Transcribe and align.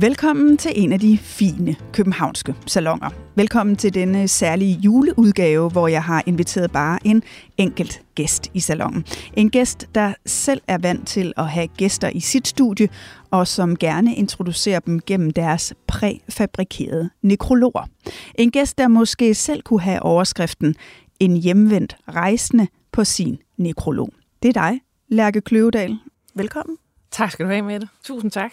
Velkommen 0.00 0.56
til 0.56 0.72
en 0.74 0.92
af 0.92 1.00
de 1.00 1.18
fine 1.18 1.76
københavnske 1.92 2.54
salonger. 2.66 3.10
Velkommen 3.34 3.76
til 3.76 3.94
denne 3.94 4.22
øh, 4.22 4.28
særlige 4.28 4.78
juleudgave, 4.84 5.70
hvor 5.70 5.88
jeg 5.88 6.04
har 6.04 6.22
inviteret 6.26 6.72
bare 6.72 6.98
en 7.04 7.22
enkelt 7.58 8.02
gæst 8.14 8.50
i 8.54 8.60
salongen. 8.60 9.04
En 9.34 9.50
gæst, 9.50 9.86
der 9.94 10.14
selv 10.26 10.60
er 10.68 10.78
vant 10.78 11.08
til 11.08 11.32
at 11.36 11.48
have 11.48 11.66
gæster 11.66 12.08
i 12.08 12.20
sit 12.20 12.48
studie, 12.48 12.88
og 13.30 13.46
som 13.46 13.76
gerne 13.76 14.14
introducerer 14.14 14.80
dem 14.80 15.00
gennem 15.00 15.30
deres 15.30 15.74
præfabrikerede 15.86 17.10
nekrologer. 17.22 17.88
En 18.34 18.50
gæst, 18.50 18.78
der 18.78 18.88
måske 18.88 19.34
selv 19.34 19.62
kunne 19.62 19.80
have 19.80 20.02
overskriften 20.02 20.74
En 21.20 21.36
hjemvendt 21.36 21.96
rejsende 22.08 22.66
på 22.92 23.04
sin 23.04 23.38
nekrolog. 23.56 24.10
Det 24.42 24.48
er 24.48 24.52
dig, 24.52 24.80
Lærke 25.08 25.40
Kløvedal. 25.40 25.98
Velkommen. 26.34 26.76
Tak 27.10 27.30
skal 27.30 27.46
du 27.46 27.50
have 27.50 27.62
med 27.62 27.80
det. 27.80 27.88
Tusind 28.04 28.30
tak 28.30 28.52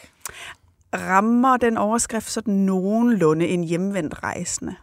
rammer 0.94 1.58
den 1.58 1.78
overskrift 1.78 2.32
sådan 2.32 2.54
nogenlunde 2.54 3.48
en 3.48 3.64
hjemvendt 3.64 4.24
rejsende? 4.24 4.76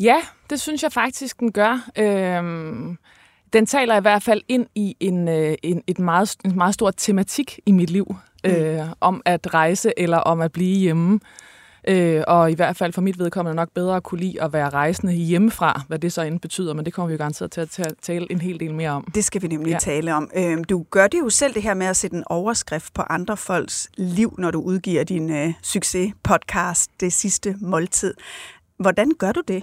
Ja, 0.00 0.16
det 0.50 0.60
synes 0.60 0.82
jeg 0.82 0.92
faktisk, 0.92 1.40
den 1.40 1.52
gør. 1.52 1.90
Øhm, 1.98 2.98
den 3.52 3.66
taler 3.66 3.96
i 3.96 4.00
hvert 4.00 4.22
fald 4.22 4.42
ind 4.48 4.66
i 4.74 4.96
en, 5.00 5.28
øh, 5.28 5.54
en, 5.62 5.82
et 5.86 5.98
meget, 5.98 6.36
en 6.44 6.56
meget 6.56 6.74
stor 6.74 6.90
tematik 6.90 7.60
i 7.66 7.72
mit 7.72 7.90
liv, 7.90 8.16
mm. 8.44 8.50
øh, 8.50 8.86
om 9.00 9.22
at 9.24 9.54
rejse 9.54 9.92
eller 9.96 10.18
om 10.18 10.40
at 10.40 10.52
blive 10.52 10.78
hjemme. 10.78 11.14
Øh, 11.14 11.20
og 12.26 12.50
i 12.50 12.54
hvert 12.54 12.76
fald 12.76 12.92
for 12.92 13.00
mit 13.00 13.18
vedkommende 13.18 13.56
nok 13.56 13.68
bedre 13.74 13.96
at 13.96 14.02
kunne 14.02 14.20
lide 14.20 14.42
at 14.42 14.52
være 14.52 14.68
rejsende 14.70 15.12
hjemmefra, 15.12 15.82
hvad 15.88 15.98
det 15.98 16.12
så 16.12 16.22
end 16.22 16.40
betyder, 16.40 16.74
men 16.74 16.84
det 16.84 16.92
kommer 16.92 17.06
vi 17.06 17.12
jo 17.12 17.18
garanteret 17.18 17.50
til 17.50 17.60
at 17.60 17.70
ta- 17.70 17.82
tale 18.02 18.26
en 18.32 18.40
hel 18.40 18.60
del 18.60 18.74
mere 18.74 18.90
om. 18.90 19.04
Det 19.14 19.24
skal 19.24 19.42
vi 19.42 19.48
nemlig 19.48 19.70
Ja. 19.70 19.78
tale 19.78 20.14
om. 20.14 20.30
Øhm, 20.36 20.64
Du 20.64 20.84
gør 20.90 21.06
det 21.06 21.18
jo 21.18 21.30
selv 21.30 21.54
det 21.54 21.62
her 21.62 21.74
med 21.74 21.86
at 21.86 21.96
sætte 21.96 22.16
en 22.16 22.24
overskrift 22.26 22.94
på 22.94 23.02
andre 23.02 23.36
folks 23.36 23.88
liv, 23.96 24.34
når 24.38 24.50
du 24.50 24.60
udgiver 24.60 25.04
din 25.04 25.30
øh, 25.30 25.52
succes-podcast, 25.62 26.90
Det 27.00 27.12
sidste 27.12 27.56
måltid. 27.60 28.14
Hvordan 28.78 29.10
gør 29.18 29.32
du 29.32 29.42
det? 29.48 29.62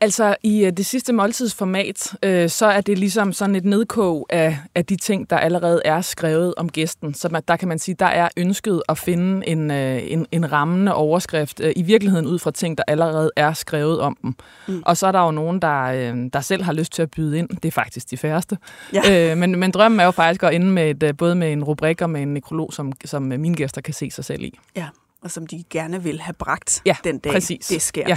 Altså 0.00 0.36
i 0.42 0.64
øh, 0.64 0.72
det 0.72 0.86
sidste 0.86 1.12
måltidsformat, 1.12 2.16
øh, 2.22 2.48
så 2.48 2.66
er 2.66 2.80
det 2.80 2.98
ligesom 2.98 3.32
sådan 3.32 3.56
et 3.56 3.64
nedkog 3.64 4.26
af, 4.30 4.58
af 4.74 4.86
de 4.86 4.96
ting, 4.96 5.30
der 5.30 5.38
allerede 5.38 5.82
er 5.84 6.00
skrevet 6.00 6.54
om 6.56 6.68
gæsten. 6.68 7.14
Så 7.14 7.28
man, 7.28 7.42
der 7.48 7.56
kan 7.56 7.68
man 7.68 7.78
sige, 7.78 7.94
der 7.98 8.06
er 8.06 8.28
ønsket 8.36 8.82
at 8.88 8.98
finde 8.98 9.48
en, 9.48 9.70
øh, 9.70 10.12
en, 10.12 10.26
en 10.32 10.52
rammende 10.52 10.94
overskrift, 10.94 11.60
øh, 11.60 11.72
i 11.76 11.82
virkeligheden 11.82 12.26
ud 12.26 12.38
fra 12.38 12.50
ting, 12.50 12.78
der 12.78 12.84
allerede 12.86 13.30
er 13.36 13.52
skrevet 13.52 14.00
om 14.00 14.16
dem. 14.22 14.34
Mm. 14.68 14.82
Og 14.86 14.96
så 14.96 15.06
er 15.06 15.12
der 15.12 15.24
jo 15.24 15.30
nogen, 15.30 15.62
der, 15.62 15.82
øh, 15.82 16.30
der 16.32 16.40
selv 16.40 16.62
har 16.62 16.72
lyst 16.72 16.92
til 16.92 17.02
at 17.02 17.10
byde 17.10 17.38
ind. 17.38 17.48
Det 17.48 17.64
er 17.64 17.72
faktisk 17.72 18.10
de 18.10 18.16
færreste. 18.16 18.58
Ja. 18.92 19.30
Øh, 19.30 19.38
men, 19.38 19.58
men 19.58 19.70
drømmen 19.70 20.00
er 20.00 20.04
jo 20.04 20.10
faktisk 20.10 20.42
at 20.42 20.54
ende 20.54 20.66
med 20.66 20.90
et, 20.90 21.02
øh, 21.02 21.16
både 21.16 21.34
med 21.34 21.52
en 21.52 21.64
rubrik 21.64 22.02
og 22.02 22.10
med 22.10 22.22
en 22.22 22.34
nekrolog, 22.34 22.72
som, 22.72 22.92
som 23.04 23.22
mine 23.22 23.54
gæster 23.54 23.80
kan 23.80 23.94
se 23.94 24.10
sig 24.10 24.24
selv 24.24 24.42
i. 24.42 24.58
Ja, 24.76 24.86
og 25.22 25.30
som 25.30 25.46
de 25.46 25.64
gerne 25.70 26.02
vil 26.02 26.20
have 26.20 26.34
bragt 26.34 26.82
Ja, 26.86 26.96
den 27.04 27.18
dag, 27.18 27.32
præcis. 27.32 27.66
det 27.66 27.82
sker. 27.82 28.16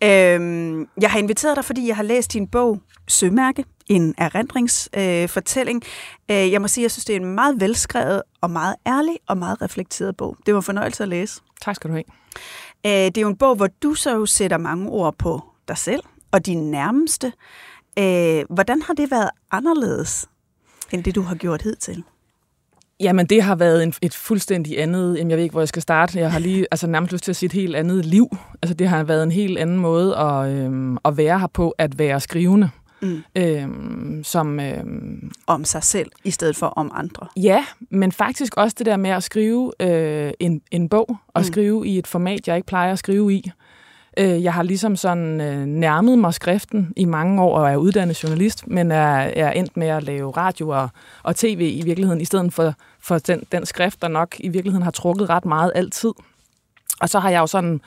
Ja. 0.00 0.34
Øhm, 0.34 0.88
jeg 1.00 1.10
har 1.10 1.18
inviteret 1.18 1.56
dig, 1.56 1.64
fordi 1.64 1.88
jeg 1.88 1.96
har 1.96 2.02
læst 2.02 2.32
din 2.32 2.48
bog 2.48 2.80
Sømærke, 3.08 3.64
en 3.86 4.14
erindringsfortælling. 4.18 5.82
Øh, 6.30 6.44
øh, 6.44 6.52
jeg 6.52 6.60
må 6.60 6.68
sige, 6.68 6.82
at 6.82 6.84
jeg 6.84 6.90
synes, 6.90 7.04
det 7.04 7.16
er 7.16 7.20
en 7.20 7.34
meget 7.34 7.60
velskrevet 7.60 8.22
og 8.40 8.50
meget 8.50 8.74
ærlig 8.86 9.16
og 9.28 9.38
meget 9.38 9.62
reflekteret 9.62 10.16
bog. 10.16 10.36
Det 10.46 10.54
var 10.54 10.60
en 10.60 10.64
fornøjelse 10.64 11.02
at 11.02 11.08
læse. 11.08 11.40
Tak 11.62 11.76
skal 11.76 11.90
du 11.90 11.94
have. 11.94 12.04
Øh, 12.86 12.90
det 12.92 13.18
er 13.18 13.22
jo 13.22 13.28
en 13.28 13.36
bog, 13.36 13.56
hvor 13.56 13.68
du 13.82 13.94
så 13.94 14.14
jo 14.14 14.26
sætter 14.26 14.58
mange 14.58 14.88
ord 14.88 15.18
på 15.18 15.42
dig 15.68 15.78
selv 15.78 16.02
og 16.32 16.46
dine 16.46 16.70
nærmeste. 16.70 17.32
Øh, 17.98 18.44
hvordan 18.50 18.82
har 18.82 18.94
det 18.94 19.10
været 19.10 19.30
anderledes 19.50 20.28
end 20.90 21.04
det, 21.04 21.14
du 21.14 21.22
har 21.22 21.34
gjort 21.34 21.62
hidtil? 21.62 22.04
Jamen, 23.00 23.26
det 23.26 23.42
har 23.42 23.54
været 23.54 23.82
en, 23.82 23.94
et 24.02 24.14
fuldstændig 24.14 24.80
andet, 24.82 25.16
jamen, 25.18 25.30
jeg 25.30 25.36
ved 25.36 25.42
ikke, 25.44 25.52
hvor 25.52 25.60
jeg 25.60 25.68
skal 25.68 25.82
starte. 25.82 26.18
Jeg 26.18 26.32
har 26.32 26.38
lige 26.38 26.66
altså, 26.70 26.86
nærmest 26.86 27.12
lyst 27.12 27.24
til 27.24 27.32
at 27.32 27.36
sige 27.36 27.46
et 27.46 27.52
helt 27.52 27.76
andet 27.76 28.04
liv. 28.06 28.36
Altså, 28.62 28.74
det 28.74 28.88
har 28.88 29.04
været 29.04 29.22
en 29.22 29.32
helt 29.32 29.58
anden 29.58 29.78
måde 29.78 30.16
at, 30.16 30.48
øhm, 30.52 30.98
at 31.04 31.16
være 31.16 31.38
her 31.38 31.46
på, 31.46 31.74
at 31.78 31.98
være 31.98 32.20
skrivende. 32.20 32.70
Mm. 33.02 33.22
Øhm, 33.36 34.24
som, 34.24 34.60
øhm, 34.60 35.30
Om 35.46 35.64
sig 35.64 35.82
selv, 35.82 36.10
i 36.24 36.30
stedet 36.30 36.56
for 36.56 36.66
om 36.66 36.90
andre. 36.94 37.26
ja, 37.36 37.64
men 37.90 38.12
faktisk 38.12 38.56
også 38.56 38.74
det 38.78 38.86
der 38.86 38.96
med 38.96 39.10
at 39.10 39.22
skrive 39.22 39.72
øh, 39.80 40.32
en, 40.40 40.60
en 40.70 40.88
bog, 40.88 41.16
og 41.28 41.40
Mm. 41.40 41.44
skrive 41.44 41.86
i 41.86 41.98
et 41.98 42.06
format, 42.06 42.48
jeg 42.48 42.56
ikke 42.56 42.66
plejer 42.66 42.92
at 42.92 42.98
skrive 42.98 43.32
i. 43.34 43.50
Øh, 44.18 44.42
jeg 44.44 44.54
har 44.54 44.62
ligesom 44.62 44.96
sådan 44.96 45.40
øh, 45.40 45.66
nærmet 45.66 46.18
mig 46.18 46.34
skriften 46.34 46.92
i 46.96 47.04
mange 47.04 47.42
år, 47.42 47.58
og 47.58 47.70
er 47.70 47.76
uddannet 47.76 48.22
journalist, 48.22 48.66
men 48.66 48.92
er, 48.92 49.14
er 49.16 49.50
endt 49.50 49.76
med 49.76 49.86
at 49.86 50.02
lave 50.02 50.30
radio 50.30 50.68
og, 50.68 50.88
og 51.22 51.36
tv 51.36 51.78
i 51.80 51.82
virkeligheden, 51.84 52.20
i 52.20 52.24
stedet 52.24 52.52
for, 52.52 52.74
for 53.00 53.18
den, 53.18 53.42
den 53.52 53.66
skrift, 53.66 54.02
der 54.02 54.08
nok 54.08 54.36
i 54.38 54.48
virkeligheden 54.48 54.82
har 54.82 54.90
trukket 54.90 55.30
ret 55.30 55.44
meget 55.44 55.72
altid. 55.74 56.10
Og 57.00 57.08
så 57.08 57.18
har 57.18 57.30
jeg 57.30 57.40
jo 57.40 57.46
sådan 57.46 57.80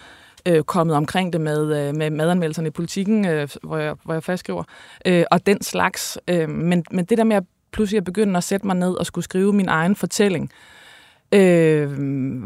øh, 0.46 0.64
kommet 0.64 0.96
omkring 0.96 1.34
det 1.34 1.42
med, 1.42 1.88
øh, 1.88 1.96
med 1.96 2.10
madanmeldelserne 2.10 2.68
i 2.68 2.72
politikken, 2.72 3.26
øh, 3.26 3.50
hvor, 3.64 3.78
jeg, 3.78 3.96
hvor 4.04 4.14
jeg 4.14 4.24
fastskriver, 4.24 4.64
øh, 5.06 5.24
og 5.32 5.46
den 5.46 5.62
slags. 5.62 6.18
Øh, 6.28 6.50
men, 6.50 6.86
men 6.92 7.06
det 7.06 7.18
der 7.18 7.24
med 7.24 7.36
at 7.36 7.44
pludselig 7.72 7.98
at 7.98 8.04
begynde 8.04 8.38
at 8.38 8.44
sætte 8.44 8.68
mig 8.68 8.76
ned 8.76 8.94
og 8.94 9.06
skulle 9.06 9.26
skrive 9.26 9.54
min 9.54 9.68
egen 9.70 9.96
fortælling, 9.96 10.52
øh, 10.52 10.81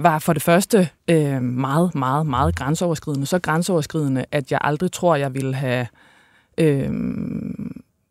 var 0.03 0.19
for 0.19 0.34
det 0.34 0.41
første 0.41 0.90
øh, 1.07 1.41
meget, 1.41 1.96
meget, 1.96 2.25
meget 2.25 2.56
grænseoverskridende. 2.56 3.25
Så 3.25 3.40
grænseoverskridende, 3.40 4.25
at 4.31 4.51
jeg 4.51 4.59
aldrig 4.62 4.91
tror, 4.91 5.16
jeg 5.16 5.34
ville 5.34 5.56
have 5.56 5.88
øh, 6.57 6.90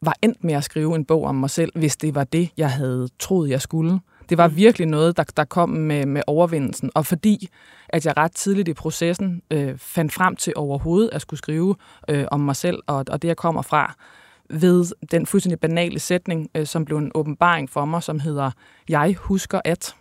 var 0.07 0.15
endt 0.23 0.45
med 0.45 0.55
at 0.55 0.65
skrive 0.65 0.95
en 0.95 1.05
bog 1.05 1.25
om 1.25 1.35
mig 1.35 1.51
selv, 1.51 1.73
hvis 1.79 1.97
det 1.97 2.15
var 2.15 2.25
det, 2.25 2.51
jeg 2.57 2.71
havde 2.71 3.09
troet, 3.19 3.51
jeg 3.51 3.61
skulle. 3.61 4.01
Det 4.29 4.39
var 4.39 4.49
virkelig 4.49 4.87
noget, 4.87 5.17
der, 5.17 5.25
der 5.37 5.45
kom 5.45 5.69
med, 5.69 6.07
med 6.07 6.23
overvindelsen. 6.27 6.91
Og 6.95 7.07
fordi, 7.07 7.49
at 7.89 8.07
jeg 8.07 8.17
ret 8.17 8.33
tidligt 8.33 8.69
i 8.69 8.75
processen 8.75 9.43
øh, 9.51 9.79
fandt 9.79 10.13
frem 10.13 10.37
til 10.37 10.53
overhovedet 10.57 11.11
at 11.13 11.21
skulle 11.21 11.39
skrive 11.39 11.75
øh, 12.09 12.25
om 12.31 12.41
mig 12.41 12.57
selv 12.57 12.79
og, 12.87 13.05
og 13.11 13.23
det, 13.23 13.29
jeg 13.29 13.37
kommer 13.37 13.63
fra, 13.63 13.95
ved 14.51 14.87
den 15.11 15.27
fuldstændig 15.27 15.61
banale 15.61 15.99
sætning, 15.99 16.51
øh, 16.55 16.67
som 16.67 16.85
blev 16.85 16.99
en 16.99 17.13
åbenbaring 17.15 17.71
for 17.71 17.85
mig, 17.85 18.03
som 18.03 18.21
hedder, 18.21 18.51
jeg 18.89 19.15
husker 19.19 19.61
at. 19.65 19.95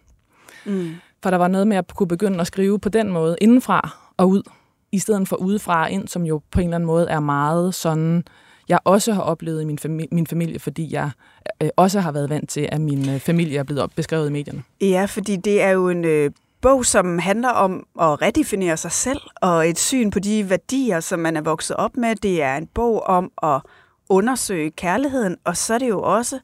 Mm. 0.65 0.95
For 1.23 1.29
der 1.29 1.37
var 1.37 1.47
noget 1.47 1.67
med 1.67 1.77
at 1.77 1.95
kunne 1.95 2.07
begynde 2.07 2.41
at 2.41 2.47
skrive 2.47 2.79
på 2.79 2.89
den 2.89 3.09
måde, 3.11 3.35
indenfra 3.41 3.97
og 4.17 4.29
ud, 4.29 4.43
i 4.91 4.99
stedet 4.99 5.27
for 5.27 5.35
udefra 5.35 5.83
og 5.83 5.91
ind, 5.91 6.07
som 6.07 6.23
jo 6.23 6.41
på 6.51 6.59
en 6.59 6.67
eller 6.67 6.75
anden 6.75 6.87
måde 6.87 7.09
er 7.09 7.19
meget 7.19 7.75
sådan, 7.75 8.23
jeg 8.69 8.79
også 8.83 9.13
har 9.13 9.21
oplevet 9.21 9.61
i 9.61 9.65
min, 9.65 9.79
fami- 9.85 10.07
min 10.11 10.27
familie, 10.27 10.59
fordi 10.59 10.93
jeg 10.93 11.11
øh, 11.63 11.69
også 11.75 11.99
har 11.99 12.11
været 12.11 12.29
vant 12.29 12.49
til, 12.49 12.69
at 12.71 12.81
min 12.81 13.09
øh, 13.09 13.19
familie 13.19 13.59
er 13.59 13.63
blevet 13.63 13.83
op- 13.83 13.91
beskrevet 13.95 14.29
i 14.29 14.31
medierne. 14.31 14.63
Ja, 14.81 15.05
fordi 15.05 15.35
det 15.35 15.61
er 15.61 15.69
jo 15.69 15.89
en 15.89 16.05
øh, 16.05 16.31
bog, 16.61 16.85
som 16.85 17.19
handler 17.19 17.49
om 17.49 17.85
at 18.01 18.21
redefinere 18.21 18.77
sig 18.77 18.91
selv, 18.91 19.21
og 19.41 19.69
et 19.69 19.79
syn 19.79 20.11
på 20.11 20.19
de 20.19 20.49
værdier, 20.49 20.99
som 20.99 21.19
man 21.19 21.37
er 21.37 21.41
vokset 21.41 21.75
op 21.75 21.97
med. 21.97 22.15
Det 22.15 22.41
er 22.41 22.55
en 22.55 22.67
bog 22.67 23.03
om 23.03 23.31
at 23.43 23.61
undersøge 24.09 24.71
kærligheden, 24.71 25.37
og 25.43 25.57
så 25.57 25.73
er 25.73 25.77
det 25.77 25.89
jo 25.89 26.01
også 26.01 26.39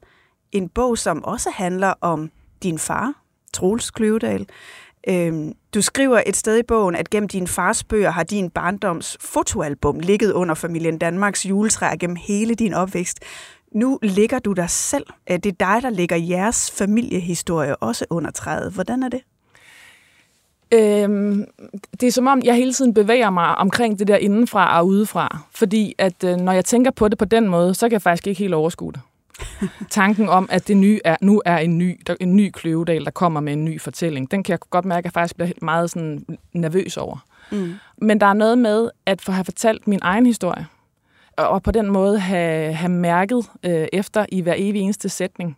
en 0.52 0.68
bog, 0.68 0.98
som 0.98 1.24
også 1.24 1.50
handler 1.54 1.94
om 2.00 2.30
din 2.62 2.78
far, 2.78 3.14
Troels 3.52 3.90
Kløvedal. 3.90 4.46
Øhm, 5.08 5.52
du 5.74 5.82
skriver 5.82 6.22
et 6.26 6.36
sted 6.36 6.58
i 6.58 6.62
bogen, 6.62 6.94
at 6.94 7.10
gennem 7.10 7.28
din 7.28 7.46
fars 7.46 7.84
bøger 7.84 8.10
har 8.10 8.22
din 8.22 8.50
barndoms 8.50 9.16
fotoalbum 9.20 10.00
ligget 10.00 10.32
under 10.32 10.54
familien 10.54 10.98
Danmarks 10.98 11.46
juletræ 11.46 11.96
gennem 12.00 12.16
hele 12.16 12.54
din 12.54 12.74
opvækst. 12.74 13.18
Nu 13.72 13.98
ligger 14.02 14.38
du 14.38 14.52
dig 14.52 14.70
selv. 14.70 15.06
Øh, 15.30 15.36
det 15.36 15.46
er 15.46 15.56
dig, 15.60 15.82
der 15.82 15.90
ligger 15.90 16.16
jeres 16.16 16.70
familiehistorie 16.70 17.76
også 17.76 18.04
under 18.10 18.30
træet. 18.30 18.72
Hvordan 18.72 19.02
er 19.02 19.08
det? 19.08 19.20
Øhm, 20.74 21.44
det 22.00 22.06
er 22.06 22.12
som 22.12 22.26
om, 22.26 22.40
jeg 22.44 22.54
hele 22.54 22.72
tiden 22.72 22.94
bevæger 22.94 23.30
mig 23.30 23.54
omkring 23.54 23.98
det 23.98 24.08
der 24.08 24.16
indenfra 24.16 24.78
og 24.78 24.86
udefra. 24.86 25.38
Fordi 25.50 25.94
at 25.98 26.24
øh, 26.24 26.36
når 26.36 26.52
jeg 26.52 26.64
tænker 26.64 26.90
på 26.90 27.08
det 27.08 27.18
på 27.18 27.24
den 27.24 27.48
måde, 27.48 27.74
så 27.74 27.88
kan 27.88 27.92
jeg 27.92 28.02
faktisk 28.02 28.26
ikke 28.26 28.38
helt 28.38 28.54
overskue 28.54 28.92
det. 28.92 29.00
Tanken 29.90 30.28
om, 30.28 30.48
at 30.52 30.68
det 30.68 30.76
nye 30.76 31.00
er, 31.04 31.16
nu 31.20 31.42
er 31.44 31.58
en 31.58 31.78
ny, 31.78 32.00
der, 32.06 32.14
en 32.20 32.36
ny 32.36 32.50
kløvedal, 32.50 33.04
der 33.04 33.10
kommer 33.10 33.40
med 33.40 33.52
en 33.52 33.64
ny 33.64 33.80
fortælling, 33.80 34.30
den 34.30 34.42
kan 34.42 34.52
jeg 34.52 34.58
godt 34.70 34.84
mærke, 34.84 34.98
at 34.98 35.04
jeg 35.04 35.12
faktisk 35.12 35.36
bliver 35.36 35.50
meget 35.62 35.90
sådan 35.90 36.38
nervøs 36.52 36.96
over. 36.96 37.24
Mm. 37.52 37.74
Men 37.96 38.20
der 38.20 38.26
er 38.26 38.32
noget 38.32 38.58
med 38.58 38.90
at 39.06 39.20
få 39.20 39.32
have 39.32 39.44
fortalt 39.44 39.86
min 39.86 39.98
egen 40.02 40.26
historie, 40.26 40.66
og 41.36 41.62
på 41.62 41.70
den 41.70 41.90
måde 41.90 42.18
have, 42.18 42.72
have 42.72 42.92
mærket 42.92 43.46
øh, 43.62 43.88
efter 43.92 44.26
i 44.32 44.40
hver 44.40 44.54
evig 44.56 44.82
eneste 44.82 45.08
sætning. 45.08 45.56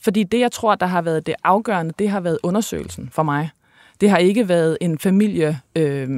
Fordi 0.00 0.22
det, 0.22 0.40
jeg 0.40 0.52
tror, 0.52 0.74
der 0.74 0.86
har 0.86 1.02
været 1.02 1.26
det 1.26 1.34
afgørende, 1.44 1.92
det 1.98 2.08
har 2.08 2.20
været 2.20 2.38
undersøgelsen 2.42 3.08
for 3.12 3.22
mig. 3.22 3.50
Det 4.00 4.10
har 4.10 4.18
ikke 4.18 4.48
været 4.48 4.78
en 4.80 4.98
familie... 4.98 5.60
Øh, 5.76 6.08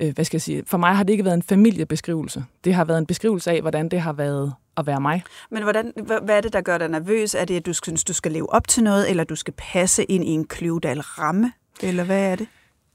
øh, 0.00 0.14
hvad 0.14 0.24
skal 0.24 0.36
jeg 0.36 0.42
sige, 0.42 0.62
for 0.66 0.78
mig 0.78 0.96
har 0.96 1.04
det 1.04 1.12
ikke 1.12 1.24
været 1.24 1.34
en 1.34 1.42
familiebeskrivelse. 1.42 2.44
Det 2.64 2.74
har 2.74 2.84
været 2.84 2.98
en 2.98 3.06
beskrivelse 3.06 3.50
af, 3.50 3.60
hvordan 3.60 3.88
det 3.88 4.00
har 4.00 4.12
været 4.12 4.52
at 4.76 4.86
være 4.86 5.00
mig. 5.00 5.22
Men 5.50 5.62
hvordan, 5.62 5.92
hvad 6.22 6.36
er 6.36 6.40
det, 6.40 6.52
der 6.52 6.60
gør 6.60 6.78
dig 6.78 6.88
nervøs? 6.88 7.34
Er 7.34 7.44
det, 7.44 7.56
at 7.56 7.66
du 7.66 7.72
synes, 7.72 8.04
du 8.04 8.12
skal 8.12 8.32
leve 8.32 8.52
op 8.52 8.68
til 8.68 8.82
noget, 8.84 9.10
eller 9.10 9.24
du 9.24 9.36
skal 9.36 9.54
passe 9.56 10.04
ind 10.04 10.24
i 10.24 10.30
en 10.30 10.46
kløvdal 10.46 11.00
ramme? 11.00 11.52
Eller 11.82 12.04
hvad 12.04 12.30
er 12.32 12.36
det? 12.36 12.48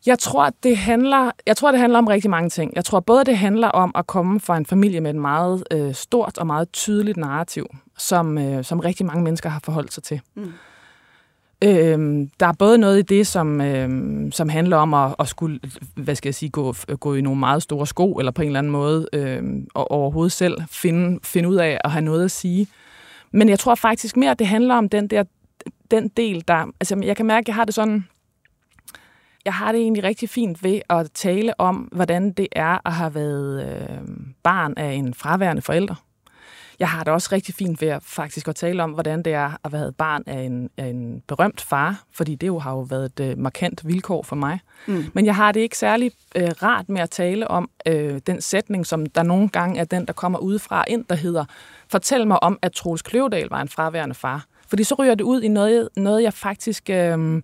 Jeg 0.05 0.19
tror, 0.19 0.49
det 0.63 0.77
handler, 0.77 1.31
jeg 1.45 1.57
tror, 1.57 1.71
det 1.71 1.79
handler 1.79 1.99
om 1.99 2.07
rigtig 2.07 2.29
mange 2.29 2.49
ting. 2.49 2.71
Jeg 2.75 2.85
tror 2.85 2.99
både, 2.99 3.25
det 3.25 3.37
handler 3.37 3.67
om 3.67 3.91
at 3.95 4.07
komme 4.07 4.39
fra 4.39 4.57
en 4.57 4.65
familie 4.65 5.01
med 5.01 5.09
et 5.09 5.15
meget 5.15 5.63
øh, 5.71 5.93
stort 5.93 6.37
og 6.37 6.47
meget 6.47 6.71
tydeligt 6.71 7.17
narrativ, 7.17 7.65
som, 7.97 8.37
øh, 8.37 8.63
som 8.63 8.79
rigtig 8.79 9.05
mange 9.05 9.23
mennesker 9.23 9.49
har 9.49 9.61
forholdt 9.63 9.93
sig 9.93 10.03
til. 10.03 10.21
Mm. 10.35 10.53
Øhm, 11.63 12.29
der 12.39 12.45
er 12.45 12.53
både 12.59 12.77
noget 12.77 12.99
i 12.99 13.01
det, 13.01 13.27
som, 13.27 13.61
øhm, 13.61 14.31
som 14.31 14.49
handler 14.49 14.77
om 14.77 14.93
at, 14.93 15.15
at 15.19 15.27
skulle, 15.27 15.59
hvad 15.95 16.15
skal 16.15 16.27
jeg 16.27 16.35
sige, 16.35 16.49
gå, 16.49 16.75
gå 16.99 17.13
i 17.15 17.21
nogle 17.21 17.39
meget 17.39 17.63
store 17.63 17.87
sko, 17.87 18.13
eller 18.13 18.31
på 18.31 18.41
en 18.41 18.47
eller 18.47 18.59
anden 18.59 18.71
måde 18.71 19.07
øhm, 19.13 19.67
og 19.73 19.91
overhovedet 19.91 20.31
selv 20.31 20.57
finde, 20.71 21.19
finde 21.23 21.49
ud 21.49 21.55
af 21.55 21.79
at 21.83 21.91
have 21.91 22.01
noget 22.01 22.25
at 22.25 22.31
sige. 22.31 22.67
Men 23.31 23.49
jeg 23.49 23.59
tror 23.59 23.75
faktisk 23.75 24.17
mere, 24.17 24.31
at 24.31 24.39
det 24.39 24.47
handler 24.47 24.75
om 24.75 24.89
den 24.89 25.07
der 25.07 25.23
den 25.91 26.07
del, 26.07 26.43
der... 26.47 26.65
Altså, 26.79 27.01
jeg 27.03 27.17
kan 27.17 27.25
mærke, 27.25 27.43
at 27.43 27.47
jeg 27.47 27.55
har 27.55 27.65
det 27.65 27.73
sådan... 27.73 28.07
Jeg 29.45 29.53
har 29.53 29.71
det 29.71 29.81
egentlig 29.81 30.03
rigtig 30.03 30.29
fint 30.29 30.63
ved 30.63 30.81
at 30.89 31.11
tale 31.13 31.59
om, 31.59 31.75
hvordan 31.75 32.31
det 32.31 32.47
er 32.51 32.87
at 32.87 32.93
have 32.93 33.15
været 33.15 33.65
øh, 33.65 34.07
barn 34.43 34.73
af 34.77 34.91
en 34.91 35.13
fraværende 35.13 35.61
forælder. 35.61 36.03
Jeg 36.79 36.89
har 36.89 37.03
det 37.03 37.13
også 37.13 37.29
rigtig 37.31 37.55
fint 37.55 37.81
ved 37.81 37.87
at 37.87 38.03
faktisk 38.03 38.47
at 38.47 38.55
tale 38.55 38.83
om, 38.83 38.91
hvordan 38.91 39.23
det 39.23 39.33
er 39.33 39.51
at 39.63 39.71
være 39.71 39.91
barn 39.91 40.23
af 40.27 40.39
en, 40.39 40.69
af 40.77 40.85
en 40.85 41.21
berømt 41.27 41.61
far, 41.61 42.03
fordi 42.11 42.35
det 42.35 42.47
jo 42.47 42.59
har 42.59 42.71
jo 42.71 42.79
været 42.79 43.19
et 43.19 43.31
uh, 43.31 43.39
markant 43.39 43.87
vilkår 43.87 44.23
for 44.23 44.35
mig. 44.35 44.59
Mm. 44.87 45.05
Men 45.13 45.25
jeg 45.25 45.35
har 45.35 45.51
det 45.51 45.59
ikke 45.59 45.77
særlig 45.77 46.11
uh, 46.35 46.43
rart 46.63 46.89
med 46.89 47.01
at 47.01 47.09
tale 47.09 47.47
om 47.47 47.69
uh, 47.89 48.17
den 48.27 48.41
sætning, 48.41 48.85
som 48.85 49.05
der 49.05 49.23
nogle 49.23 49.49
gange 49.49 49.79
er 49.79 49.83
den, 49.83 50.05
der 50.05 50.13
kommer 50.13 50.39
udefra 50.39 50.83
ind, 50.87 51.05
der 51.09 51.15
hedder, 51.15 51.45
fortæl 51.89 52.27
mig 52.27 52.43
om, 52.43 52.59
at 52.61 52.71
Troels 52.71 53.01
Kløvedal 53.01 53.47
var 53.49 53.61
en 53.61 53.69
fraværende 53.69 54.15
far. 54.15 54.45
Fordi 54.67 54.83
så 54.83 54.95
ryger 54.95 55.15
det 55.15 55.23
ud 55.23 55.41
i 55.41 55.47
noget, 55.47 55.89
noget 55.97 56.23
jeg 56.23 56.33
faktisk... 56.33 56.89
Uh, 56.89 57.41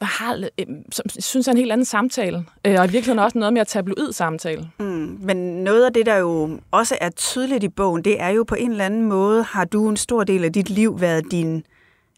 har, 0.00 0.48
øh, 0.58 0.66
som 0.92 1.04
synes 1.08 1.48
er 1.48 1.52
en 1.52 1.58
helt 1.58 1.72
anden 1.72 1.84
samtale, 1.84 2.44
øh, 2.66 2.76
og 2.78 2.86
i 2.86 2.90
virkeligheden 2.90 3.18
også 3.18 3.38
noget 3.38 3.52
mere 3.52 3.64
tabloid 3.64 4.12
samtale. 4.12 4.70
Mm, 4.78 5.18
men 5.20 5.36
noget 5.64 5.84
af 5.84 5.92
det, 5.92 6.06
der 6.06 6.16
jo 6.16 6.58
også 6.70 6.98
er 7.00 7.10
tydeligt 7.10 7.64
i 7.64 7.68
bogen, 7.68 8.04
det 8.04 8.20
er 8.20 8.28
jo 8.28 8.44
på 8.44 8.54
en 8.54 8.70
eller 8.70 8.84
anden 8.84 9.04
måde, 9.04 9.42
har 9.42 9.64
du 9.64 9.88
en 9.88 9.96
stor 9.96 10.24
del 10.24 10.44
af 10.44 10.52
dit 10.52 10.70
liv 10.70 11.00
været 11.00 11.24
din, 11.30 11.64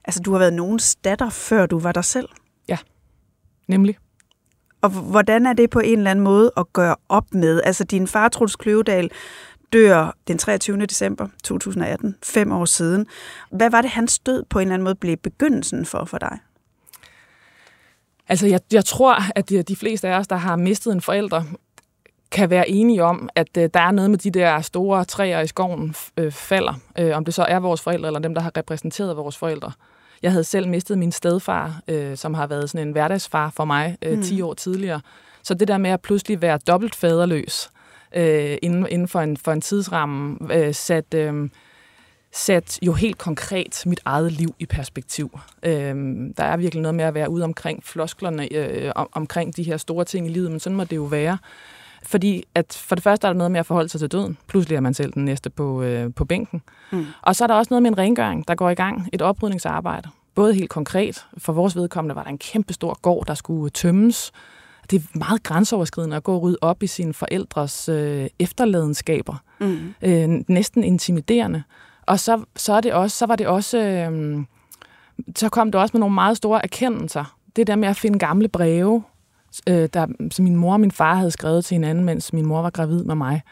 altså 0.05 0.21
du 0.21 0.33
har 0.33 0.39
været 0.39 0.53
nogens 0.53 0.97
datter, 0.97 1.31
før 1.31 1.67
du 1.67 1.79
var 1.79 1.93
dig 1.93 2.05
selv. 2.05 2.29
Ja, 2.69 2.79
nemlig. 3.69 3.97
Og 4.81 4.91
hvordan 4.91 5.47
er 5.47 5.53
det 5.53 5.71
på 5.71 5.81
en 5.81 5.99
eller 5.99 6.11
anden 6.11 6.25
måde 6.25 6.53
at 6.57 6.73
gøre 6.73 6.97
op 7.09 7.35
med? 7.35 7.61
Altså 7.65 7.85
din 7.85 8.07
far, 8.07 8.29
Truls 8.29 8.57
Kløvedal, 8.57 9.11
dør 9.73 10.17
den 10.29 10.39
23. 10.39 10.87
december 10.87 11.29
2018, 11.45 12.17
fem 12.23 12.53
år 12.53 12.65
siden. 12.65 13.07
Hvad 13.51 13.71
var 13.71 13.81
det, 13.81 13.91
hans 13.91 14.19
død 14.19 14.43
på 14.51 14.59
en 14.59 14.63
eller 14.63 14.75
anden 14.75 14.85
måde 14.85 14.95
blev 14.95 15.17
begyndelsen 15.17 15.87
for 15.87 16.05
for 16.05 16.19
dig? 16.19 16.39
Altså, 18.29 18.47
jeg, 18.47 18.61
jeg 18.73 18.85
tror, 18.85 19.17
at 19.35 19.49
de, 19.49 19.63
de 19.63 19.77
fleste 19.77 20.09
af 20.09 20.19
os, 20.19 20.27
der 20.27 20.37
har 20.37 20.57
mistet 20.57 20.93
en 20.93 21.01
forælder, 21.01 21.43
kan 22.31 22.51
være 22.51 22.69
enige 22.71 23.05
om, 23.05 23.29
at 23.35 23.57
øh, 23.59 23.71
der 23.75 23.81
er 23.81 23.91
noget 23.91 24.11
med 24.11 24.19
de 24.19 24.31
der 24.31 24.61
store 24.61 25.05
træer 25.05 25.41
i 25.41 25.47
skoven 25.47 25.95
øh, 26.17 26.33
falder. 26.33 26.75
Øh, 26.99 27.17
om 27.17 27.25
det 27.25 27.35
så 27.35 27.43
er 27.43 27.59
vores 27.59 27.81
forældre, 27.81 28.09
eller 28.09 28.21
dem, 28.21 28.35
der 28.35 28.43
har 28.43 28.53
repræsenteret 28.57 29.17
vores 29.17 29.37
forældre. 29.37 29.73
Jeg 30.23 30.31
havde 30.31 30.45
selv 30.45 30.69
mistet 30.69 30.99
min 30.99 31.13
stedfar, 31.13 31.81
øh, 31.89 32.17
som 32.17 32.35
har 32.35 32.47
været 32.47 32.71
sådan 32.71 32.89
en 32.89 32.93
hverdagsfar 32.93 33.51
for 33.51 33.65
mig 33.65 33.97
øh, 34.03 34.25
10 34.25 34.37
mm. 34.37 34.47
år 34.47 34.55
tidligere. 34.55 35.01
Så 35.43 35.55
det 35.55 35.69
der 35.69 35.79
med 35.79 35.91
at 35.91 36.01
pludselig 36.01 36.43
være 36.43 36.59
dobbelt 36.67 36.95
faderløs 36.95 37.71
øh, 38.17 38.57
inden, 38.63 38.87
inden 38.91 39.09
for 39.09 39.21
en, 39.21 39.37
for 39.37 39.53
en 39.53 39.61
tidsramme, 39.61 40.39
øh, 40.55 40.75
sat... 40.75 41.15
Øh, 41.15 41.49
sat 42.37 42.79
jo 42.83 42.93
helt 42.93 43.19
konkret 43.19 43.83
mit 43.87 44.01
eget 44.05 44.33
liv 44.33 44.55
i 44.59 44.67
perspektiv. 44.67 45.39
Øhm, 45.63 46.35
der 46.35 46.45
er 46.45 46.57
virkelig 46.57 46.83
noget 46.83 46.95
med 46.95 47.05
at 47.05 47.15
være 47.15 47.31
ude 47.31 47.45
omkring 47.45 47.85
flosklerne, 47.85 48.53
øh, 48.53 48.93
om, 48.95 49.09
omkring 49.13 49.57
de 49.57 49.63
her 49.63 49.77
store 49.77 50.05
ting 50.05 50.27
i 50.27 50.31
livet, 50.31 50.51
men 50.51 50.61
sådan 50.61 50.77
må 50.77 50.85
det 50.85 50.97
jo 50.97 51.05
være. 51.05 51.39
Fordi 52.03 52.45
at 52.55 52.83
for 52.87 52.95
det 52.95 53.05
første 53.05 53.27
er 53.27 53.33
der 53.33 53.39
noget 53.39 53.51
med 53.51 53.61
at 53.61 53.67
forholde 53.67 53.89
sig 53.89 54.01
til 54.01 54.13
døden. 54.13 54.39
Pludselig 54.47 54.77
er 54.77 54.81
man 54.81 54.95
selv 54.95 55.13
den 55.13 55.25
næste 55.25 55.51
på, 55.51 55.83
øh, 55.83 56.15
på 56.15 56.25
bænken. 56.25 56.63
Mm. 56.93 57.07
Og 57.23 57.37
så 57.37 57.45
er 57.45 57.49
der 57.49 57.55
også 57.55 57.69
noget 57.71 57.83
med 57.83 57.91
en 57.91 57.99
rengøring, 57.99 58.49
der 58.49 58.55
går 58.55 58.71
i 58.71 58.75
gang. 58.75 59.09
Et 59.13 59.23
oprydningsarbejde. 59.23 60.09
Både 60.35 60.55
helt 60.55 60.71
konkret. 60.71 61.27
For 61.39 61.53
vores 61.53 61.77
vedkommende 61.77 62.15
var 62.15 62.23
der 62.23 62.31
en 62.31 62.39
kæmpe 62.39 62.73
stor 62.73 62.99
gård, 63.03 63.27
der 63.27 63.35
skulle 63.35 63.71
tømmes. 63.71 64.33
Det 64.91 65.03
er 65.03 65.19
meget 65.19 65.43
grænseoverskridende 65.43 66.17
at 66.17 66.23
gå 66.23 66.35
og 66.35 66.43
rydde 66.43 66.59
op 66.61 66.83
i 66.83 66.87
sine 66.87 67.15
forældres 67.15 67.89
øh, 67.89 68.27
efterladenskaber. 68.39 69.43
Mm. 69.61 69.95
Øh, 70.03 70.29
næsten 70.49 70.85
intimiderende. 70.85 71.63
Og 72.07 72.21
så, 72.21 72.45
så, 72.57 72.73
er 72.73 72.81
det 72.81 72.93
også, 72.93 73.17
så 73.17 73.27
var 73.27 73.37
det 73.37 73.47
også... 73.47 73.79
Øh, 73.79 74.45
så 75.37 75.49
kom 75.49 75.73
det 75.73 75.81
også 75.81 75.93
med 75.95 76.01
nogle 76.01 76.15
meget 76.15 76.37
store 76.37 76.65
erkendelser. 76.65 77.37
Det 77.57 77.67
der 77.67 77.77
med 77.77 77.89
at 77.89 77.97
finde 77.97 78.19
gamle 78.19 78.49
breve, 78.49 79.03
øh, 79.69 79.89
der, 79.95 80.07
som 80.31 80.43
min 80.43 80.57
mor 80.57 80.73
og 80.73 80.81
min 80.81 80.91
far 80.91 81.15
havde 81.15 81.31
skrevet 81.31 81.65
til 81.65 81.75
hinanden, 81.75 82.05
mens 82.05 82.33
min 82.33 82.47
mor 82.47 82.63
var 82.63 82.71
gravid 82.71 83.05
med 83.05 83.15
mig. 83.15 83.43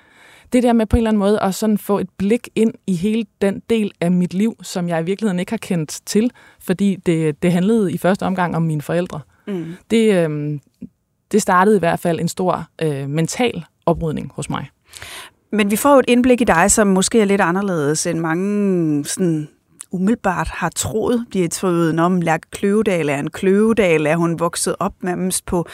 Det 0.53 0.63
der 0.63 0.73
med 0.73 0.87
på 0.87 0.97
en 0.97 0.99
eller 0.99 1.11
anden 1.11 1.19
måde 1.19 1.41
at 1.41 1.55
sådan 1.55 1.79
få 1.79 1.99
et 1.99 2.09
blik 2.17 2.49
ind 2.55 2.75
i 2.87 2.95
hele 2.95 3.27
den 3.41 3.63
del 3.71 3.93
af 4.01 4.11
mit 4.11 4.35
liv, 4.35 4.57
som 4.63 4.89
jeg 4.89 5.01
i 5.01 5.05
virkeligheden 5.05 5.41
ikke 5.41 5.53
har 5.53 5.59
kendt 5.59 6.01
til, 6.07 6.31
fordi 6.61 6.97
det, 6.97 7.43
det 7.43 7.53
handlede 7.53 7.93
i 7.93 7.99
første 7.99 8.23
omgang 8.23 8.57
om 8.57 8.63
mine 8.63 8.83
forældre. 8.83 9.21
Mm. 9.47 9.77
Det, 9.91 10.15
øh, 10.15 10.59
det 11.33 11.43
startede 11.43 11.77
i 11.77 11.79
hvert 11.79 12.01
fald 12.01 12.21
en 12.21 12.29
stor 12.29 12.67
øh, 12.83 13.09
mental 13.09 13.65
oprydning 13.87 14.33
hos 14.35 14.51
mig. 14.51 14.69
Men 15.55 15.71
vi 15.71 15.77
får 15.77 15.93
jo 15.93 15.99
et 15.99 16.05
indblik 16.09 16.41
i 16.41 16.45
dig, 16.45 16.71
som 16.71 16.87
måske 16.87 17.21
er 17.21 17.25
lidt 17.25 17.41
anderledes 17.41 18.07
end 18.07 18.19
mange 18.19 19.05
sådan 19.05 19.49
umiddelbart 19.91 20.49
har 20.49 20.69
troet. 20.69 21.27
De 21.33 21.41
har 21.41 21.49
troet, 21.49 22.01
om 22.01 22.21
Lærke 22.21 22.51
Kløvedal 22.51 23.09
er 23.09 23.19
en 23.19 23.31
Kløvedal, 23.31 24.07
er 24.07 24.17
hun 24.17 24.39
vokset 24.39 24.77
op 24.79 24.93
nærmest 25.03 25.47
på, 25.47 25.67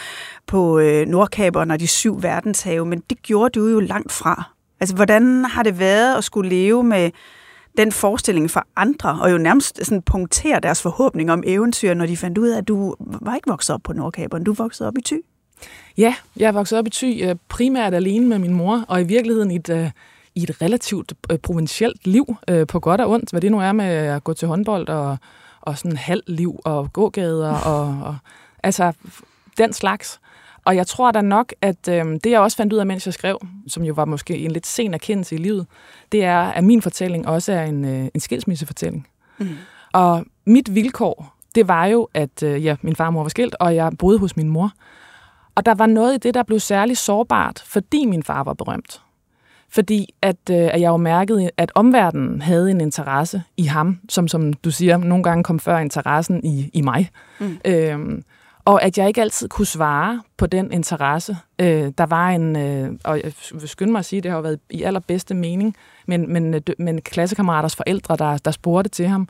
på 0.47 0.79
øh, 0.79 1.06
Nordkaberen 1.06 1.71
og 1.71 1.81
de 1.81 1.87
syv 1.87 2.23
verdenshave, 2.23 2.87
men 2.87 3.03
det 3.11 3.23
gjorde 3.23 3.61
du 3.61 3.67
jo 3.67 3.81
langt 3.81 4.12
fra. 4.12 4.43
Altså, 4.81 4.94
hvordan 4.94 5.44
har 5.44 5.62
det 5.62 5.79
været 5.79 6.16
at 6.16 6.25
skulle 6.25 6.50
leve 6.50 6.83
med 6.83 7.11
den 7.76 7.93
forestilling 7.93 8.50
for 8.50 8.66
andre, 8.76 9.19
og 9.23 9.33
jo 9.33 9.38
nærmest 9.38 9.85
sådan 9.85 10.02
punktere 10.02 10.61
deres 10.61 10.83
forhåbning 10.83 11.33
om 11.33 11.43
eventyr, 11.47 11.95
når 11.95 12.07
de 12.07 12.16
fandt 12.16 12.38
ud 12.38 12.49
af, 12.49 12.59
at 12.59 12.69
du 12.69 12.95
var 13.00 13.35
ikke 13.35 13.50
vokset 13.50 13.75
op 13.75 13.81
på 13.85 13.93
Nordkaberen, 13.93 14.45
du 14.45 14.52
voksede 14.52 14.87
op 14.87 14.99
i 14.99 15.02
Thy? 15.02 15.16
Ja, 15.99 16.14
jeg 16.37 16.49
er 16.49 16.52
vokset 16.52 16.79
op 16.79 16.87
i 16.87 16.90
Thy 16.90 17.29
øh, 17.29 17.37
primært 17.49 17.95
alene 17.95 18.26
med 18.26 18.38
min 18.38 18.55
mor, 18.55 18.85
og 18.88 19.00
i 19.00 19.05
virkeligheden 19.05 19.50
i 19.50 19.57
et, 19.57 19.69
øh, 19.69 19.90
i 20.35 20.43
et 20.43 20.62
relativt 20.62 21.12
øh, 21.31 21.38
provincielt 21.38 22.07
liv, 22.07 22.37
på 22.69 22.81
godt 22.81 23.00
og 23.00 23.11
ondt, 23.11 23.31
hvad 23.31 23.40
det 23.40 23.52
nu 23.52 23.61
er 23.61 23.73
med 23.73 23.85
at 23.85 24.25
gå 24.25 24.33
til 24.33 24.49
håndbold 24.49 24.88
og, 24.88 25.17
og 25.61 25.79
sådan 25.79 25.97
halv 25.97 26.23
liv 26.26 26.61
og 26.64 26.93
gågader 26.93 27.55
og, 27.55 27.99
og 28.02 28.17
altså 28.62 28.93
den 29.59 29.73
slags. 29.73 30.21
Og 30.64 30.76
jeg 30.76 30.87
tror 30.87 31.11
da 31.11 31.21
nok, 31.21 31.52
at 31.61 31.88
øh, 31.88 32.05
det 32.25 32.31
jeg 32.31 32.40
også 32.40 32.57
fandt 32.57 32.73
ud 32.73 32.79
af, 32.79 32.87
mens 32.87 33.07
jeg 33.07 33.14
skrev, 33.14 33.38
som 33.69 33.83
jo 33.83 33.95
var 33.95 34.05
måske 34.05 34.38
en 34.38 34.50
lidt 34.50 34.67
sen 34.67 34.95
erkendelse 34.95 35.35
i 35.35 35.38
livet, 35.38 35.67
det 36.12 36.25
er, 36.25 36.38
at 36.38 36.64
min 36.64 36.83
fortælling 36.83 37.29
også 37.29 37.52
er 37.52 37.64
en, 37.64 37.85
øh, 37.85 38.09
en 38.14 38.21
skilsmissefortælling. 38.21 39.09
Mm. 39.38 39.49
Og 39.93 40.25
mit 40.45 40.75
vilkår, 40.75 41.37
det 41.55 41.69
var 41.69 41.87
jo, 41.87 42.09
at 42.14 42.43
øh, 42.43 42.64
ja, 42.64 42.76
min 42.83 42.97
far 42.97 43.07
og 43.07 43.12
mor 43.12 43.23
var 43.23 43.29
skilt, 43.29 43.57
og 43.61 43.75
jeg 43.75 43.93
boede 43.99 44.19
hos 44.19 44.37
min 44.37 44.49
mor. 44.49 44.73
Og 45.61 45.67
der 45.67 45.75
var 45.75 45.87
noget 45.87 46.14
i 46.14 46.19
det, 46.19 46.35
der 46.35 46.43
blev 46.43 46.61
særligt 46.61 46.99
sårbart, 46.99 47.62
fordi 47.67 48.07
min 48.07 48.23
far 48.23 48.45
var 48.45 48.55
berømt. 48.55 49.02
Fordi 49.69 50.14
at, 50.23 50.37
øh, 50.50 50.57
at 50.57 50.81
jeg 50.81 50.88
jo 50.88 50.97
mærkede, 50.97 51.50
at 51.57 51.73
omverdenen 51.75 52.43
havde 52.43 52.71
en 52.71 52.81
interesse 52.81 53.43
i 53.57 53.62
ham, 53.62 53.99
som, 54.09 54.29
som 54.29 54.52
du 54.52 54.71
siger, 54.71 54.97
nogle 54.97 55.25
gange 55.25 55.45
kom 55.45 55.59
før 55.59 55.79
interessen 55.79 56.45
i, 56.45 56.71
i 56.73 56.81
mig. 56.81 57.11
Mm. 57.40 57.59
Øhm, 57.64 58.23
og 58.64 58.83
at 58.83 58.99
jeg 58.99 59.09
ikke 59.09 59.21
altid 59.21 59.49
kunne 59.49 59.67
svare 59.67 60.23
på 60.37 60.47
den 60.47 60.73
interesse. 60.73 61.37
Øh, 61.59 61.93
der 61.99 62.07
var 62.07 62.31
en, 62.31 62.57
øh, 62.57 62.90
og 63.05 63.21
jeg 63.25 63.33
vil 63.52 63.69
skynde 63.69 63.93
mig 63.93 63.99
at 63.99 64.05
sige, 64.05 64.19
at 64.19 64.25
det 64.25 64.33
har 64.33 64.40
været 64.40 64.61
i 64.71 64.83
allerbedste 64.83 65.35
mening, 65.35 65.76
men, 66.07 66.33
men, 66.33 66.55
øh, 66.55 66.61
men 66.79 67.00
klassekammeraters 67.00 67.76
forældre, 67.76 68.17
der, 68.17 68.38
der 68.38 68.50
spurgte 68.50 68.90
til 68.90 69.07
ham 69.07 69.29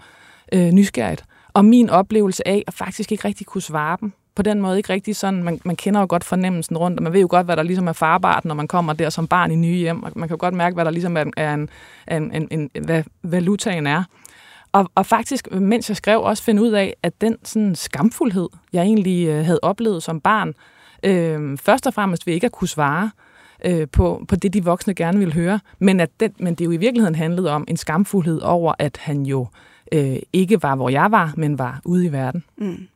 øh, 0.53 0.71
nysgerrigt. 0.71 1.25
Og 1.53 1.65
min 1.65 1.91
oplevelse 1.91 2.49
af 2.49 2.65
at 2.67 2.75
faktisk 2.75 3.13
ikke 3.13 3.29
rigtig 3.29 3.47
kunne 3.47 3.63
svare 3.63 3.97
dem, 4.01 4.13
på 4.35 4.43
den 4.43 4.61
måde 4.61 4.77
ikke 4.77 4.93
rigtig 4.93 5.17
sådan, 5.17 5.43
man, 5.43 5.61
man 5.65 5.77
kender 5.77 6.01
jo 6.01 6.07
godt 6.09 6.25
fornemmelsen 6.25 6.77
rundt, 6.79 6.99
og 6.99 7.03
man 7.03 7.13
ved 7.13 7.21
jo 7.21 7.27
godt, 7.31 7.47
hvad 7.47 7.57
der 7.57 7.63
ligesom 7.63 7.89
er 7.89 7.93
farbart, 7.93 8.45
når 8.45 8.55
man 8.55 8.69
kommer 8.69 8.93
der 8.93 9.11
som 9.11 9.27
barn 9.27 9.51
i 9.51 9.57
nye 9.57 9.77
hjem, 9.77 10.03
og 10.03 10.13
man 10.17 10.29
kan 10.29 10.35
jo 10.37 10.41
godt 10.41 10.55
mærke, 10.55 10.75
hvad 10.75 10.85
der 10.85 10.91
ligesom 10.91 11.17
er, 11.17 11.25
er 11.37 11.55
en, 11.55 11.69
en, 12.11 12.33
en, 12.33 12.71
en, 12.75 12.85
hvad 12.85 13.03
valutaen 13.23 13.87
er. 13.87 14.05
Og, 14.73 14.91
og 14.95 15.07
faktisk, 15.07 15.53
mens 15.53 15.89
jeg 15.89 15.97
skrev, 15.97 16.23
også 16.23 16.43
finde 16.43 16.63
ud 16.63 16.71
af, 16.71 16.95
at 17.03 17.21
den 17.21 17.37
sådan 17.45 17.75
skamfuldhed, 17.75 18.49
jeg 18.73 18.83
egentlig 18.83 19.29
øh, 19.29 19.45
havde 19.45 19.61
oplevet 19.63 20.03
som 20.03 20.21
barn, 20.21 20.55
Øh, 21.03 21.59
først 21.59 21.87
og 21.87 21.95
fremmest 21.95 22.27
ved 22.27 22.35
ikke 22.35 22.45
at 22.45 22.53
kunne 22.53 22.69
svare 22.69 23.11
øh, 23.65 23.89
på, 23.93 24.25
på 24.29 24.37
det, 24.37 24.55
de 24.55 24.65
voksne 24.65 24.95
gerne 24.95 25.19
vil 25.19 25.35
høre, 25.35 25.61
men, 25.79 26.01
at 26.01 26.11
den, 26.21 26.35
men 26.39 26.55
det 26.55 26.65
jo 26.65 26.71
i 26.71 26.77
virkeligheden 26.77 27.15
handlede 27.15 27.51
om 27.51 27.65
en 27.69 27.77
skamfuldhed 27.77 28.41
over, 28.41 28.75
at 28.79 28.97
han 28.97 29.23
jo 29.23 29.47
øh, 29.93 30.17
ikke 30.33 30.63
var, 30.63 30.77
hvor 30.77 30.89
jeg 30.89 31.11
var, 31.11 31.35
men 31.37 31.59
var 31.59 31.81
ude 31.85 32.07
i 32.07 32.13
verden. 32.13 32.45
Mm. 32.57 32.89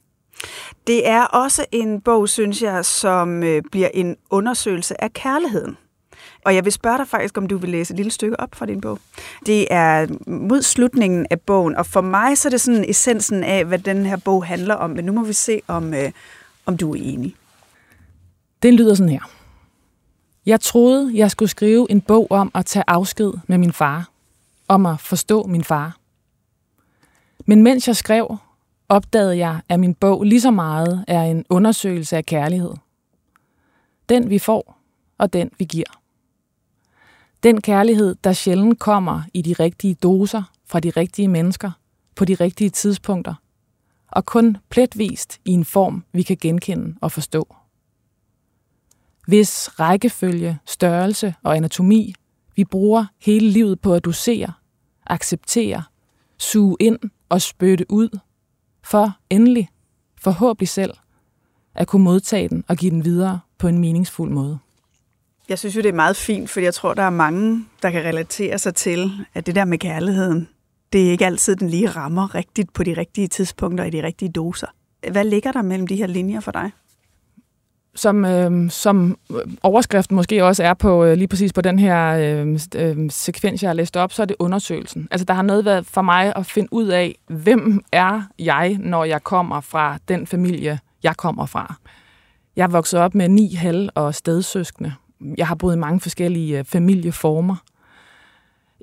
Det 0.87 1.09
er 1.09 1.23
også 1.23 1.65
en 1.73 2.01
bog, 2.01 2.29
synes 2.29 2.63
jeg, 2.63 2.85
som 2.85 3.43
øh, 3.43 3.63
bliver 3.71 3.89
en 3.95 4.17
undersøgelse 4.31 5.05
af 5.05 5.13
kærligheden. 5.13 5.77
Og 6.45 6.55
jeg 6.55 6.65
vil 6.65 6.73
spørge 6.73 6.99
dig 6.99 7.09
faktisk, 7.09 7.39
om 7.39 7.47
du 7.47 7.59
vil 7.59 7.71
læse 7.71 7.93
et 7.93 7.97
lille 7.97 8.13
stykke 8.13 8.41
op 8.41 8.55
fra 8.55 8.67
din 8.67 8.81
bog. 8.81 8.99
Det 9.47 9.67
er 9.71 10.07
mod 10.27 10.63
slutningen 10.63 11.27
af 11.31 11.41
bogen, 11.41 11.77
og 11.77 11.87
for 11.87 12.01
mig 12.01 12.39
så 12.39 12.49
er 12.49 12.51
det 12.51 12.61
sådan 12.61 12.91
essensen 12.91 13.45
af, 13.45 13.65
hvad 13.65 13.79
den 13.79 14.07
her 14.07 14.17
bog 14.17 14.45
handler 14.47 14.75
om. 14.75 14.91
Men 14.91 15.05
nu 15.05 15.13
må 15.13 15.25
vi 15.25 15.33
se, 15.33 15.61
om, 15.69 15.95
øh, 15.95 16.11
om 16.67 16.77
du 16.77 16.95
er 16.95 17.01
enig. 17.03 17.35
Den 18.63 18.75
lyder 18.75 18.95
sådan 18.95 19.13
her. 19.13 19.31
Jeg 20.47 20.61
troede, 20.61 21.11
jeg 21.15 21.31
skulle 21.31 21.49
skrive 21.49 21.87
en 21.91 22.01
bog 22.01 22.27
om 22.31 22.51
at 22.55 22.67
tage 22.67 22.85
afsked 22.87 23.33
med 23.47 23.59
min 23.59 23.73
far. 23.73 24.09
Om 24.69 24.87
at 24.87 25.01
forstå 25.01 25.43
min 25.47 25.65
far. 25.65 25.97
Men 27.47 27.63
mens 27.63 27.89
jeg 27.89 27.97
skrev, 27.97 28.37
opdagede 28.95 29.39
jeg, 29.39 29.61
at 29.69 29.81
min 29.81 29.95
bog 29.95 30.25
lige 30.25 30.41
så 30.41 30.51
meget 30.51 31.05
er 31.09 31.23
en 31.23 31.45
undersøgelse 31.51 32.17
af 32.17 32.27
kærlighed. 32.27 32.71
Den 34.09 34.31
vi 34.31 34.39
får, 34.39 34.79
og 35.19 35.33
den 35.33 35.51
vi 35.59 35.65
giver. 35.65 36.01
Den 37.43 37.61
kærlighed, 37.61 38.15
der 38.25 38.33
sjældent 38.33 38.79
kommer 38.79 39.23
i 39.35 39.43
de 39.43 39.53
rigtige 39.53 39.95
doser 39.95 40.43
fra 40.67 40.81
de 40.81 40.91
rigtige 40.91 41.29
mennesker 41.29 41.71
på 42.17 42.25
de 42.25 42.35
rigtige 42.35 42.71
tidspunkter, 42.71 43.35
og 44.09 44.25
kun 44.27 44.57
pletvist 44.69 45.41
i 45.45 45.51
en 45.51 45.65
form, 45.65 46.05
vi 46.13 46.23
kan 46.23 46.37
genkende 46.41 46.95
og 47.01 47.13
forstå. 47.13 47.57
Hvis 49.27 49.81
rækkefølge, 49.81 50.59
størrelse 50.67 51.35
og 51.43 51.57
anatomi 51.57 52.15
vi 52.57 52.65
bruger 52.65 53.07
hele 53.21 53.51
livet 53.51 53.81
på 53.81 53.95
at 53.95 54.05
dosere, 54.05 54.53
acceptere, 55.07 55.83
suge 56.39 56.77
ind 56.81 56.99
og 57.29 57.43
spytte 57.43 57.87
ud, 57.91 58.19
for 58.85 59.12
endelig, 59.31 59.69
forhåbentlig 60.21 60.69
selv, 60.69 60.95
at 61.75 61.87
kunne 61.87 62.05
modtage 62.05 62.49
den 62.49 62.64
og 62.69 62.76
give 62.76 62.91
den 62.91 63.05
videre 63.05 63.41
på 63.59 63.69
en 63.69 63.79
meningsfuld 63.79 64.31
måde. 64.31 64.59
Jeg 65.49 65.59
synes 65.59 65.76
jo, 65.76 65.81
det 65.81 65.88
er 65.88 65.93
meget 65.93 66.17
fint, 66.17 66.50
for 66.50 66.61
jeg 66.61 66.75
tror, 66.75 66.95
der 66.95 67.03
er 67.03 67.11
mange, 67.11 67.64
der 67.83 67.91
kan 67.91 68.05
relatere 68.05 68.59
sig 68.59 68.75
til, 68.75 69.11
at 69.35 69.47
det 69.47 69.55
der 69.55 69.64
med 69.64 69.79
kærligheden, 69.79 70.49
det 70.93 71.07
er 71.07 71.11
ikke 71.11 71.26
altid, 71.26 71.57
den 71.57 71.69
lige 71.69 71.88
rammer 71.88 72.35
rigtigt 72.35 72.73
på 72.73 72.83
de 72.83 72.93
rigtige 72.97 73.29
tidspunkter 73.29 73.85
i 73.85 73.91
de 73.91 74.03
rigtige 74.03 74.29
doser. 74.29 74.67
Hvad 75.11 75.25
ligger 75.25 75.53
der 75.53 75.62
mellem 75.62 75.87
de 75.87 75.97
her 75.97 76.07
linjer 76.07 76.41
for 76.41 76.53
dig? 76.53 76.71
Øhm, 77.95 77.99
som, 77.99 78.25
øh, 78.25 78.71
som 78.71 79.19
overskriften 79.63 80.17
måske 80.17 80.45
også 80.45 80.63
er 80.65 80.75
på 80.75 81.05
øh, 81.05 81.17
lige 81.17 81.29
præcis 81.29 81.53
på 81.53 81.61
den 81.61 81.79
her 81.79 82.17
øh, 82.17 82.59
øh, 82.77 83.11
sekvens, 83.11 83.63
jeg 83.63 83.69
har 83.69 83.75
læst 83.75 83.97
op, 83.97 84.13
så 84.13 84.23
er 84.23 84.27
det 84.27 84.37
undersøgelsen. 84.39 85.09
Altså 85.11 85.25
der 85.25 85.35
har 85.35 85.43
noget 85.43 85.65
været 85.65 85.87
for 85.87 86.03
mig 86.03 86.33
at 86.37 86.47
finde 86.47 86.69
ud 86.73 86.87
af, 86.87 87.15
hvem 87.29 87.85
er 87.93 88.23
jeg, 88.39 88.77
når 88.81 89.05
jeg 89.05 89.25
kommer 89.25 89.61
fra 89.61 89.99
den 90.09 90.27
familie, 90.27 90.79
jeg 91.03 91.17
kommer 91.17 91.47
fra. 91.47 91.75
Jeg 92.57 92.63
er 92.63 92.69
vokset 92.69 93.01
op 93.01 93.15
med 93.15 93.29
ni 93.29 93.55
halv- 93.55 93.89
og 93.95 94.15
stedsøskende 94.15 94.95
jeg 95.39 95.47
har 95.47 95.55
boet 95.55 95.75
i 95.75 95.79
mange 95.79 96.01
forskellige 96.01 96.59
øh, 96.59 96.65
familieformer. 96.65 97.57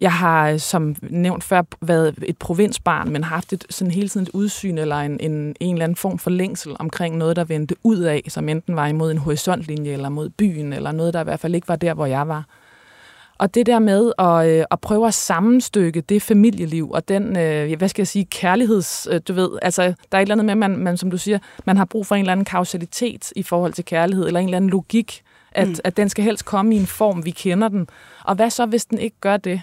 Jeg 0.01 0.13
har, 0.13 0.49
øh, 0.49 0.59
som 0.59 0.95
nævnt 1.01 1.43
før, 1.43 1.61
været 1.81 2.15
et 2.23 2.37
provinsbarn, 2.37 3.09
men 3.09 3.23
haft 3.23 3.53
et, 3.53 3.65
sådan 3.69 3.91
hele 3.91 4.09
tiden 4.09 4.23
et 4.23 4.31
udsyn 4.33 4.77
eller 4.77 4.95
en, 4.95 5.19
en, 5.19 5.55
en 5.59 5.75
eller 5.75 5.83
anden 5.83 5.95
form 5.95 6.17
for 6.17 6.29
længsel 6.29 6.75
omkring 6.79 7.17
noget, 7.17 7.35
der 7.35 7.43
vendte 7.43 7.75
ud 7.83 7.99
af, 7.99 8.21
som 8.27 8.49
enten 8.49 8.75
var 8.75 8.87
imod 8.87 9.11
en 9.11 9.17
horisontlinje 9.17 9.91
eller 9.91 10.09
mod 10.09 10.29
byen, 10.29 10.73
eller 10.73 10.91
noget, 10.91 11.13
der 11.13 11.21
i 11.21 11.23
hvert 11.23 11.39
fald 11.39 11.55
ikke 11.55 11.67
var 11.67 11.75
der, 11.75 11.93
hvor 11.93 12.05
jeg 12.05 12.27
var. 12.27 12.45
Og 13.37 13.55
det 13.55 13.65
der 13.65 13.79
med 13.79 14.11
at, 14.19 14.47
øh, 14.47 14.65
at 14.71 14.79
prøve 14.79 15.07
at 15.07 15.13
sammenstykke 15.13 16.01
det 16.01 16.21
familieliv 16.21 16.91
og 16.91 17.07
den, 17.07 17.37
øh, 17.37 17.77
hvad 17.77 17.89
skal 17.89 18.01
jeg 18.01 18.07
sige, 18.07 18.25
kærligheds, 18.25 19.07
du 19.27 19.33
ved, 19.33 19.49
altså 19.61 19.81
der 19.81 20.17
er 20.17 20.17
et 20.17 20.21
eller 20.21 20.35
andet 20.35 20.45
med, 20.45 20.55
man, 20.55 20.77
man, 20.77 20.97
som 20.97 21.11
du 21.11 21.17
siger, 21.17 21.39
man 21.65 21.77
har 21.77 21.85
brug 21.85 22.07
for 22.07 22.15
en 22.15 22.21
eller 22.21 22.31
anden 22.31 22.45
kausalitet 22.45 23.33
i 23.35 23.43
forhold 23.43 23.73
til 23.73 23.85
kærlighed, 23.85 24.27
eller 24.27 24.39
en 24.39 24.45
eller 24.45 24.57
anden 24.57 24.69
logik, 24.69 25.21
at, 25.51 25.67
mm. 25.67 25.75
at 25.83 25.97
den 25.97 26.09
skal 26.09 26.23
helst 26.23 26.45
komme 26.45 26.75
i 26.75 26.77
en 26.77 26.87
form, 26.87 27.25
vi 27.25 27.31
kender 27.31 27.67
den. 27.67 27.87
Og 28.25 28.35
hvad 28.35 28.49
så, 28.49 28.65
hvis 28.65 28.85
den 28.85 28.97
ikke 28.97 29.17
gør 29.21 29.37
det? 29.37 29.61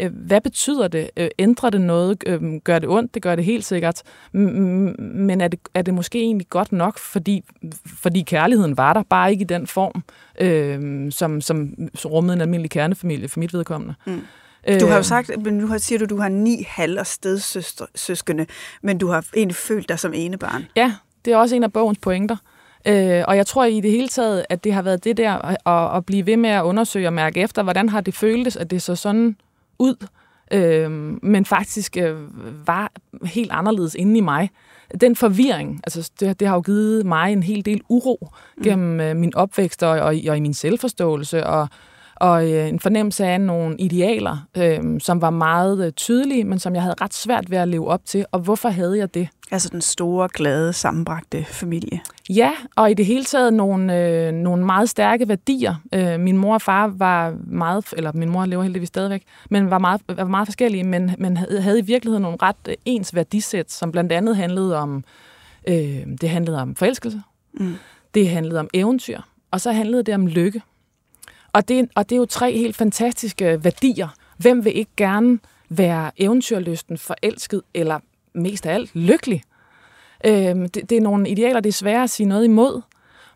Øh, 0.00 0.12
hvad 0.12 0.40
betyder 0.40 0.88
det? 0.88 1.10
Øh, 1.16 1.28
ændrer 1.38 1.70
det 1.70 1.80
noget? 1.80 2.24
Øhm, 2.26 2.60
gør 2.60 2.78
det 2.78 2.88
ondt? 2.88 3.14
Det 3.14 3.22
gør 3.22 3.36
det 3.36 3.44
helt 3.44 3.64
sikkert. 3.64 4.02
Men 4.32 5.40
er 5.40 5.48
det, 5.48 5.60
er 5.74 5.82
det 5.82 5.94
måske 5.94 6.18
egentlig 6.20 6.48
godt 6.48 6.72
nok, 6.72 6.98
fordi, 6.98 7.44
fordi 7.86 8.22
kærligheden 8.22 8.76
var 8.76 8.92
der, 8.92 9.02
bare 9.02 9.30
ikke 9.30 9.42
i 9.42 9.46
den 9.46 9.66
form, 9.66 10.02
øh, 10.40 11.12
som, 11.12 11.40
som 11.40 11.74
rummede 12.04 12.34
en 12.34 12.40
almindelig 12.40 12.70
kernefamilie 12.70 13.28
for 13.28 13.40
mit 13.40 13.54
vedkommende. 13.54 13.94
Mm. 14.06 14.20
Du 14.80 14.86
har 14.86 14.94
jo 14.94 14.98
øh. 14.98 15.04
sagt, 15.04 15.30
men 15.44 15.58
nu 15.58 15.78
siger 15.78 15.98
du, 15.98 16.04
at 16.04 16.10
du 16.10 16.16
har 16.16 16.28
ni 16.28 16.66
halv- 16.68 16.98
og 16.98 17.06
stedsøskende, 17.06 18.46
men 18.82 18.98
du 18.98 19.08
har 19.08 19.26
egentlig 19.36 19.56
følt 19.56 19.88
dig 19.88 19.98
som 19.98 20.12
ene 20.14 20.38
barn. 20.38 20.66
Ja, 20.76 20.94
det 21.24 21.32
er 21.32 21.36
også 21.36 21.56
en 21.56 21.64
af 21.64 21.72
bogens 21.72 21.98
pointer. 21.98 22.36
Øh, 22.86 23.24
og 23.28 23.36
jeg 23.36 23.46
tror 23.46 23.64
i 23.64 23.80
det 23.80 23.90
hele 23.90 24.08
taget, 24.08 24.44
at 24.48 24.64
det 24.64 24.72
har 24.72 24.82
været 24.82 25.04
det 25.04 25.16
der 25.16 25.58
at, 25.68 25.96
at 25.96 26.06
blive 26.06 26.26
ved 26.26 26.36
med 26.36 26.50
at 26.50 26.62
undersøge 26.62 27.08
og 27.08 27.12
mærke 27.12 27.40
efter, 27.40 27.62
hvordan 27.62 27.88
har 27.88 28.00
det 28.00 28.14
føltes, 28.14 28.56
at 28.56 28.70
det 28.70 28.82
så 28.82 28.96
sådan 28.96 29.36
ud, 29.78 30.06
øh, 30.52 30.90
men 31.22 31.44
faktisk 31.44 31.96
øh, 31.96 32.16
var 32.66 32.92
helt 33.24 33.52
anderledes 33.52 33.94
inde 33.94 34.18
i 34.18 34.20
mig. 34.20 34.50
Den 35.00 35.16
forvirring, 35.16 35.80
altså 35.84 36.10
det, 36.20 36.40
det 36.40 36.48
har 36.48 36.54
jo 36.54 36.60
givet 36.60 37.06
mig 37.06 37.32
en 37.32 37.42
hel 37.42 37.64
del 37.64 37.82
uro 37.88 38.28
mm. 38.56 38.62
gennem 38.62 39.00
øh, 39.00 39.16
min 39.16 39.34
opvækst 39.34 39.82
og, 39.82 39.90
og, 39.90 40.14
og 40.28 40.36
i 40.36 40.40
min 40.40 40.54
selvforståelse, 40.54 41.46
og 41.46 41.68
og 42.22 42.52
øh, 42.52 42.68
en 42.68 42.80
fornemmelse 42.80 43.26
af 43.26 43.40
nogle 43.40 43.76
idealer, 43.78 44.46
øh, 44.56 45.00
som 45.00 45.20
var 45.20 45.30
meget 45.30 45.86
øh, 45.86 45.92
tydelige, 45.92 46.44
men 46.44 46.58
som 46.58 46.74
jeg 46.74 46.82
havde 46.82 46.94
ret 47.00 47.14
svært 47.14 47.50
ved 47.50 47.58
at 47.58 47.68
leve 47.68 47.88
op 47.88 48.04
til. 48.04 48.24
Og 48.32 48.40
hvorfor 48.40 48.68
havde 48.68 48.98
jeg 48.98 49.14
det? 49.14 49.28
Altså 49.50 49.68
den 49.72 49.80
store, 49.80 50.28
glade, 50.34 50.72
sammenbragte 50.72 51.44
familie. 51.44 52.00
Ja, 52.30 52.50
og 52.76 52.90
i 52.90 52.94
det 52.94 53.06
hele 53.06 53.24
taget 53.24 53.52
nogle, 53.52 53.98
øh, 53.98 54.32
nogle 54.32 54.66
meget 54.66 54.88
stærke 54.88 55.28
værdier. 55.28 55.74
Øh, 55.94 56.20
min 56.20 56.36
mor 56.36 56.54
og 56.54 56.62
far 56.62 56.86
var 56.86 57.34
meget, 57.46 57.84
eller 57.96 58.12
min 58.14 58.28
mor 58.28 58.46
lever 58.46 58.62
heldigvis 58.62 58.88
stadigvæk, 58.88 59.22
men 59.50 59.70
var 59.70 59.78
meget, 59.78 60.00
var 60.08 60.24
meget 60.24 60.46
forskellige, 60.46 60.84
men, 60.84 61.10
men 61.18 61.36
havde, 61.36 61.78
i 61.78 61.82
virkeligheden 61.82 62.22
nogle 62.22 62.38
ret 62.42 62.56
øh, 62.68 62.74
ens 62.84 63.14
værdisæt, 63.14 63.72
som 63.72 63.92
blandt 63.92 64.12
andet 64.12 64.36
handlede 64.36 64.76
om, 64.76 65.04
øh, 65.68 66.06
det 66.20 66.28
handlede 66.28 66.62
om 66.62 66.74
forelskelse, 66.74 67.22
mm. 67.54 67.74
det 68.14 68.28
handlede 68.28 68.60
om 68.60 68.68
eventyr, 68.74 69.20
og 69.50 69.60
så 69.60 69.72
handlede 69.72 70.02
det 70.02 70.14
om 70.14 70.26
lykke. 70.26 70.62
Og 71.52 71.68
det, 71.68 71.88
og 71.94 72.08
det 72.08 72.16
er 72.16 72.20
jo 72.20 72.26
tre 72.26 72.52
helt 72.52 72.76
fantastiske 72.76 73.64
værdier. 73.64 74.08
Hvem 74.36 74.64
vil 74.64 74.76
ikke 74.76 74.90
gerne 74.96 75.38
være 75.68 76.10
eventyrlysten, 76.16 76.98
forelsket 76.98 77.62
eller 77.74 77.98
mest 78.34 78.66
af 78.66 78.74
alt 78.74 78.96
lykkelig? 78.96 79.42
Øhm, 80.26 80.68
det, 80.68 80.90
det 80.90 80.96
er 80.96 81.02
nogle 81.02 81.28
idealer, 81.28 81.60
det 81.60 81.68
er 81.68 81.72
svært 81.72 82.02
at 82.04 82.10
sige 82.10 82.26
noget 82.26 82.44
imod. 82.44 82.80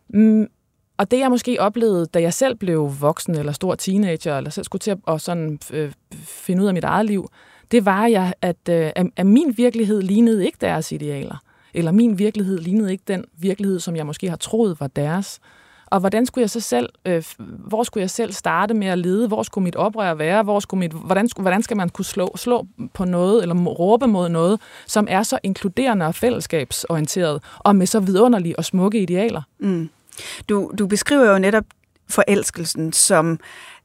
Mm, 0.08 0.49
og 0.96 1.11
det 1.11 1.18
jeg 1.18 1.30
måske 1.30 1.56
oplevede, 1.61 2.06
da 2.06 2.20
jeg 2.20 2.35
selv 2.35 2.54
blev 2.54 2.92
voksen 3.00 3.35
eller 3.35 3.52
stor 3.52 3.75
teenager, 3.75 4.37
eller 4.37 4.50
selv 4.50 4.64
skulle 4.64 4.80
til 4.80 4.90
at 4.90 4.99
og 5.02 5.20
sådan, 5.20 5.58
øh, 5.73 5.92
finde 6.25 6.62
ud 6.62 6.68
af 6.68 6.75
mit 6.75 6.85
eget 6.85 7.06
liv, 7.06 7.28
det 7.70 7.85
var, 7.85 8.06
jeg, 8.06 8.35
at, 8.42 8.68
øh, 8.70 8.90
at 9.16 9.26
min 9.26 9.54
virkelighed 9.56 10.02
lignede 10.02 10.46
ikke 10.46 10.58
deres 10.61 10.92
idealer. 10.92 11.37
Eller 11.75 11.92
min 11.92 12.18
virkelighed 12.18 12.58
lignede 12.58 12.92
ikke 12.92 13.04
den 13.08 13.25
virkelighed, 13.38 13.80
som 13.80 13.96
jeg 13.96 14.06
måske 14.06 14.28
har 14.28 14.37
troet 14.37 14.80
var 14.80 14.87
deres. 14.87 15.40
Og 15.87 16.00
hvordan 16.00 16.26
skulle 16.26 16.43
jeg 16.43 16.50
så 16.50 16.61
selv, 16.61 16.88
øh, 17.05 17.25
hvor 17.38 17.83
skulle 17.83 18.02
jeg 18.02 18.11
selv 18.11 18.33
starte 18.33 18.75
med 18.75 18.87
at 18.87 18.99
lede? 18.99 19.28
Hvor 19.28 19.43
skulle 19.43 19.62
mit 19.64 19.76
oprør 19.76 20.14
være? 20.14 20.43
Hvor 20.43 20.61
skulle 20.61 20.78
mit, 20.78 20.93
hvordan, 20.93 21.28
skulle, 21.28 21.45
hvordan 21.45 21.62
skal 21.62 21.76
man 21.76 21.88
kunne 21.88 22.05
slå, 22.05 22.37
slå 22.37 22.66
på 22.95 23.05
noget, 23.05 23.43
eller 23.43 23.55
råbe 23.55 24.07
mod 24.07 24.28
noget, 24.28 24.61
som 24.87 25.07
er 25.11 25.23
så 25.23 25.38
inkluderende 25.43 26.07
og 26.07 26.14
fællesskabsorienteret, 26.14 27.43
og 27.59 27.76
med 27.76 27.87
så 27.87 28.00
vidunderlige 28.00 28.59
og 28.59 28.64
smukke 28.64 29.02
idealer? 29.02 29.43
Mm. 29.59 29.88
Du, 30.49 30.71
du 30.78 30.87
beskriver 30.87 31.33
jo 31.33 31.38
netop 31.38 31.64
forelskelsen 32.09 32.93
som 32.93 33.38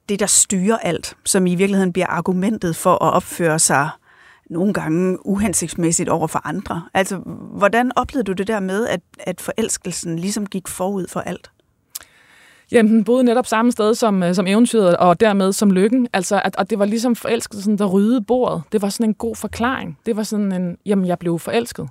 det, 0.09 0.19
der 0.19 0.25
styrer 0.25 0.77
alt, 0.77 1.17
som 1.25 1.47
i 1.47 1.55
virkeligheden 1.55 1.93
bliver 1.93 2.07
argumentet 2.07 2.75
for 2.75 2.93
at 2.93 3.13
opføre 3.13 3.59
sig 3.59 3.89
nogle 4.49 4.73
gange 4.73 5.25
uhensigtsmæssigt 5.25 6.09
over 6.09 6.27
for 6.27 6.47
andre. 6.47 6.83
Altså, 6.93 7.17
hvordan 7.53 7.91
oplevede 7.95 8.23
du 8.23 8.33
det 8.33 8.47
der 8.47 8.59
med, 8.59 8.87
at, 8.87 9.01
at 9.19 9.41
forelskelsen 9.41 10.19
ligesom 10.19 10.45
gik 10.45 10.67
forud 10.67 11.07
for 11.07 11.19
alt? 11.19 11.51
Jamen, 12.71 12.91
den 12.91 13.03
boede 13.03 13.23
netop 13.23 13.47
samme 13.47 13.71
sted 13.71 13.95
som, 13.95 14.23
øh, 14.23 14.35
som 14.35 14.47
eventyret, 14.47 14.97
og 14.97 15.19
dermed 15.19 15.53
som 15.53 15.71
lykken. 15.71 16.07
Altså, 16.13 16.41
at, 16.45 16.55
og 16.55 16.69
det 16.69 16.79
var 16.79 16.85
ligesom 16.85 17.15
forelskelsen, 17.15 17.77
der 17.77 17.85
ryddede 17.85 18.21
bordet. 18.21 18.61
Det 18.71 18.81
var 18.81 18.89
sådan 18.89 19.09
en 19.09 19.13
god 19.13 19.35
forklaring. 19.35 19.97
Det 20.05 20.15
var 20.15 20.23
sådan 20.23 20.51
en, 20.51 20.77
jamen, 20.85 21.05
jeg 21.05 21.19
blev 21.19 21.39
forelsket. 21.39 21.89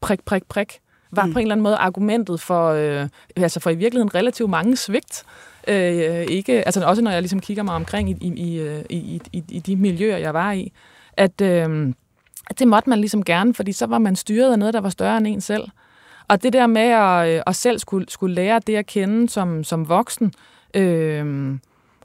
Prik, 0.00 0.24
prik, 0.24 0.42
prik. 0.48 0.78
Var 1.12 1.26
mm. 1.26 1.32
på 1.32 1.38
en 1.38 1.42
eller 1.42 1.54
anden 1.54 1.62
måde 1.62 1.76
argumentet 1.76 2.40
for, 2.40 2.68
øh, 2.70 3.08
altså 3.36 3.60
for 3.60 3.70
i 3.70 3.74
virkeligheden 3.74 4.14
relativt 4.14 4.50
mange 4.50 4.76
svigt. 4.76 5.24
Øh, 5.68 6.26
ikke, 6.28 6.52
altså 6.66 6.84
også 6.84 7.02
når 7.02 7.10
jeg 7.10 7.22
ligesom 7.22 7.40
kigger 7.40 7.62
mig 7.62 7.74
omkring 7.74 8.10
i, 8.10 8.16
i, 8.20 8.32
i, 8.90 9.20
i, 9.32 9.42
i 9.48 9.60
de 9.60 9.76
miljøer, 9.76 10.16
jeg 10.16 10.34
var 10.34 10.52
i, 10.52 10.72
at, 11.12 11.40
øh, 11.40 11.92
at 12.50 12.58
det 12.58 12.68
måtte 12.68 12.90
man 12.90 12.98
ligesom 12.98 13.24
gerne, 13.24 13.54
fordi 13.54 13.72
så 13.72 13.86
var 13.86 13.98
man 13.98 14.16
styret 14.16 14.52
af 14.52 14.58
noget, 14.58 14.74
der 14.74 14.80
var 14.80 14.88
større 14.88 15.16
end 15.16 15.26
en 15.26 15.40
selv. 15.40 15.64
Og 16.28 16.42
det 16.42 16.52
der 16.52 16.66
med 16.66 16.82
at, 16.82 17.36
øh, 17.36 17.42
at 17.46 17.56
selv 17.56 17.78
skulle, 17.78 18.06
skulle 18.08 18.34
lære 18.34 18.60
det 18.66 18.76
at 18.76 18.86
kende 18.86 19.28
som, 19.28 19.64
som 19.64 19.88
voksen, 19.88 20.32
øh, 20.74 21.56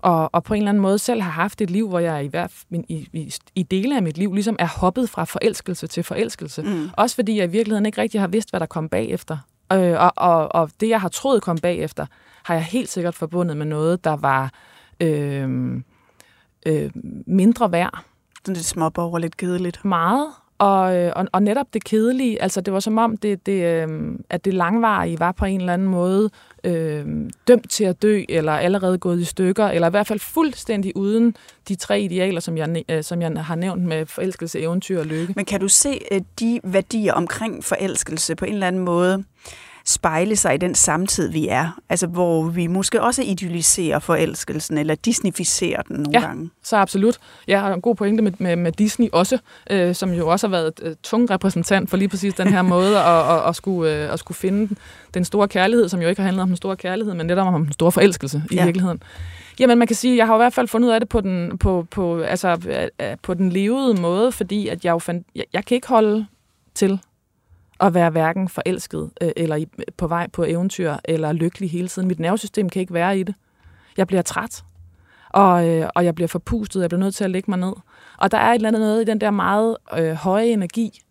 og, 0.02 0.30
og 0.34 0.44
på 0.44 0.54
en 0.54 0.58
eller 0.58 0.70
anden 0.70 0.82
måde 0.82 1.00
selv 1.00 1.22
har 1.22 1.32
haft 1.32 1.62
et 1.62 1.70
liv, 1.70 1.90
hvor 1.90 2.00
jeg 2.00 2.26
i, 2.26 2.28
hvert, 2.28 2.52
i, 2.72 3.10
i, 3.14 3.34
i 3.56 3.64
dele 3.64 3.96
af 3.96 4.04
mit 4.04 4.18
liv 4.18 4.34
ligesom 4.34 4.56
er 4.60 4.68
hoppet 4.68 5.10
fra 5.10 5.24
forelskelse 5.24 5.88
til 5.88 6.04
forelskelse. 6.04 6.62
Mm. 6.62 6.90
Også 6.98 7.16
fordi 7.16 7.38
jeg 7.38 7.46
i 7.46 7.52
virkeligheden 7.52 7.86
ikke 7.86 8.02
rigtig 8.02 8.22
har 8.22 8.28
vidst, 8.28 8.50
hvad 8.50 8.60
der 8.60 8.66
kom 8.66 8.90
bagefter. 8.90 9.38
Øh, 9.74 9.96
og, 10.00 10.14
og, 10.16 10.56
og 10.56 10.70
det, 10.80 10.90
jeg 10.90 11.02
har 11.02 11.10
troet 11.10 11.42
kom 11.42 11.58
bagefter, 11.58 12.06
har 12.44 12.54
jeg 12.54 12.64
helt 12.64 12.90
sikkert 12.90 13.16
forbundet 13.16 13.58
med 13.58 13.66
noget, 13.66 14.04
der 14.04 14.16
var 14.16 14.52
øh, 15.00 15.74
øh, 16.66 16.92
mindre 17.28 17.72
værd. 17.72 18.04
Sådan 18.46 18.56
lidt 18.56 18.66
småborger, 18.66 19.20
lidt 19.20 19.38
kedeligt. 19.38 19.86
Meget. 19.86 20.28
Og, 20.60 20.96
øh, 20.96 21.12
og, 21.16 21.28
og 21.32 21.44
netop 21.44 21.74
det 21.74 21.84
kedelige, 21.84 22.42
altså 22.42 22.62
det 22.62 22.74
var 22.74 22.80
som 22.80 22.98
om, 22.98 23.18
det, 23.18 23.46
det, 23.46 23.64
øh, 23.64 23.88
at 24.30 24.46
det 24.46 24.54
langvarige 24.54 25.20
var 25.20 25.32
på 25.32 25.46
en 25.46 25.60
eller 25.60 25.74
anden 25.74 25.88
måde 25.88 26.30
øh, 26.64 27.06
dømt 27.48 27.70
til 27.70 27.84
at 27.84 28.02
dø, 28.02 28.22
eller 28.30 28.52
allerede 28.52 28.98
gået 28.98 29.20
i 29.20 29.26
stykker, 29.26 29.66
eller 29.66 29.88
i 29.88 29.92
hvert 29.92 30.08
fald 30.08 30.20
fuldstændig 30.20 30.96
uden 30.96 31.36
de 31.68 31.76
tre 31.76 32.02
idealer, 32.02 32.40
som 32.40 32.58
jeg, 32.58 32.84
øh, 32.90 33.04
som 33.04 33.22
jeg 33.22 33.32
har 33.32 33.56
nævnt 33.56 33.84
med 33.84 34.06
forelskelse, 34.06 34.60
eventyr 34.60 35.00
og 35.00 35.06
lykke. 35.06 35.34
Men 35.36 35.46
kan 35.46 35.60
du 35.60 35.68
se 35.68 36.00
øh, 36.12 36.22
de 36.40 36.60
værdier 36.64 37.14
omkring 37.14 37.64
forelskelse 37.64 38.36
på 38.36 38.46
en 38.46 38.54
eller 38.54 38.68
anden 38.68 38.86
måde 38.86 39.24
spejle 39.90 40.36
sig 40.36 40.54
i 40.54 40.58
den 40.58 40.76
samtid, 40.76 41.32
vi 41.32 41.48
er. 41.48 41.80
Altså, 41.90 42.08
hvor 42.08 42.44
vi 42.44 42.68
måske 42.68 43.02
også 43.02 43.22
idealiserer 43.22 44.00
forelskelsen, 44.00 44.78
eller 44.78 44.96
disneyficerer 44.96 45.82
den 45.82 45.96
nogle 45.96 46.10
ja, 46.14 46.20
gange. 46.20 46.50
så 46.64 46.78
absolut. 46.78 47.18
Jeg 47.48 47.62
har 47.62 47.74
en 47.74 47.82
god 47.82 47.96
pointe 47.96 48.24
med, 48.24 48.32
med, 48.38 48.56
med 48.56 48.72
Disney 48.72 49.08
også, 49.14 49.38
øh, 49.70 49.96
som 49.96 50.14
jo 50.14 50.28
også 50.28 50.48
har 50.48 50.52
været 50.52 50.68
et, 50.68 50.88
et 50.88 50.98
tung 51.04 51.30
repræsentant 51.30 51.90
for 51.90 51.98
lige 51.98 52.08
præcis 52.08 52.34
den 52.34 52.48
her 52.48 52.62
måde 52.76 53.00
at, 53.00 53.36
at, 53.36 53.48
at, 53.48 53.56
skulle, 53.56 53.94
øh, 53.94 54.14
at 54.14 54.20
skulle 54.20 54.36
finde 54.36 54.76
den 55.14 55.26
store 55.26 55.48
kærlighed, 55.48 55.90
som 55.90 56.02
jo 56.02 56.08
ikke 56.08 56.22
har 56.22 56.26
handlet 56.26 56.42
om 56.42 56.50
den 56.50 56.58
store 56.58 56.76
kærlighed, 56.76 57.14
men 57.14 57.28
netop 57.28 57.48
om 57.48 57.64
den 57.64 57.74
store 57.74 57.92
forelskelse 57.92 58.44
i 58.52 58.56
ja. 58.56 58.64
virkeligheden. 58.64 59.04
Jamen, 59.60 59.78
man 59.78 59.88
kan 59.88 59.96
sige, 59.96 60.18
jeg 60.18 60.28
har 60.28 60.36
i 60.36 60.38
hvert 60.38 60.54
fald 60.54 60.68
fundet 60.68 60.88
ud 60.88 60.94
af 60.94 61.00
det 61.00 61.10
på 61.10 61.22
den, 61.22 61.58
på, 61.58 61.88
på, 61.92 62.22
altså, 62.22 62.58
på 63.24 63.34
den 63.34 63.50
levede 63.50 64.02
måde, 64.02 64.32
fordi 64.32 64.68
at 64.68 64.86
jeg 64.86 64.92
jo 64.92 65.00
fandt, 65.00 65.28
jeg, 65.36 65.46
jeg 65.54 65.66
kan 65.66 65.76
ikke 65.76 65.88
holde 65.88 66.26
til 66.76 67.00
at 67.80 67.94
være 67.94 68.10
hverken 68.10 68.50
forelsket 68.50 69.10
øh, 69.22 69.32
eller 69.38 69.66
på 69.98 70.08
vej 70.08 70.28
på 70.28 70.44
eventyr 70.44 70.96
eller 71.06 71.32
lykkelig 71.32 71.72
hele 71.72 71.88
tiden. 71.88 72.08
Mit 72.08 72.20
nervesystem 72.20 72.70
kan 72.70 72.80
ikke 72.80 72.94
være 72.94 73.20
i 73.20 73.24
det. 73.24 73.36
Jeg 73.98 74.08
bliver 74.08 74.22
træt, 74.22 74.64
og, 75.30 75.68
øh, 75.68 75.90
og 75.96 76.06
jeg 76.06 76.16
bliver 76.16 76.28
forpustet, 76.28 76.82
jeg 76.82 76.90
bliver 76.90 77.00
nødt 77.00 77.16
til 77.16 77.24
at 77.24 77.32
lægge 77.32 77.52
mig 77.52 77.60
ned. 77.60 77.74
Og 78.18 78.32
der 78.32 78.38
er 78.38 78.52
et 78.52 78.56
eller 78.56 78.68
andet 78.68 78.82
noget 78.82 79.02
i 79.02 79.06
den 79.06 79.22
der 79.22 79.32
meget 79.32 79.78
øh, 79.98 80.14
høje 80.14 80.46
energi, 80.46 81.02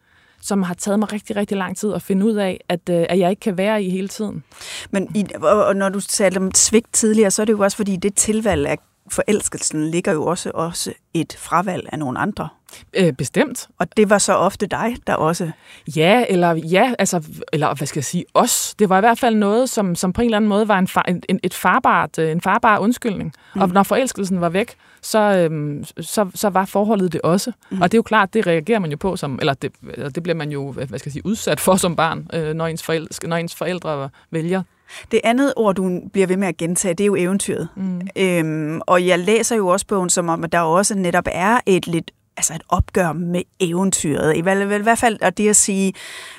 som 0.40 0.62
har 0.62 0.74
taget 0.74 0.98
mig 0.98 1.12
rigtig, 1.12 1.36
rigtig 1.36 1.56
lang 1.56 1.76
tid 1.76 1.92
at 1.92 2.02
finde 2.02 2.26
ud 2.26 2.34
af, 2.34 2.60
at, 2.68 2.80
øh, 2.90 3.06
at 3.08 3.18
jeg 3.18 3.30
ikke 3.30 3.40
kan 3.40 3.58
være 3.58 3.82
i 3.82 3.90
hele 3.90 4.08
tiden. 4.08 4.44
Men 4.90 5.16
i, 5.16 5.24
og 5.42 5.76
når 5.76 5.88
du 5.88 6.00
talte 6.00 6.38
om 6.38 6.54
svigt 6.54 6.92
tidligere, 6.92 7.30
så 7.30 7.42
er 7.42 7.46
det 7.46 7.52
jo 7.52 7.60
også 7.60 7.76
fordi, 7.76 7.96
det 7.96 8.14
tilvalg 8.14 8.66
er 8.66 8.76
forelskelsen 9.10 9.90
ligger 9.90 10.12
jo 10.12 10.26
også, 10.26 10.50
også 10.54 10.92
et 11.14 11.36
fravalg 11.38 11.88
af 11.92 11.98
nogle 11.98 12.18
andre. 12.18 12.48
Øh, 12.96 13.12
bestemt. 13.12 13.68
Og 13.78 13.96
det 13.96 14.10
var 14.10 14.18
så 14.18 14.32
ofte 14.32 14.66
dig, 14.66 14.96
der 15.06 15.14
også... 15.14 15.50
Ja, 15.96 16.24
eller 16.28 16.52
ja, 16.52 16.94
altså, 16.98 17.24
eller 17.52 17.74
hvad 17.74 17.86
skal 17.86 17.98
jeg 17.98 18.04
sige, 18.04 18.24
os. 18.34 18.74
Det 18.78 18.88
var 18.88 18.96
i 18.96 19.00
hvert 19.00 19.18
fald 19.18 19.34
noget, 19.34 19.70
som, 19.70 19.94
som 19.94 20.12
på 20.12 20.20
en 20.20 20.24
eller 20.24 20.36
anden 20.36 20.48
måde 20.48 20.68
var 20.68 20.78
en, 20.78 20.88
far, 20.88 21.04
en, 21.28 21.40
et 21.42 21.54
farbart, 21.54 22.18
øh, 22.18 22.30
en 22.30 22.40
farbar 22.40 22.78
undskyldning. 22.78 23.32
Mm. 23.54 23.60
Og 23.60 23.68
når 23.68 23.82
forelskelsen 23.82 24.40
var 24.40 24.48
væk, 24.48 24.74
så, 25.02 25.18
øhm, 25.18 25.84
så, 26.00 26.30
så 26.34 26.48
var 26.48 26.64
forholdet 26.64 27.12
det 27.12 27.20
også. 27.20 27.52
Mm. 27.70 27.80
Og 27.80 27.92
det 27.92 27.96
er 27.96 27.98
jo 27.98 28.02
klart, 28.02 28.34
det 28.34 28.46
reagerer 28.46 28.78
man 28.78 28.90
jo 28.90 28.96
på, 28.96 29.16
som, 29.16 29.38
eller 29.40 29.54
det, 29.54 29.72
det 30.14 30.22
bliver 30.22 30.36
man 30.36 30.50
jo 30.50 30.72
hvad 30.72 30.86
skal 30.86 31.02
jeg 31.04 31.12
sige, 31.12 31.26
udsat 31.26 31.60
for 31.60 31.76
som 31.76 31.96
barn, 31.96 32.26
øh, 32.32 32.54
når, 32.54 32.66
ens 32.66 32.82
forældre, 32.82 33.28
når 33.28 33.36
ens 33.36 33.54
forældre 33.54 34.10
vælger 34.30 34.62
det 35.10 35.20
andet 35.24 35.52
ord, 35.56 35.74
du 35.74 36.00
bliver 36.12 36.26
ved 36.26 36.36
med 36.36 36.48
at 36.48 36.56
gentage, 36.56 36.94
det 36.94 37.04
er 37.04 37.06
jo 37.06 37.16
eventyret. 37.16 37.68
Mm. 37.76 38.00
Øhm, 38.16 38.80
og 38.86 39.06
jeg 39.06 39.18
læser 39.18 39.56
jo 39.56 39.68
også 39.68 39.86
bogen 39.86 40.10
som 40.10 40.28
om, 40.28 40.44
at 40.44 40.52
der 40.52 40.60
også 40.60 40.94
netop 40.94 41.26
er 41.32 41.60
et 41.66 41.86
lidt 41.86 42.10
altså 42.36 42.54
et 42.54 42.62
opgør 42.68 43.12
med 43.12 43.42
eventyret. 43.60 44.36
I 44.36 44.40
hvert, 44.40 44.80
i 44.80 44.82
hvert 44.82 44.98
fald 44.98 45.22
og 45.22 45.38
det 45.38 45.48
at 45.48 45.56
sige, 45.56 45.92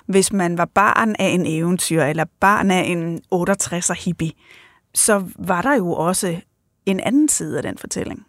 hvis 0.06 0.34
man 0.34 0.58
var 0.58 0.66
barn 0.66 1.16
af 1.20 1.28
en 1.28 1.46
eventyr, 1.46 2.04
eller 2.04 2.26
barn 2.40 2.72
af 2.72 2.82
en 2.82 3.22
68'er 3.36 4.04
hippie, 4.06 4.32
så 4.96 5.24
var 5.36 5.62
der 5.62 5.76
jo 5.76 5.94
også 5.94 6.36
en 6.86 7.00
anden 7.00 7.30
side 7.30 7.58
af 7.58 7.64
den 7.64 7.78
fortælling. 7.78 8.26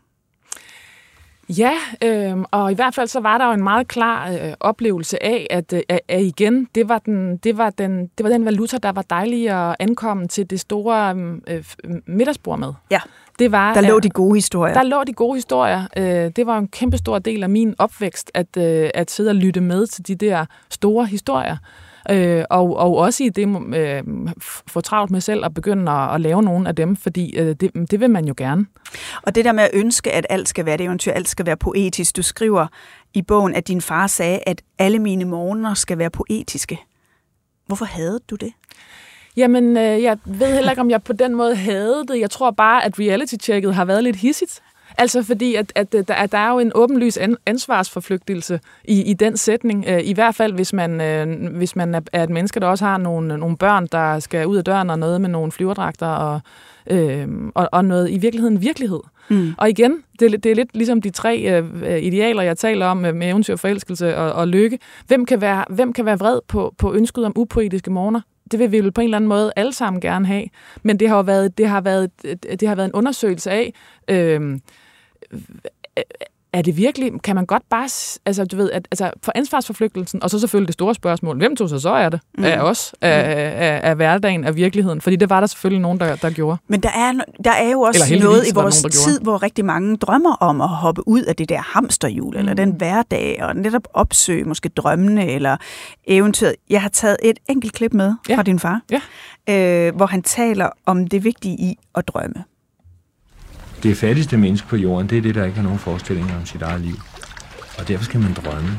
Ja, 1.58 1.72
øh, 2.04 2.36
og 2.50 2.72
i 2.72 2.74
hvert 2.74 2.94
fald 2.94 3.08
så 3.08 3.20
var 3.20 3.38
der 3.38 3.46
jo 3.46 3.52
en 3.52 3.62
meget 3.62 3.88
klar 3.88 4.30
øh, 4.30 4.52
oplevelse 4.60 5.22
af, 5.22 5.46
at, 5.50 5.72
øh, 5.72 5.80
at 6.08 6.22
igen, 6.22 6.68
det 6.74 6.88
var, 6.88 6.98
den, 6.98 7.36
det, 7.36 7.58
var 7.58 7.70
den, 7.70 8.06
det 8.18 8.24
var 8.24 8.30
den 8.30 8.44
valuta, 8.44 8.78
der 8.78 8.92
var 8.92 9.02
dejlig 9.02 9.50
at 9.50 9.76
ankomme 9.78 10.28
til 10.28 10.50
det 10.50 10.60
store 10.60 11.14
øh, 11.48 11.64
middagsbord 12.06 12.58
med. 12.58 12.72
Ja, 12.90 13.00
det 13.38 13.52
var, 13.52 13.74
der 13.74 13.80
lå 13.80 14.00
de 14.00 14.10
gode 14.10 14.34
historier. 14.34 14.74
Der 14.74 14.82
lå 14.82 15.04
de 15.04 15.12
gode 15.12 15.34
historier. 15.34 15.86
Øh, 15.96 16.30
det 16.36 16.46
var 16.46 16.58
en 16.58 16.68
kæmpe 16.68 16.98
stor 16.98 17.18
del 17.18 17.42
af 17.42 17.50
min 17.50 17.74
opvækst, 17.78 18.30
at, 18.34 18.56
øh, 18.56 18.90
at 18.94 19.10
sidde 19.10 19.30
og 19.30 19.34
lytte 19.34 19.60
med 19.60 19.86
til 19.86 20.08
de 20.08 20.14
der 20.14 20.44
store 20.70 21.06
historier. 21.06 21.56
Øh, 22.10 22.44
og, 22.50 22.76
og 22.76 22.96
også 22.96 23.24
i 23.24 23.28
det 23.28 23.76
øh, 23.76 24.02
få 24.66 24.80
travlt 24.80 25.10
med 25.10 25.20
selv 25.20 25.44
at 25.44 25.54
begynde 25.54 25.92
at, 25.92 26.14
at 26.14 26.20
lave 26.20 26.42
nogle 26.42 26.68
af 26.68 26.76
dem, 26.76 26.96
fordi 26.96 27.38
øh, 27.38 27.56
det, 27.60 27.90
det 27.90 28.00
vil 28.00 28.10
man 28.10 28.24
jo 28.24 28.34
gerne. 28.36 28.66
Og 29.22 29.34
det 29.34 29.44
der 29.44 29.52
med 29.52 29.64
at 29.64 29.70
ønske, 29.72 30.12
at 30.12 30.26
alt 30.30 30.48
skal 30.48 30.66
være 30.66 30.76
det 30.76 30.84
eventyr, 30.84 31.12
alt 31.12 31.28
skal 31.28 31.46
være 31.46 31.56
poetisk. 31.56 32.16
Du 32.16 32.22
skriver 32.22 32.66
i 33.14 33.22
bogen, 33.22 33.54
at 33.54 33.68
din 33.68 33.80
far 33.80 34.06
sagde, 34.06 34.38
at 34.46 34.62
alle 34.78 34.98
mine 34.98 35.24
morgener 35.24 35.74
skal 35.74 35.98
være 35.98 36.10
poetiske. 36.10 36.78
Hvorfor 37.66 37.84
havde 37.84 38.20
du 38.30 38.34
det? 38.34 38.52
Jamen, 39.36 39.76
øh, 39.76 40.02
jeg 40.02 40.18
ved 40.24 40.54
heller 40.54 40.70
ikke, 40.70 40.80
om 40.80 40.90
jeg 40.90 41.02
på 41.02 41.12
den 41.12 41.34
måde 41.34 41.56
havde 41.56 42.04
det. 42.08 42.20
Jeg 42.20 42.30
tror 42.30 42.50
bare, 42.50 42.84
at 42.84 42.98
reality-checket 42.98 43.74
har 43.74 43.84
været 43.84 44.04
lidt 44.04 44.16
hissigt. 44.16 44.62
Altså 45.00 45.22
fordi, 45.22 45.54
at, 45.54 45.72
at, 45.74 45.94
at, 45.94 46.10
at 46.10 46.32
der 46.32 46.38
er 46.38 46.50
jo 46.50 46.58
en 46.58 46.72
åbenlys 46.74 47.18
ansvarsforflygtelse 47.46 48.60
i, 48.84 49.02
i 49.02 49.14
den 49.14 49.36
sætning. 49.36 49.84
Øh, 49.88 50.00
I 50.04 50.12
hvert 50.12 50.34
fald, 50.34 50.52
hvis 50.52 50.72
man, 50.72 51.00
øh, 51.00 51.56
hvis 51.56 51.76
man 51.76 51.94
er 52.12 52.24
et 52.24 52.30
menneske, 52.30 52.60
der 52.60 52.66
også 52.66 52.84
har 52.84 52.98
nogle, 52.98 53.38
nogle 53.38 53.56
børn, 53.56 53.86
der 53.92 54.18
skal 54.18 54.46
ud 54.46 54.56
af 54.56 54.64
døren 54.64 54.90
og 54.90 54.98
noget 54.98 55.20
med 55.20 55.28
nogle 55.28 55.52
flyverdragter 55.52 56.06
og, 56.06 56.40
øh, 56.90 57.28
og, 57.54 57.68
og 57.72 57.84
noget 57.84 58.10
i 58.10 58.18
virkeligheden 58.18 58.62
virkelighed. 58.62 59.00
Mm. 59.28 59.54
Og 59.58 59.70
igen, 59.70 60.02
det, 60.20 60.44
det 60.44 60.50
er 60.50 60.54
lidt 60.54 60.76
ligesom 60.76 61.02
de 61.02 61.10
tre 61.10 61.62
øh, 61.62 62.02
idealer, 62.02 62.42
jeg 62.42 62.58
taler 62.58 62.86
om 62.86 62.96
med, 62.96 63.12
med 63.12 63.28
eventyr, 63.28 63.56
forelskelse 63.56 64.16
og, 64.16 64.32
og 64.32 64.48
lykke. 64.48 64.78
Hvem 65.06 65.26
kan, 65.26 65.40
være, 65.40 65.64
hvem 65.70 65.92
kan 65.92 66.04
være 66.04 66.18
vred 66.18 66.40
på, 66.48 66.74
på 66.78 66.92
ønsket 66.92 67.24
om 67.24 67.32
upoetiske 67.36 67.90
morgener? 67.90 68.20
det 68.50 68.58
vil 68.58 68.72
vi 68.72 68.80
vel 68.80 68.92
på 68.92 69.00
en 69.00 69.04
eller 69.04 69.16
anden 69.16 69.28
måde 69.28 69.52
alle 69.56 69.72
sammen 69.72 70.00
gerne 70.00 70.26
have. 70.26 70.44
Men 70.82 71.00
det 71.00 71.08
har 71.08 71.16
jo 71.16 71.22
været, 71.22 71.58
det 71.58 71.68
har 71.68 71.80
været, 71.80 72.10
det 72.60 72.68
har 72.68 72.74
været 72.74 72.86
en 72.86 72.92
undersøgelse 72.92 73.50
af, 73.50 73.74
øh, 74.08 74.58
er 76.52 76.62
det 76.62 76.76
virkelig, 76.76 77.12
kan 77.22 77.34
man 77.34 77.46
godt 77.46 77.62
bare, 77.70 77.88
altså 78.26 78.44
du 78.44 78.56
ved, 78.56 78.70
at, 78.70 78.88
altså 78.90 79.10
for 79.22 79.32
ansvarsforflygtelsen, 79.34 80.22
og 80.22 80.30
så 80.30 80.38
selvfølgelig 80.38 80.68
det 80.68 80.74
store 80.74 80.94
spørgsmål, 80.94 81.36
hvem 81.36 81.56
tog 81.56 81.68
sig 81.68 81.80
så 81.80 81.90
er 81.90 82.08
det? 82.08 82.20
Mm. 82.38 82.44
Af 82.44 82.60
os? 82.60 82.94
Af, 83.00 83.10
af, 83.10 83.80
af 83.90 83.96
hverdagen, 83.96 84.44
af 84.44 84.56
virkeligheden? 84.56 85.00
Fordi 85.00 85.16
det 85.16 85.30
var 85.30 85.40
der 85.40 85.46
selvfølgelig 85.46 85.80
nogen, 85.80 86.00
der, 86.00 86.16
der 86.16 86.30
gjorde. 86.30 86.58
Men 86.68 86.80
der 86.80 86.88
er, 86.88 87.12
der 87.44 87.50
er 87.50 87.70
jo 87.70 87.80
også 87.80 88.18
noget 88.20 88.48
i 88.48 88.54
vores 88.54 88.82
nogen, 88.82 88.92
tid, 88.92 89.20
hvor 89.20 89.42
rigtig 89.42 89.64
mange 89.64 89.96
drømmer 89.96 90.34
om 90.34 90.60
at 90.60 90.68
hoppe 90.68 91.08
ud 91.08 91.22
af 91.22 91.36
det 91.36 91.48
der 91.48 91.60
hamsterhjul, 91.60 92.34
mm. 92.34 92.38
eller 92.38 92.54
den 92.54 92.70
hverdag, 92.70 93.42
og 93.42 93.56
netop 93.56 93.88
opsøge 93.94 94.44
måske 94.44 94.68
drømmene, 94.68 95.26
eller 95.26 95.56
eventyret. 96.06 96.54
Jeg 96.70 96.82
har 96.82 96.88
taget 96.88 97.16
et 97.22 97.38
enkelt 97.48 97.72
klip 97.72 97.92
med 97.92 98.14
ja. 98.28 98.36
fra 98.36 98.42
din 98.42 98.58
far, 98.58 98.80
ja. 98.90 99.00
øh, 99.88 99.96
hvor 99.96 100.06
han 100.06 100.22
taler 100.22 100.68
om 100.86 101.06
det 101.06 101.24
vigtige 101.24 101.54
i 101.54 101.76
at 101.94 102.08
drømme 102.08 102.44
det 103.82 103.96
fattigste 103.96 104.36
menneske 104.36 104.68
på 104.68 104.76
jorden, 104.76 105.10
det 105.10 105.18
er 105.18 105.22
det, 105.22 105.34
der 105.34 105.44
ikke 105.44 105.56
har 105.56 105.62
nogen 105.62 105.78
forestillinger 105.78 106.36
om 106.36 106.46
sit 106.46 106.62
eget 106.62 106.80
liv. 106.80 107.00
Og 107.78 107.88
derfor 107.88 108.04
skal 108.04 108.20
man 108.20 108.32
drømme. 108.32 108.70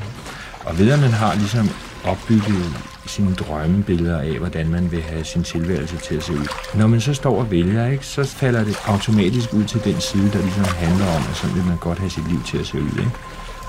Og 0.65 0.79
ved 0.79 0.91
at 0.91 0.99
man 0.99 1.09
har 1.09 1.35
ligesom 1.35 1.69
opbygget 2.03 2.75
sine 3.05 3.35
drømmebilleder 3.35 4.19
af, 4.19 4.37
hvordan 4.37 4.69
man 4.69 4.91
vil 4.91 5.01
have 5.01 5.23
sin 5.23 5.43
tilværelse 5.43 5.97
til 5.97 6.15
at 6.15 6.23
se 6.23 6.33
ud. 6.33 6.47
Når 6.75 6.87
man 6.87 7.01
så 7.01 7.13
står 7.13 7.39
og 7.39 7.51
vælger, 7.51 7.87
ikke, 7.87 8.05
så 8.05 8.23
falder 8.23 8.63
det 8.63 8.77
automatisk 8.85 9.53
ud 9.53 9.63
til 9.63 9.83
den 9.83 10.01
side, 10.01 10.31
der 10.31 10.41
ligesom 10.41 10.65
handler 10.65 11.05
om, 11.05 11.23
at 11.29 11.35
sådan 11.35 11.55
vil 11.55 11.65
man 11.65 11.77
godt 11.77 11.99
have 11.99 12.09
sit 12.09 12.27
liv 12.29 12.43
til 12.43 12.57
at 12.57 12.67
se 12.67 12.77
ud. 12.77 12.97
Ikke? 12.99 13.11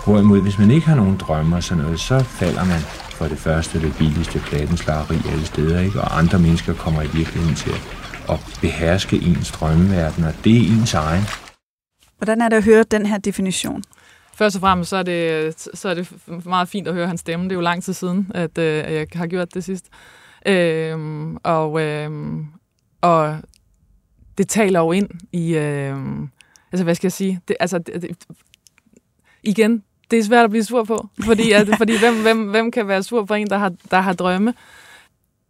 Hvorimod, 0.05 0.43
hvis 0.43 0.59
man 0.59 0.71
ikke 0.71 0.87
har 0.87 0.97
nogen 0.97 1.17
drømme 1.17 1.57
og 1.57 1.63
sådan 1.63 1.83
noget, 1.83 2.01
så 2.01 2.25
falder 2.25 2.65
man 2.65 2.81
for 3.17 3.29
det 3.29 3.39
første 3.39 3.81
det 3.81 3.97
billigste 3.99 4.39
plattenslageri 4.39 5.17
alle 5.33 5.47
steder, 5.47 5.81
ikke? 5.81 6.01
og 6.01 6.19
andre 6.19 6.39
mennesker 6.39 6.75
kommer 6.75 7.03
i 7.03 7.09
virkeligheden 7.13 7.55
til 7.55 7.71
at 7.71 8.02
at 8.33 8.59
beherske 8.61 9.17
ens 9.17 9.51
drømmeverden, 9.51 10.25
og 10.25 10.35
det 10.45 10.57
er 10.57 10.61
ens 10.61 10.95
egen. 10.95 11.23
Hvordan 12.19 12.41
er 12.41 12.49
det 12.49 12.57
at 12.57 12.65
høre 12.65 12.83
den 12.83 13.07
her 13.07 13.19
definition? 13.19 13.83
Først 14.35 14.57
og 14.57 14.61
fremmest 14.61 14.91
så 14.91 14.97
er, 14.97 15.03
det, 15.03 15.55
så 15.75 15.89
er 15.89 15.95
det 15.95 16.13
meget 16.47 16.69
fint 16.69 16.89
at 16.89 16.95
høre 16.95 17.07
hans 17.07 17.21
stemme. 17.21 17.45
Det 17.45 17.53
er 17.53 17.57
jo 17.57 17.61
lang 17.61 17.83
tid 17.83 17.93
siden, 17.93 18.31
at, 18.35 18.59
øh, 18.59 18.93
jeg 18.93 19.07
har 19.15 19.27
gjort 19.27 19.55
det 19.55 19.65
sidst. 19.65 19.85
Øhm, 20.47 21.37
og, 21.37 21.81
øhm, 21.81 22.47
og 23.01 23.39
det 24.39 24.49
taler 24.49 24.81
jo 24.81 24.93
ind 24.93 25.11
i... 25.33 25.55
Øhm, 25.55 26.29
altså, 26.73 26.85
hvad 26.85 26.95
skal 26.95 27.07
jeg 27.07 27.13
sige? 27.13 27.41
Det, 27.49 27.57
altså, 27.61 27.79
det, 27.79 28.03
det, 28.03 28.17
igen, 29.43 29.83
det 30.11 30.19
er 30.19 30.23
svært 30.23 30.45
at 30.45 30.51
blive 30.51 30.65
sur 30.65 30.85
på. 30.85 31.09
Fordi, 31.25 31.53
at, 31.53 31.69
fordi 31.79 31.99
hvem, 31.99 32.23
hvem, 32.23 32.51
hvem 32.51 32.71
kan 32.71 32.89
være 32.89 33.03
sur 33.03 33.25
på 33.25 33.35
en, 33.35 33.47
der 33.47 33.59
har, 33.59 33.73
der 33.91 34.01
har 34.01 34.13
drømme? 34.13 34.55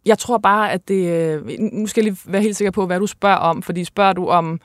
Jeg 0.05 0.19
tror 0.19 0.37
bare, 0.37 0.71
at 0.71 0.87
det... 0.87 1.07
Øh, 1.07 1.59
nu 1.59 1.87
skal 1.87 2.03
jeg 2.03 2.11
lige 2.11 2.21
være 2.25 2.41
helt 2.41 2.57
sikker 2.57 2.71
på, 2.71 2.85
hvad 2.85 2.99
du 2.99 3.07
spørger 3.07 3.37
om, 3.37 3.63
fordi 3.63 3.83
spørger 3.83 4.13
du 4.13 4.27
om, 4.27 4.59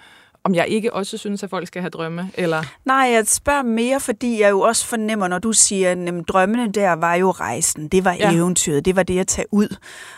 om 0.44 0.54
jeg 0.54 0.68
ikke 0.68 0.94
også 0.94 1.18
synes, 1.18 1.42
at 1.42 1.50
folk 1.50 1.66
skal 1.66 1.82
have 1.82 1.90
drømme, 1.90 2.30
eller... 2.34 2.62
Nej, 2.84 2.96
jeg 3.12 3.26
spørger 3.26 3.62
mere, 3.62 4.00
fordi 4.00 4.40
jeg 4.40 4.50
jo 4.50 4.60
også 4.60 4.86
fornemmer, 4.86 5.28
når 5.28 5.38
du 5.38 5.52
siger, 5.52 5.92
at 5.92 6.28
drømmene 6.28 6.72
der 6.72 6.92
var 6.92 7.14
jo 7.14 7.30
rejsen, 7.30 7.88
det 7.88 8.04
var 8.04 8.12
ja. 8.12 8.32
eventyret, 8.32 8.84
det 8.84 8.96
var 8.96 9.02
det 9.02 9.18
at 9.18 9.26
tage 9.26 9.46
ud. 9.50 9.76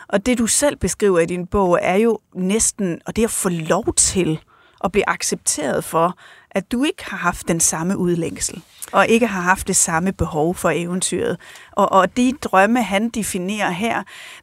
Og 0.08 0.26
det, 0.26 0.38
du 0.38 0.46
selv 0.46 0.76
beskriver 0.76 1.18
i 1.18 1.26
din 1.26 1.46
bog, 1.46 1.78
er 1.82 1.96
jo 1.96 2.18
næsten, 2.34 3.00
og 3.06 3.16
det 3.16 3.24
at 3.24 3.30
få 3.30 3.48
lov 3.48 3.94
til 3.94 4.40
at 4.84 4.92
blive 4.92 5.08
accepteret 5.10 5.84
for, 5.84 6.18
at 6.50 6.72
du 6.72 6.84
ikke 6.84 7.04
har 7.10 7.16
haft 7.16 7.48
den 7.48 7.60
samme 7.60 7.98
udlængsel 7.98 8.62
og 8.92 9.08
ikke 9.08 9.26
har 9.26 9.40
haft 9.40 9.68
det 9.68 9.76
samme 9.76 10.12
behov 10.12 10.54
for 10.54 10.70
eventyret. 10.70 11.36
Og, 11.72 11.92
og 11.92 12.16
de 12.16 12.32
drømme, 12.42 12.82
han 12.82 13.08
definerer 13.08 13.70
her, 13.70 14.02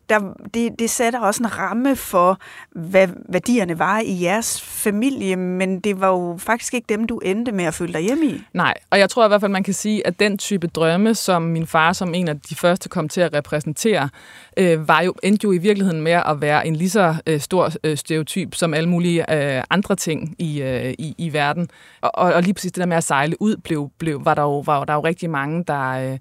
der, 0.10 0.20
det, 0.54 0.80
det 0.80 0.90
sætter 0.90 1.20
også 1.20 1.44
en 1.44 1.58
ramme 1.58 1.96
for, 1.96 2.40
hvad 2.72 3.08
værdierne 3.30 3.80
var 3.80 4.00
i 4.00 4.24
jeres 4.24 4.62
familie, 4.62 5.36
men 5.36 5.80
det 5.80 6.02
var 6.02 6.08
jo 6.08 6.38
faktisk 6.40 6.74
ikke 6.74 6.86
dem, 6.90 7.08
du 7.08 7.18
endte 7.18 7.52
med 7.52 7.66
at 7.66 7.74
føle 7.74 7.94
dig 7.94 8.02
hjemme 8.02 8.26
i. 8.26 8.42
Nej, 8.54 8.74
og 8.90 9.00
jeg 9.00 9.10
tror 9.10 9.26
i 9.26 9.28
hvert 9.28 9.42
fald, 9.42 9.52
man 9.52 9.64
kan 9.64 9.74
sige, 9.74 10.08
at 10.08 10.20
den 10.20 10.38
type 10.38 10.68
drømme, 10.68 11.16
som 11.16 11.42
min 11.42 11.68
far 11.68 11.94
som 11.94 12.14
en 12.14 12.28
af 12.28 12.40
de 12.40 12.56
første 12.56 12.90
kom 12.90 13.10
til 13.10 13.22
at 13.22 13.34
repræsentere, 13.34 14.10
øh, 14.58 14.88
var 14.88 15.02
jo, 15.02 15.14
endte 15.24 15.46
jo 15.46 15.52
i 15.52 15.58
virkeligheden 15.58 16.02
med 16.02 16.12
at 16.12 16.42
være 16.42 16.68
en 16.68 16.76
lige 16.76 16.90
så 16.90 17.16
øh, 17.28 17.40
stor 17.40 17.72
øh, 17.84 17.98
stereotyp 17.98 18.56
som 18.56 18.74
alle 18.74 18.90
mulige 18.90 19.34
øh, 19.58 19.64
andre 19.70 19.96
ting 19.96 20.36
i, 20.40 20.62
øh, 20.62 20.94
i, 21.00 21.16
i 21.18 21.34
verden. 21.34 21.70
Og, 22.02 22.12
og 22.16 22.44
lige 22.44 22.54
præcis 22.54 22.72
det 22.72 22.80
der 22.80 22.86
med 22.86 22.98
at 22.98 23.04
sejle 23.04 23.42
ud, 23.42 23.58
blev, 23.58 23.90
blev, 23.98 24.26
var, 24.26 24.34
der 24.34 24.42
jo, 24.42 24.60
var 24.60 24.86
der 24.86 24.94
jo 24.94 25.00
rigtig 25.00 25.30
mange, 25.30 25.64
der... 25.64 26.12
Øh, 26.12 26.18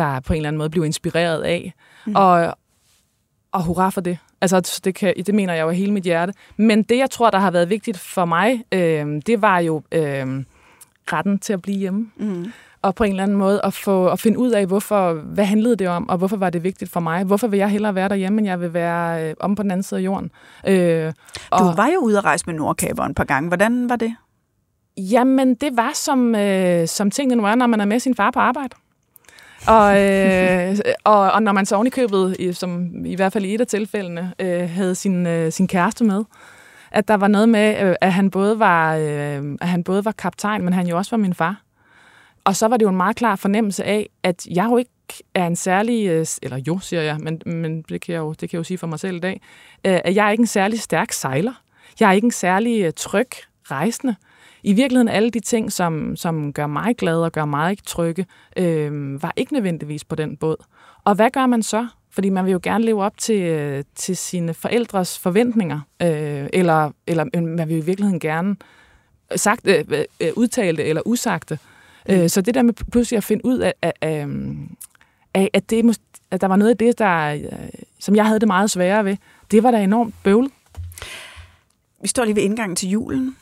der 0.00 0.20
på 0.20 0.32
en 0.32 0.36
eller 0.36 0.48
anden 0.48 0.58
måde 0.58 0.70
blev 0.70 0.84
inspireret 0.84 1.42
af. 1.42 1.74
Mm. 2.06 2.16
Og, 2.16 2.54
og 3.52 3.62
hurra 3.64 3.90
for 3.90 4.00
det. 4.00 4.18
Altså, 4.40 4.80
det, 4.84 4.94
kan, 4.94 5.14
det 5.26 5.34
mener 5.34 5.54
jeg 5.54 5.62
jo 5.62 5.68
af 5.68 5.76
hele 5.76 5.92
mit 5.92 6.04
hjerte. 6.04 6.32
Men 6.56 6.82
det, 6.82 6.98
jeg 6.98 7.10
tror, 7.10 7.30
der 7.30 7.38
har 7.38 7.50
været 7.50 7.70
vigtigt 7.70 7.98
for 7.98 8.24
mig, 8.24 8.64
øh, 8.72 9.22
det 9.26 9.42
var 9.42 9.58
jo 9.58 9.82
øh, 9.92 10.44
retten 11.12 11.38
til 11.38 11.52
at 11.52 11.62
blive 11.62 11.78
hjemme. 11.78 12.10
Mm. 12.16 12.52
Og 12.82 12.94
på 12.94 13.04
en 13.04 13.10
eller 13.10 13.22
anden 13.22 13.36
måde 13.36 13.60
at, 13.64 13.74
få, 13.74 14.08
at 14.08 14.20
finde 14.20 14.38
ud 14.38 14.50
af, 14.50 14.66
hvorfor, 14.66 15.12
hvad 15.12 15.44
handlede 15.44 15.76
det 15.76 15.88
om, 15.88 16.08
og 16.08 16.18
hvorfor 16.18 16.36
var 16.36 16.50
det 16.50 16.64
vigtigt 16.64 16.90
for 16.90 17.00
mig. 17.00 17.24
Hvorfor 17.24 17.46
vil 17.48 17.58
jeg 17.58 17.68
hellere 17.68 17.94
være 17.94 18.08
derhjemme, 18.08 18.38
end 18.38 18.46
jeg 18.46 18.60
vil 18.60 18.74
være 18.74 19.28
øh, 19.28 19.34
om 19.40 19.54
på 19.54 19.62
den 19.62 19.70
anden 19.70 19.82
side 19.82 20.00
af 20.00 20.04
jorden. 20.04 20.30
Øh, 20.66 21.12
og, 21.50 21.60
du 21.60 21.64
var 21.64 21.90
jo 21.94 21.98
ude 21.98 22.18
at 22.18 22.24
rejse 22.24 22.44
med 22.46 22.54
Nordkaber 22.54 23.04
et 23.04 23.14
par 23.14 23.24
gange. 23.24 23.48
Hvordan 23.48 23.88
var 23.88 23.96
det? 23.96 24.16
Jamen, 24.96 25.54
det 25.54 25.76
var 25.76 25.90
som, 25.94 26.34
øh, 26.34 26.88
som 26.88 27.10
tingene 27.10 27.42
nu 27.42 27.46
er, 27.46 27.54
når 27.54 27.66
man 27.66 27.80
er 27.80 27.84
med 27.84 28.00
sin 28.00 28.14
far 28.14 28.30
på 28.30 28.40
arbejde. 28.40 28.76
Og, 29.66 30.00
øh, 30.02 30.76
og, 31.04 31.32
og 31.32 31.42
når 31.42 31.52
man 31.52 31.66
så 31.66 31.74
ovenikøbet, 31.74 32.36
i 32.38 32.52
som 32.52 33.04
i 33.04 33.14
hvert 33.14 33.32
fald 33.32 33.44
i 33.44 33.54
et 33.54 33.60
af 33.60 33.66
tilfældene, 33.66 34.34
øh, 34.38 34.70
havde 34.70 34.94
sin, 34.94 35.26
øh, 35.26 35.52
sin 35.52 35.68
kæreste 35.68 36.04
med, 36.04 36.24
at 36.90 37.08
der 37.08 37.14
var 37.14 37.28
noget 37.28 37.48
med, 37.48 37.82
øh, 37.82 37.94
at, 38.00 38.12
han 38.12 38.30
både 38.30 38.58
var, 38.58 38.96
øh, 38.96 39.56
at 39.60 39.68
han 39.68 39.84
både 39.84 40.04
var 40.04 40.12
kaptajn, 40.12 40.64
men 40.64 40.72
han 40.72 40.86
jo 40.86 40.96
også 40.96 41.10
var 41.10 41.18
min 41.18 41.34
far. 41.34 41.62
Og 42.44 42.56
så 42.56 42.68
var 42.68 42.76
det 42.76 42.84
jo 42.84 42.88
en 42.88 42.96
meget 42.96 43.16
klar 43.16 43.36
fornemmelse 43.36 43.84
af, 43.84 44.08
at 44.22 44.46
jeg 44.46 44.66
jo 44.70 44.76
ikke 44.76 44.90
er 45.34 45.46
en 45.46 45.56
særlig, 45.56 46.06
øh, 46.08 46.26
eller 46.42 46.58
jo, 46.66 46.78
siger 46.78 47.02
jeg, 47.02 47.16
men, 47.20 47.42
men 47.46 47.82
det, 47.82 48.00
kan 48.00 48.12
jeg 48.14 48.20
jo, 48.20 48.30
det 48.30 48.38
kan 48.38 48.48
jeg 48.52 48.58
jo 48.58 48.64
sige 48.64 48.78
for 48.78 48.86
mig 48.86 49.00
selv 49.00 49.16
i 49.16 49.20
dag, 49.20 49.40
øh, 49.84 50.00
at 50.04 50.14
jeg 50.14 50.26
er 50.26 50.30
ikke 50.30 50.42
en 50.42 50.46
særlig 50.46 50.80
stærk 50.80 51.12
sejler. 51.12 51.62
Jeg 52.00 52.08
er 52.08 52.12
ikke 52.12 52.24
en 52.24 52.30
særlig 52.30 52.82
øh, 52.82 52.92
tryg 52.96 53.28
rejsende 53.70 54.14
i 54.62 54.72
virkeligheden 54.72 55.08
alle 55.08 55.30
de 55.30 55.40
ting, 55.40 55.72
som, 55.72 56.16
som 56.16 56.52
gør 56.52 56.66
mig 56.66 56.96
glad 56.96 57.16
og 57.16 57.32
gør 57.32 57.44
mig 57.44 57.70
ikke 57.70 57.82
trygge, 57.82 58.26
øh, 58.56 59.22
var 59.22 59.32
ikke 59.36 59.52
nødvendigvis 59.52 60.04
på 60.04 60.14
den 60.14 60.36
båd. 60.36 60.56
Og 61.04 61.14
hvad 61.14 61.30
gør 61.30 61.46
man 61.46 61.62
så? 61.62 61.86
Fordi 62.10 62.28
man 62.28 62.44
vil 62.44 62.52
jo 62.52 62.60
gerne 62.62 62.84
leve 62.84 63.02
op 63.02 63.18
til, 63.18 63.42
øh, 63.42 63.84
til 63.94 64.16
sine 64.16 64.54
forældres 64.54 65.18
forventninger, 65.18 65.80
øh, 66.02 66.46
eller, 66.52 66.90
eller 67.06 67.24
man 67.40 67.68
vil 67.68 67.76
jo 67.76 67.82
i 67.82 67.86
virkeligheden 67.86 68.20
gerne 68.20 68.56
sagt, 69.36 69.66
øh, 69.66 69.84
øh, 70.20 70.30
udtalte 70.36 70.84
eller 70.84 71.02
usagte. 71.06 71.58
Mm. 72.08 72.14
Øh, 72.14 72.28
så 72.28 72.40
det 72.40 72.54
der 72.54 72.62
med 72.62 72.74
pludselig 72.92 73.16
at 73.16 73.24
finde 73.24 73.44
ud 73.44 73.58
af, 73.58 73.74
af, 73.82 73.92
af, 74.00 74.26
af 75.34 75.50
at, 75.52 75.70
det, 75.70 76.00
at 76.30 76.40
der 76.40 76.46
var 76.46 76.56
noget 76.56 76.70
af 76.70 76.76
det, 76.76 76.98
der, 76.98 77.34
øh, 77.34 77.68
som 77.98 78.16
jeg 78.16 78.26
havde 78.26 78.40
det 78.40 78.46
meget 78.46 78.70
sværere 78.70 79.04
ved, 79.04 79.16
det 79.50 79.62
var 79.62 79.70
da 79.70 79.82
enormt 79.82 80.14
bøvlet. 80.24 80.52
Vi 82.02 82.08
står 82.08 82.24
lige 82.24 82.36
ved 82.36 82.42
indgangen 82.42 82.76
til 82.76 82.88
julen. 82.90 83.36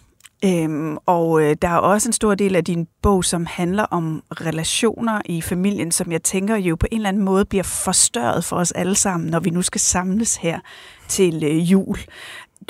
Øhm, 0.44 0.96
og 1.06 1.42
øh, 1.42 1.56
der 1.62 1.68
er 1.68 1.76
også 1.76 2.08
en 2.08 2.12
stor 2.12 2.34
del 2.34 2.56
af 2.56 2.64
din 2.64 2.86
bog, 3.02 3.24
som 3.24 3.46
handler 3.46 3.82
om 3.82 4.22
relationer 4.40 5.20
i 5.24 5.40
familien, 5.40 5.90
som 5.90 6.12
jeg 6.12 6.22
tænker 6.22 6.56
jo 6.56 6.76
på 6.76 6.86
en 6.90 6.98
eller 6.98 7.08
anden 7.08 7.24
måde 7.24 7.44
bliver 7.44 7.62
forstørret 7.62 8.44
for 8.44 8.56
os 8.56 8.72
alle 8.72 8.94
sammen, 8.94 9.30
når 9.30 9.40
vi 9.40 9.50
nu 9.50 9.62
skal 9.62 9.80
samles 9.80 10.36
her 10.36 10.60
til 11.08 11.44
øh, 11.44 11.72
jul. 11.72 11.98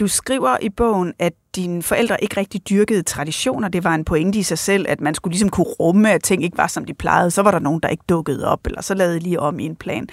Du 0.01 0.09
skriver 0.09 0.57
i 0.63 0.69
bogen, 0.69 1.13
at 1.19 1.33
dine 1.57 1.83
forældre 1.83 2.23
ikke 2.23 2.37
rigtig 2.37 2.69
dyrkede 2.69 3.03
traditioner. 3.03 3.69
Det 3.69 3.85
var 3.85 3.95
en 3.95 4.05
pointe 4.05 4.39
i 4.39 4.43
sig 4.43 4.59
selv, 4.59 4.87
at 4.89 5.01
man 5.01 5.15
skulle 5.15 5.33
ligesom 5.33 5.49
kunne 5.49 5.65
rumme, 5.65 6.13
at 6.13 6.23
ting 6.23 6.45
ikke 6.45 6.59
var, 6.59 6.67
som 6.67 6.85
de 6.85 6.95
plejede. 6.95 7.31
Så 7.31 7.43
var 7.43 7.51
der 7.51 7.59
nogen, 7.59 7.81
der 7.81 7.89
ikke 7.89 8.05
dukkede 8.09 8.49
op, 8.49 8.67
eller 8.67 8.83
så 8.83 8.95
lavede 8.95 9.19
lige 9.19 9.41
om 9.41 9.59
i 9.59 9.65
en 9.65 9.77
plan. 9.77 10.09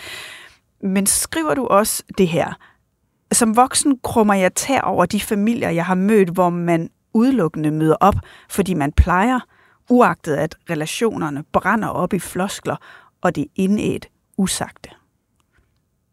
Men 0.84 1.06
skriver 1.06 1.54
du 1.54 1.66
også 1.66 2.04
det 2.18 2.28
her? 2.28 2.54
Som 3.32 3.56
voksen 3.56 4.00
krummer 4.04 4.34
jeg 4.34 4.56
tær 4.56 4.82
over 4.82 5.06
de 5.06 5.20
familier, 5.20 5.70
jeg 5.70 5.86
har 5.86 5.96
mødt, 5.96 6.30
hvor 6.30 6.50
man 6.50 6.90
udelukkende 7.16 7.72
møder 7.72 7.96
op, 8.00 8.16
fordi 8.50 8.74
man 8.74 8.92
plejer, 8.92 9.40
uagtet 9.90 10.36
at 10.36 10.56
relationerne 10.70 11.44
brænder 11.52 11.88
op 11.88 12.14
i 12.14 12.20
floskler, 12.20 12.76
og 13.22 13.36
det 13.36 13.46
indædt 13.56 14.08
usagte. 14.38 14.90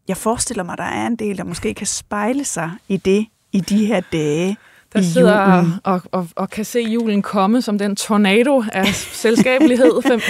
Jeg 0.07 0.17
forestiller 0.17 0.63
mig, 0.63 0.77
der 0.77 0.83
er 0.83 1.07
en 1.07 1.15
del, 1.15 1.37
der 1.37 1.43
måske 1.43 1.73
kan 1.73 1.87
spejle 1.87 2.45
sig 2.45 2.71
i 2.87 2.97
det 2.97 3.27
i 3.51 3.59
de 3.59 3.85
her 3.85 4.01
dage 4.11 4.57
der 4.93 4.99
i 4.99 5.03
sidder 5.03 5.55
julen. 5.55 5.73
Og, 5.83 6.01
og, 6.11 6.27
og 6.35 6.49
kan 6.49 6.65
se 6.65 6.79
julen 6.79 7.21
komme 7.21 7.61
som 7.61 7.77
den 7.77 7.95
tornado 7.95 8.63
af 8.73 8.87
selskabelighed. 8.95 9.91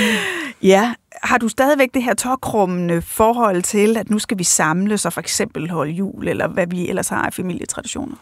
ja, 0.62 0.94
har 1.24 1.38
du 1.38 1.48
stadigvæk 1.48 1.94
det 1.94 2.04
her 2.04 2.14
tårkrummende 2.14 3.02
forhold 3.02 3.64
til, 3.64 3.98
at 3.98 4.10
nu 4.10 4.20
skal 4.20 4.38
vi 4.38 4.44
samles 4.44 5.06
og 5.06 5.14
for 5.14 5.22
eksempel 5.22 5.70
holde 5.70 5.92
jul, 5.92 6.28
eller 6.28 6.48
hvad 6.48 6.68
vi 6.68 6.90
ellers 6.90 7.10
har 7.10 7.22
af 7.22 7.34
familietraditioner? 7.34 8.16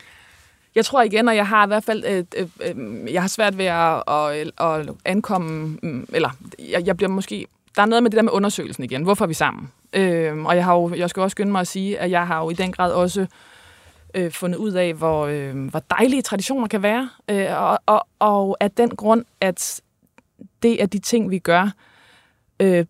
Jeg 0.75 0.85
tror 0.85 1.01
igen, 1.01 1.29
at 1.29 1.35
jeg 1.35 1.47
har 1.47 1.65
i 1.65 1.67
hvert 1.67 1.83
fald 1.83 2.03
øh, 2.05 2.23
øh, 2.37 2.47
øh, 2.61 3.13
jeg 3.13 3.21
har 3.21 3.27
svært 3.27 3.57
ved 3.57 3.65
at, 3.65 4.03
at, 4.07 4.51
at 4.57 4.95
ankomme, 5.05 5.77
mm, 5.83 6.07
eller 6.13 6.29
jeg, 6.59 6.87
jeg 6.87 6.97
bliver 6.97 7.09
måske, 7.09 7.45
der 7.75 7.81
er 7.81 7.85
noget 7.85 8.03
med 8.03 8.11
det 8.11 8.17
der 8.17 8.23
med 8.23 8.31
undersøgelsen 8.31 8.83
igen. 8.83 9.03
Hvorfor 9.03 9.25
er 9.25 9.27
vi 9.27 9.33
sammen? 9.33 9.71
Øh, 9.93 10.37
og 10.37 10.55
jeg, 10.55 10.65
har 10.65 10.75
jo, 10.75 10.95
jeg 10.95 11.09
skal 11.09 11.21
også 11.21 11.33
skynde 11.33 11.51
mig 11.51 11.61
at 11.61 11.67
sige, 11.67 11.99
at 11.99 12.11
jeg 12.11 12.27
har 12.27 12.43
jo 12.43 12.49
i 12.49 12.53
den 12.53 12.71
grad 12.71 12.93
også 12.93 13.25
øh, 14.13 14.31
fundet 14.31 14.57
ud 14.57 14.71
af, 14.71 14.93
hvor, 14.93 15.25
øh, 15.25 15.69
hvor 15.69 15.79
dejlige 15.79 16.21
traditioner 16.21 16.67
kan 16.67 16.83
være. 16.83 17.09
Øh, 17.29 17.61
og, 17.61 17.79
og, 17.85 18.07
og 18.19 18.57
at 18.59 18.77
den 18.77 18.95
grund, 18.95 19.25
at 19.41 19.81
det 20.63 20.81
er 20.81 20.85
de 20.85 20.99
ting, 20.99 21.31
vi 21.31 21.39
gør, 21.39 21.71
øh, 22.59 22.85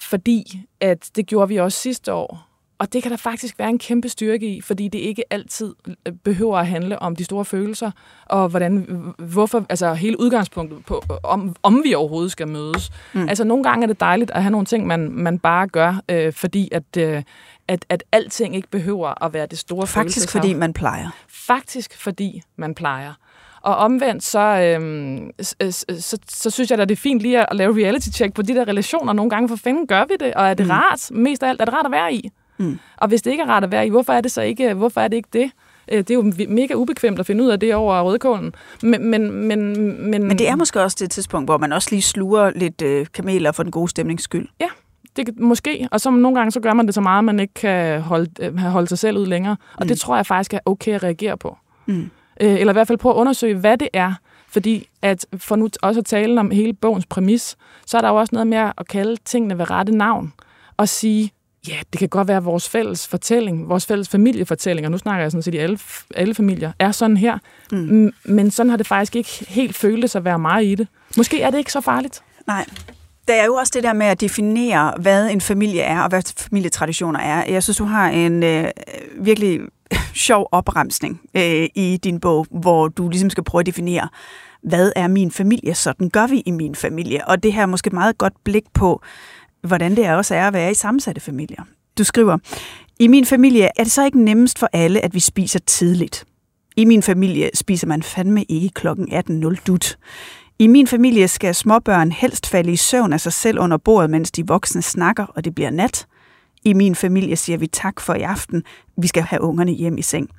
fordi 0.00 0.60
at 0.80 1.10
det 1.16 1.26
gjorde 1.26 1.48
vi 1.48 1.56
også 1.56 1.78
sidste 1.78 2.12
år, 2.12 2.47
og 2.78 2.92
det 2.92 3.02
kan 3.02 3.10
der 3.10 3.16
faktisk 3.16 3.58
være 3.58 3.68
en 3.68 3.78
kæmpe 3.78 4.08
styrke 4.08 4.46
i, 4.46 4.60
fordi 4.60 4.88
det 4.88 4.98
ikke 4.98 5.32
altid 5.32 5.74
øh, 6.06 6.12
behøver 6.24 6.58
at 6.58 6.66
handle 6.66 6.98
om 6.98 7.16
de 7.16 7.24
store 7.24 7.44
følelser, 7.44 7.90
og 8.26 8.48
hvordan, 8.48 8.86
hvorfor, 9.18 9.66
altså 9.68 9.94
hele 9.94 10.20
udgangspunktet 10.20 10.84
på, 10.86 11.02
om, 11.22 11.56
om 11.62 11.82
vi 11.84 11.94
overhovedet 11.94 12.32
skal 12.32 12.48
mødes. 12.48 12.90
Mm. 13.12 13.28
Altså 13.28 13.44
nogle 13.44 13.64
gange 13.64 13.82
er 13.82 13.86
det 13.86 14.00
dejligt 14.00 14.30
at 14.30 14.42
have 14.42 14.50
nogle 14.50 14.66
ting, 14.66 14.86
man, 14.86 15.10
man 15.12 15.38
bare 15.38 15.66
gør, 15.66 16.00
øh, 16.08 16.32
fordi 16.32 16.68
at, 16.72 16.96
øh, 16.98 17.22
at, 17.68 17.84
at 17.88 18.04
alting 18.12 18.56
ikke 18.56 18.68
behøver 18.68 19.24
at 19.24 19.32
være 19.32 19.46
det 19.46 19.58
store 19.58 19.86
Faktisk 19.86 20.30
fordi 20.30 20.54
man 20.54 20.72
plejer. 20.72 21.08
Faktisk 21.28 21.96
fordi 21.96 22.42
man 22.56 22.74
plejer. 22.74 23.12
Og 23.60 23.76
omvendt, 23.76 24.24
så, 24.24 24.38
øhm, 24.38 25.30
så, 25.40 25.84
så, 25.98 26.18
så 26.28 26.50
synes 26.50 26.70
jeg 26.70 26.78
da, 26.78 26.84
det 26.84 26.92
er 26.92 27.00
fint 27.00 27.22
lige 27.22 27.50
at 27.50 27.56
lave 27.56 27.84
reality-check 27.84 28.34
på 28.34 28.42
de 28.42 28.54
der 28.54 28.68
relationer. 28.68 29.12
Nogle 29.12 29.30
gange 29.30 29.48
for 29.48 29.56
fanden 29.56 29.86
gør 29.86 30.04
vi 30.04 30.14
det, 30.20 30.34
og 30.34 30.46
er 30.46 30.54
det 30.54 30.66
mm. 30.66 30.70
rart? 30.70 31.10
Mest 31.10 31.42
af 31.42 31.48
alt, 31.48 31.60
er 31.60 31.64
det 31.64 31.74
rart 31.74 31.86
at 31.86 31.92
være 31.92 32.14
i? 32.14 32.30
Mm. 32.58 32.78
Og 32.96 33.08
hvis 33.08 33.22
det 33.22 33.30
ikke 33.30 33.42
er 33.42 33.46
rart 33.46 33.64
at 33.64 33.72
være 33.72 33.86
i, 33.86 33.90
hvorfor 33.90 34.12
er 34.12 34.20
det 34.20 34.32
så 34.32 34.42
ikke, 34.42 34.74
hvorfor 34.74 35.00
er 35.00 35.08
det, 35.08 35.16
ikke 35.16 35.28
det? 35.32 35.50
Øh, 35.92 35.98
det 35.98 36.10
er 36.10 36.14
jo 36.14 36.32
mega 36.48 36.74
ubekvemt 36.74 37.18
at 37.18 37.26
finde 37.26 37.44
ud 37.44 37.48
af 37.48 37.60
det 37.60 37.74
over 37.74 38.00
rødkålen. 38.00 38.54
Men, 38.82 39.10
men, 39.10 39.30
men, 39.30 39.72
men, 40.10 40.24
men 40.24 40.38
det 40.38 40.48
er 40.48 40.56
måske 40.56 40.82
også 40.82 40.96
det 41.00 41.10
tidspunkt, 41.10 41.46
hvor 41.48 41.58
man 41.58 41.72
også 41.72 41.88
lige 41.90 42.02
sluger 42.02 42.50
lidt 42.54 42.82
øh, 42.82 43.06
kameler 43.14 43.52
for 43.52 43.62
den 43.62 43.72
gode 43.72 43.88
stemnings 43.88 44.24
skyld. 44.24 44.48
Ja, 44.60 44.68
det 45.16 45.38
måske. 45.38 45.88
Og 45.90 46.00
så 46.00 46.10
nogle 46.10 46.38
gange 46.38 46.50
så 46.50 46.60
gør 46.60 46.72
man 46.72 46.86
det 46.86 46.94
så 46.94 47.00
meget, 47.00 47.18
at 47.18 47.24
man 47.24 47.40
ikke 47.40 47.54
kan 47.54 48.00
holde, 48.00 48.30
øh, 48.40 48.56
holde 48.56 48.88
sig 48.88 48.98
selv 48.98 49.18
ud 49.18 49.26
længere. 49.26 49.56
Og 49.76 49.82
mm. 49.84 49.88
det 49.88 50.00
tror 50.00 50.16
jeg 50.16 50.26
faktisk 50.26 50.54
er 50.54 50.58
okay 50.64 50.94
at 50.94 51.02
reagere 51.02 51.36
på. 51.36 51.58
Mm. 51.86 52.10
Øh, 52.40 52.60
eller 52.60 52.72
i 52.72 52.76
hvert 52.76 52.86
fald 52.86 52.98
prøve 52.98 53.14
at 53.14 53.18
undersøge, 53.18 53.54
hvad 53.54 53.78
det 53.78 53.88
er. 53.92 54.14
Fordi 54.50 54.88
at 55.02 55.26
for 55.36 55.56
nu 55.56 55.68
også 55.82 56.00
at 56.00 56.06
tale 56.06 56.40
om 56.40 56.50
hele 56.50 56.72
bogens 56.72 57.06
præmis, 57.06 57.56
så 57.86 57.96
er 57.96 58.00
der 58.00 58.08
jo 58.08 58.16
også 58.16 58.30
noget 58.32 58.46
med 58.46 58.58
at 58.58 58.88
kalde 58.88 59.16
tingene 59.24 59.58
ved 59.58 59.70
rette 59.70 59.96
navn. 59.96 60.32
Og 60.76 60.88
sige, 60.88 61.32
ja, 61.68 61.76
det 61.92 61.98
kan 61.98 62.08
godt 62.08 62.28
være 62.28 62.42
vores 62.42 62.68
fælles 62.68 63.08
fortælling, 63.08 63.68
vores 63.68 63.86
fælles 63.86 64.08
familiefortælling, 64.08 64.86
og 64.86 64.90
nu 64.90 64.98
snakker 64.98 65.24
jeg 65.24 65.30
sådan 65.30 65.42
set 65.42 65.54
i 65.54 65.58
alle, 65.58 65.78
alle 66.14 66.34
familier, 66.34 66.72
er 66.78 66.92
sådan 66.92 67.16
her. 67.16 67.38
Mm. 67.72 68.12
Men 68.24 68.50
sådan 68.50 68.70
har 68.70 68.76
det 68.76 68.86
faktisk 68.86 69.16
ikke 69.16 69.46
helt 69.48 69.76
føltes 69.76 70.16
at 70.16 70.24
være 70.24 70.38
meget 70.38 70.64
i 70.64 70.74
det. 70.74 70.88
Måske 71.16 71.42
er 71.42 71.50
det 71.50 71.58
ikke 71.58 71.72
så 71.72 71.80
farligt. 71.80 72.22
Nej. 72.46 72.66
Der 73.28 73.34
er 73.34 73.44
jo 73.44 73.54
også 73.54 73.72
det 73.74 73.82
der 73.82 73.92
med 73.92 74.06
at 74.06 74.20
definere, 74.20 74.94
hvad 75.00 75.30
en 75.30 75.40
familie 75.40 75.80
er, 75.80 76.00
og 76.00 76.08
hvad 76.08 76.22
familietraditioner 76.36 77.20
er. 77.20 77.44
Jeg 77.52 77.62
synes, 77.62 77.76
du 77.76 77.84
har 77.84 78.08
en 78.08 78.42
øh, 78.42 78.70
virkelig 79.20 79.60
sjov 80.26 80.48
opremsning 80.52 81.20
øh, 81.34 81.68
i 81.74 81.98
din 82.04 82.20
bog, 82.20 82.46
hvor 82.50 82.88
du 82.88 83.08
ligesom 83.08 83.30
skal 83.30 83.44
prøve 83.44 83.60
at 83.60 83.66
definere, 83.66 84.08
hvad 84.62 84.92
er 84.96 85.08
min 85.08 85.30
familie? 85.30 85.74
Sådan 85.74 86.10
gør 86.10 86.26
vi 86.26 86.42
i 86.46 86.50
min 86.50 86.74
familie. 86.74 87.28
Og 87.28 87.42
det 87.42 87.52
her 87.52 87.62
er 87.62 87.66
måske 87.66 87.86
et 87.88 87.92
meget 87.92 88.18
godt 88.18 88.32
blik 88.44 88.64
på, 88.74 89.02
hvordan 89.62 89.96
det 89.96 90.10
også 90.10 90.34
er 90.34 90.46
at 90.46 90.52
være 90.52 90.70
i 90.70 90.74
sammensatte 90.74 91.20
familier. 91.20 91.62
Du 91.98 92.04
skriver, 92.04 92.38
i 92.98 93.08
min 93.08 93.24
familie 93.24 93.68
er 93.76 93.82
det 93.82 93.92
så 93.92 94.04
ikke 94.04 94.24
nemmest 94.24 94.58
for 94.58 94.68
alle, 94.72 95.04
at 95.04 95.14
vi 95.14 95.20
spiser 95.20 95.58
tidligt. 95.58 96.24
I 96.76 96.84
min 96.84 97.02
familie 97.02 97.50
spiser 97.54 97.86
man 97.86 98.02
fandme 98.02 98.44
ikke 98.44 98.68
klokken 98.74 99.08
18.00 99.12 99.64
dut. 99.66 99.98
I 100.58 100.66
min 100.66 100.86
familie 100.86 101.28
skal 101.28 101.54
småbørn 101.54 102.12
helst 102.12 102.46
falde 102.46 102.72
i 102.72 102.76
søvn 102.76 103.12
af 103.12 103.20
sig 103.20 103.32
selv 103.32 103.58
under 103.60 103.76
bordet, 103.76 104.10
mens 104.10 104.30
de 104.30 104.46
voksne 104.46 104.82
snakker, 104.82 105.26
og 105.26 105.44
det 105.44 105.54
bliver 105.54 105.70
nat. 105.70 106.06
I 106.64 106.72
min 106.72 106.94
familie 106.94 107.36
siger 107.36 107.56
vi 107.56 107.66
tak 107.66 108.00
for 108.00 108.14
i 108.14 108.22
aften. 108.22 108.62
Vi 108.96 109.06
skal 109.06 109.22
have 109.22 109.42
ungerne 109.42 109.72
hjem 109.72 109.98
i 109.98 110.02
seng. 110.02 110.30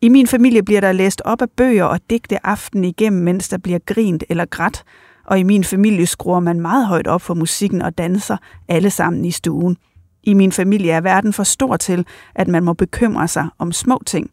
I 0.00 0.08
min 0.08 0.26
familie 0.26 0.62
bliver 0.62 0.80
der 0.80 0.92
læst 0.92 1.22
op 1.24 1.42
af 1.42 1.50
bøger 1.50 1.84
og 1.84 2.00
digte 2.10 2.46
aften 2.46 2.84
igennem, 2.84 3.22
mens 3.22 3.48
der 3.48 3.58
bliver 3.58 3.78
grint 3.78 4.24
eller 4.28 4.44
grædt. 4.44 4.84
Og 5.32 5.38
i 5.38 5.42
min 5.42 5.64
familie 5.64 6.06
skruer 6.06 6.40
man 6.40 6.60
meget 6.60 6.86
højt 6.86 7.06
op 7.06 7.22
for 7.22 7.34
musikken 7.34 7.82
og 7.82 7.98
danser 7.98 8.36
alle 8.68 8.90
sammen 8.90 9.24
i 9.24 9.30
stuen. 9.30 9.76
I 10.22 10.34
min 10.34 10.52
familie 10.52 10.92
er 10.92 11.00
verden 11.00 11.32
for 11.32 11.42
stor 11.42 11.76
til, 11.76 12.06
at 12.34 12.48
man 12.48 12.64
må 12.64 12.72
bekymre 12.72 13.28
sig 13.28 13.48
om 13.58 13.72
små 13.72 14.02
ting. 14.06 14.30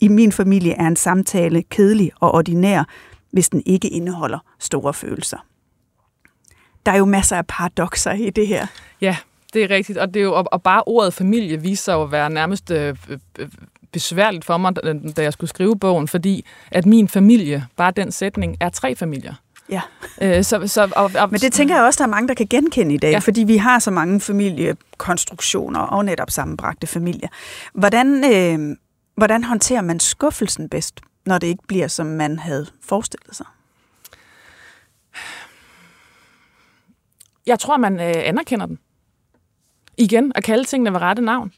I 0.00 0.08
min 0.08 0.32
familie 0.32 0.72
er 0.72 0.86
en 0.86 0.96
samtale 0.96 1.62
kedelig 1.62 2.10
og 2.20 2.34
ordinær, 2.34 2.84
hvis 3.30 3.48
den 3.48 3.62
ikke 3.66 3.88
indeholder 3.88 4.38
store 4.58 4.94
følelser. 4.94 5.36
Der 6.86 6.92
er 6.92 6.98
jo 6.98 7.04
masser 7.04 7.36
af 7.36 7.46
paradoxer 7.46 8.12
i 8.12 8.30
det 8.30 8.46
her. 8.46 8.66
Ja, 9.00 9.16
det 9.54 9.64
er 9.64 9.70
rigtigt. 9.70 9.98
Og, 9.98 10.14
det 10.14 10.20
er 10.20 10.24
jo, 10.24 10.44
og, 10.52 10.62
bare 10.62 10.82
ordet 10.86 11.14
familie 11.14 11.60
viser 11.60 11.82
sig 11.82 12.02
at 12.02 12.12
være 12.12 12.30
nærmest 12.30 12.70
øh, 12.70 12.96
øh, 13.08 13.18
øh 13.38 13.48
besværligt 13.92 14.44
for 14.44 14.56
mig, 14.56 14.76
da 15.16 15.22
jeg 15.22 15.32
skulle 15.32 15.50
skrive 15.50 15.78
bogen, 15.78 16.08
fordi 16.08 16.44
at 16.70 16.86
min 16.86 17.08
familie, 17.08 17.66
bare 17.76 17.92
den 17.96 18.12
sætning, 18.12 18.56
er 18.60 18.68
tre 18.68 18.94
familier. 18.94 19.34
Ja. 19.68 19.80
Øh, 20.22 20.44
så, 20.44 20.66
så, 20.66 20.92
og, 20.96 21.10
og, 21.18 21.28
Men 21.30 21.40
det 21.40 21.52
tænker 21.52 21.74
jeg 21.74 21.84
også, 21.84 21.98
der 21.98 22.04
er 22.04 22.10
mange, 22.10 22.28
der 22.28 22.34
kan 22.34 22.46
genkende 22.46 22.94
i 22.94 22.98
dag, 22.98 23.12
ja. 23.12 23.18
fordi 23.18 23.44
vi 23.44 23.56
har 23.56 23.78
så 23.78 23.90
mange 23.90 24.20
familiekonstruktioner 24.20 25.80
og 25.80 26.04
netop 26.04 26.30
sammenbragte 26.30 26.86
familier. 26.86 27.28
Hvordan, 27.74 28.24
øh, 28.34 28.76
hvordan 29.16 29.44
håndterer 29.44 29.82
man 29.82 30.00
skuffelsen 30.00 30.68
bedst, 30.68 31.00
når 31.26 31.38
det 31.38 31.46
ikke 31.46 31.66
bliver, 31.68 31.88
som 31.88 32.06
man 32.06 32.38
havde 32.38 32.66
forestillet 32.82 33.36
sig? 33.36 33.46
Jeg 37.46 37.58
tror, 37.58 37.76
man 37.76 38.00
øh, 38.00 38.14
anerkender 38.16 38.66
den. 38.66 38.78
Igen, 39.96 40.32
at 40.34 40.44
kalde 40.44 40.64
tingene 40.64 40.92
ved 40.92 41.00
rette 41.00 41.22
navn. 41.22 41.52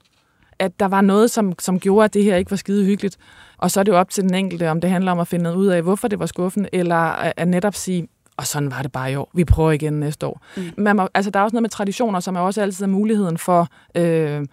At 0.59 0.81
der 0.81 0.87
var 0.87 1.01
noget, 1.01 1.31
som, 1.31 1.59
som 1.59 1.81
gjorde, 1.81 2.05
at 2.05 2.15
det 2.15 2.25
her 2.25 2.37
ikke 2.37 2.51
var 2.51 2.57
skide 2.57 2.85
hyggeligt. 2.85 3.19
Og 3.59 3.71
så 3.71 3.81
er 3.81 3.85
det 3.85 3.93
jo 3.93 3.99
op 3.99 4.11
til 4.11 4.23
den 4.23 4.35
enkelte, 4.35 4.71
om 4.71 4.81
det 4.81 4.91
handler 4.91 5.13
om 5.13 5.19
at 5.19 5.29
finde 5.29 5.57
ud 5.57 5.67
af, 5.67 5.83
hvorfor 5.83 6.09
det 6.09 6.19
var 6.19 6.27
skuffende, 6.27 6.69
eller 6.73 6.97
at 7.37 7.49
netop 7.49 7.75
sige, 7.75 8.09
og 8.37 8.47
sådan 8.47 8.71
var 8.71 8.83
det 8.83 8.93
bare 8.93 9.13
i 9.13 9.17
år. 9.17 9.31
Vi 9.35 9.45
prøver 9.45 9.73
igen 9.73 9.93
næste 9.93 10.27
år. 10.27 10.41
Mm. 10.57 10.63
Man 10.77 10.97
må, 10.97 11.09
altså, 11.15 11.31
der 11.31 11.41
er 11.41 11.45
også 11.45 11.55
noget 11.55 11.63
med 11.63 11.71
traditioner, 11.71 12.21
som 12.21 12.37
er 12.37 12.41
også 12.41 12.63
altid 12.63 12.85
er 12.85 12.89
muligheden 12.89 13.39
for, 13.39 13.69
øh, 13.95 14.47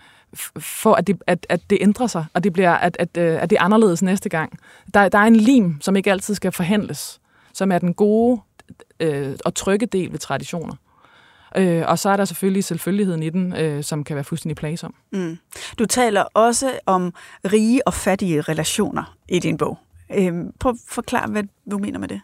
for 0.59 0.93
at, 0.93 1.07
det, 1.07 1.21
at, 1.27 1.45
at 1.49 1.61
det 1.69 1.77
ændrer 1.81 2.07
sig, 2.07 2.25
og 2.33 2.43
det 2.43 2.53
bliver, 2.53 2.71
at, 2.71 2.97
at, 2.99 3.17
øh, 3.17 3.43
at 3.43 3.49
det 3.49 3.57
er 3.57 3.61
anderledes 3.61 4.01
næste 4.03 4.29
gang. 4.29 4.59
Der, 4.93 5.09
der 5.09 5.17
er 5.17 5.23
en 5.23 5.35
lim, 5.35 5.81
som 5.81 5.95
ikke 5.95 6.11
altid 6.11 6.35
skal 6.35 6.51
forhandles, 6.51 7.19
som 7.53 7.71
er 7.71 7.79
den 7.79 7.93
gode 7.93 8.41
øh, 8.99 9.35
og 9.45 9.55
trygge 9.55 9.85
del 9.85 10.11
ved 10.11 10.19
traditioner. 10.19 10.75
Øh, 11.55 11.83
og 11.87 11.99
så 11.99 12.09
er 12.09 12.17
der 12.17 12.25
selvfølgelig 12.25 12.63
selvfølgeligheden 12.63 13.23
i 13.23 13.29
den, 13.29 13.55
øh, 13.55 13.83
som 13.83 14.03
kan 14.03 14.15
være 14.15 14.23
fuldstændig 14.23 14.55
plagsom. 14.55 14.95
Mm. 15.11 15.37
Du 15.79 15.85
taler 15.85 16.23
også 16.33 16.79
om 16.85 17.13
rige 17.45 17.87
og 17.87 17.93
fattige 17.93 18.41
relationer 18.41 19.15
i 19.29 19.39
din 19.39 19.57
bog. 19.57 19.77
Øh, 20.13 20.33
prøv 20.59 20.69
at 20.69 20.77
forklare, 20.87 21.29
hvad 21.29 21.43
du 21.71 21.77
mener 21.77 21.99
med 21.99 22.07
det. 22.07 22.21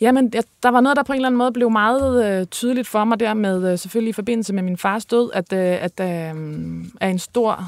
Jamen, 0.00 0.32
der 0.62 0.68
var 0.68 0.80
noget, 0.80 0.96
der 0.96 1.02
på 1.02 1.12
en 1.12 1.16
eller 1.16 1.28
anden 1.28 1.38
måde 1.38 1.52
blev 1.52 1.70
meget 1.70 2.40
øh, 2.40 2.46
tydeligt 2.46 2.88
for 2.88 3.04
mig 3.04 3.20
der 3.20 3.34
med, 3.34 3.72
øh, 3.72 3.78
selvfølgelig 3.78 4.10
i 4.10 4.12
forbindelse 4.12 4.52
med 4.52 4.62
min 4.62 4.76
fars 4.76 5.04
død, 5.04 5.30
at, 5.32 5.52
øh, 5.52 5.84
at 5.84 6.00
øh, 6.00 6.06
er 7.00 7.08
en 7.08 7.18
stor 7.18 7.64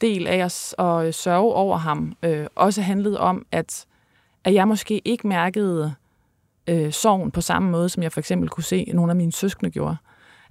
del 0.00 0.26
af 0.26 0.44
os 0.44 0.74
at 0.78 1.14
sørge 1.14 1.54
over 1.54 1.76
ham 1.76 2.16
øh, 2.22 2.46
også 2.54 2.82
handlede 2.82 3.20
om, 3.20 3.46
at, 3.52 3.86
at 4.44 4.54
jeg 4.54 4.68
måske 4.68 5.02
ikke 5.04 5.26
mærkede 5.26 5.84
øh, 5.84 6.05
Øh, 6.68 6.92
sorgen 6.92 7.30
på 7.30 7.40
samme 7.40 7.70
måde, 7.70 7.88
som 7.88 8.02
jeg 8.02 8.12
for 8.12 8.20
eksempel 8.20 8.48
kunne 8.48 8.64
se 8.64 8.84
nogle 8.94 9.12
af 9.12 9.16
mine 9.16 9.32
søskende 9.32 9.70
gjorde. 9.70 9.96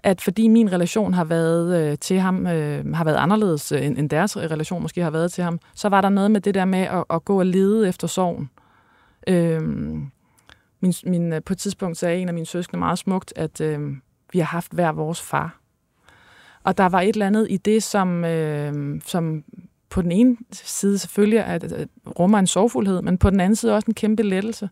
At 0.04 0.22
fordi 0.22 0.48
min 0.48 0.72
relation 0.72 1.14
har 1.14 1.24
været 1.24 1.92
øh, 1.92 1.98
til 1.98 2.20
ham, 2.20 2.48
øh, 2.48 2.94
har 2.94 3.04
været 3.04 3.16
anderledes 3.16 3.72
øh, 3.72 3.86
end, 3.86 3.98
end 3.98 4.10
deres 4.10 4.38
relation 4.38 4.82
måske 4.82 5.02
har 5.02 5.10
været 5.10 5.32
til 5.32 5.44
ham, 5.44 5.60
så 5.76 5.90
var 5.90 6.02
der 6.02 6.10
noget 6.10 6.32
med 6.32 6.42
det 6.42 6.54
der 6.56 6.66
med 6.66 6.80
at, 6.80 7.04
at 7.10 7.26
gå 7.26 7.40
og 7.40 7.46
lede 7.46 7.88
efter 7.90 8.08
sorgen. 8.08 8.50
Øh, 9.28 9.62
min, 10.80 10.94
min, 11.04 11.34
øh, 11.34 11.44
på 11.44 11.54
et 11.54 11.58
tidspunkt 11.58 11.98
sagde 11.98 12.18
en 12.18 12.28
af 12.28 12.34
mine 12.34 12.46
søskende 12.46 12.80
meget 12.80 13.00
smukt, 13.00 13.34
at 13.36 13.62
øh, 13.62 13.80
vi 14.34 14.40
har 14.40 14.46
haft 14.46 14.72
hver 14.72 14.92
vores 14.92 15.22
far. 15.22 15.60
Og 16.64 16.78
der 16.78 16.90
var 16.90 17.02
et 17.02 17.14
eller 17.14 17.28
andet 17.28 17.48
i 17.50 17.58
det, 17.58 17.84
som, 17.84 18.26
øh, 18.26 19.02
som 19.06 19.44
på 19.90 20.02
den 20.02 20.12
ene 20.12 20.38
side 20.52 20.98
selvfølgelig 20.98 21.40
at, 21.40 21.64
at 21.64 21.88
rummer 22.20 22.40
en 22.40 22.48
sorgfuldhed, 22.48 23.02
men 23.02 23.18
på 23.18 23.30
den 23.30 23.40
anden 23.40 23.56
side 23.56 23.76
også 23.76 23.86
en 23.88 23.94
kæmpe 23.94 24.24
lettelse. 24.24 24.70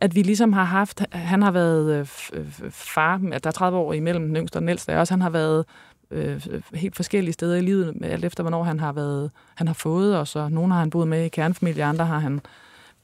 At 0.00 0.14
vi 0.14 0.22
ligesom 0.22 0.52
har 0.52 0.64
haft, 0.64 1.02
han 1.12 1.42
har 1.42 1.50
været 1.50 1.94
øh, 1.94 2.06
øh 2.32 2.70
far, 2.70 3.16
der 3.18 3.46
er 3.46 3.50
30 3.50 3.78
år 3.78 3.92
imellem 3.92 4.26
den 4.26 4.36
yngste 4.36 4.56
og 4.56 4.60
den 4.60 4.68
ældste, 4.68 4.98
også 4.98 5.14
han 5.14 5.22
har 5.22 5.30
været 5.30 5.64
øh, 6.10 6.46
øh, 6.50 6.62
helt 6.74 6.96
forskellige 6.96 7.32
steder 7.32 7.56
i 7.56 7.60
livet, 7.60 7.94
alt 8.02 8.24
efter 8.24 8.42
hvornår 8.42 8.62
han 8.62 8.80
har 8.80 8.92
været, 8.92 9.30
han 9.54 9.66
har 9.66 9.74
fået 9.74 10.18
os, 10.18 10.36
og 10.36 10.52
nogle 10.52 10.72
har 10.72 10.80
han 10.80 10.90
boet 10.90 11.08
med 11.08 11.24
i 11.24 11.28
kernefamilie, 11.28 11.84
andre 11.84 12.04
har 12.04 12.18
han 12.18 12.40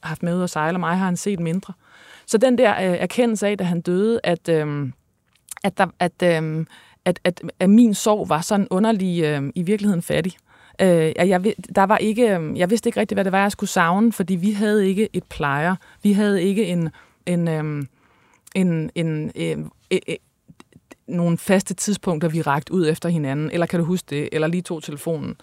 haft 0.02 0.22
med 0.22 0.36
ud 0.36 0.42
at 0.42 0.50
sejle, 0.50 0.76
og 0.76 0.80
mig 0.80 0.96
har 0.96 1.04
han 1.04 1.16
set 1.16 1.40
mindre. 1.40 1.72
Så 2.26 2.38
den 2.38 2.58
der 2.58 2.70
øh, 2.70 2.96
erkendelse 2.98 3.46
af, 3.46 3.58
da 3.58 3.64
han 3.64 3.80
døde, 3.80 4.20
at, 4.24 4.48
øh, 4.48 4.88
at, 5.64 5.78
der, 5.78 5.86
at, 5.98 6.22
øh, 6.22 6.66
at, 7.04 7.20
at, 7.24 7.42
at 7.60 7.70
min 7.70 7.94
sorg 7.94 8.28
var 8.28 8.40
sådan 8.40 8.68
underlig 8.70 9.24
øh, 9.24 9.42
i 9.54 9.62
virkeligheden 9.62 10.02
fattig. 10.02 10.32
Øh, 10.80 11.12
jeg, 11.16 11.54
der 11.74 11.84
var 11.84 11.98
ikke, 11.98 12.34
øhm, 12.34 12.56
jeg 12.56 12.70
vidste 12.70 12.88
ikke 12.88 13.00
rigtigt, 13.00 13.16
hvad 13.16 13.24
det 13.24 13.32
var, 13.32 13.40
jeg 13.42 13.52
skulle 13.52 13.70
savne, 13.70 14.12
fordi 14.12 14.34
vi 14.34 14.52
havde 14.52 14.88
ikke 14.88 15.08
et 15.12 15.24
plejer. 15.24 15.76
Vi 16.02 16.12
havde 16.12 16.42
ikke 16.42 16.64
en, 16.64 16.90
en, 17.26 17.48
øh, 17.48 17.86
en, 18.54 18.90
en, 18.94 19.32
øh, 19.36 19.58
øh, 19.90 19.98
øh, 20.08 20.16
nogle 21.08 21.38
faste 21.38 21.74
tidspunkter, 21.74 22.28
vi 22.28 22.42
rakte 22.42 22.72
ud 22.72 22.88
efter 22.88 23.08
hinanden, 23.08 23.50
eller 23.50 23.66
kan 23.66 23.80
du 23.80 23.84
huske 23.84 24.06
det, 24.10 24.28
eller 24.32 24.46
lige 24.46 24.62
tog 24.62 24.82
telefonen. 24.82 25.36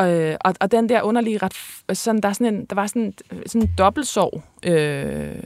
Øh, 0.00 0.36
og, 0.40 0.54
og 0.60 0.70
den 0.70 0.88
der 0.88 1.02
underlige 1.02 1.38
ret, 1.38 1.52
sådan, 1.98 2.20
der, 2.20 2.28
er 2.28 2.32
sådan 2.32 2.54
en, 2.54 2.64
der 2.64 2.74
var 2.74 2.86
sådan, 2.86 3.14
sådan 3.46 3.62
en 3.62 3.74
dobbeltsorg 3.78 4.42
øh, 4.62 5.36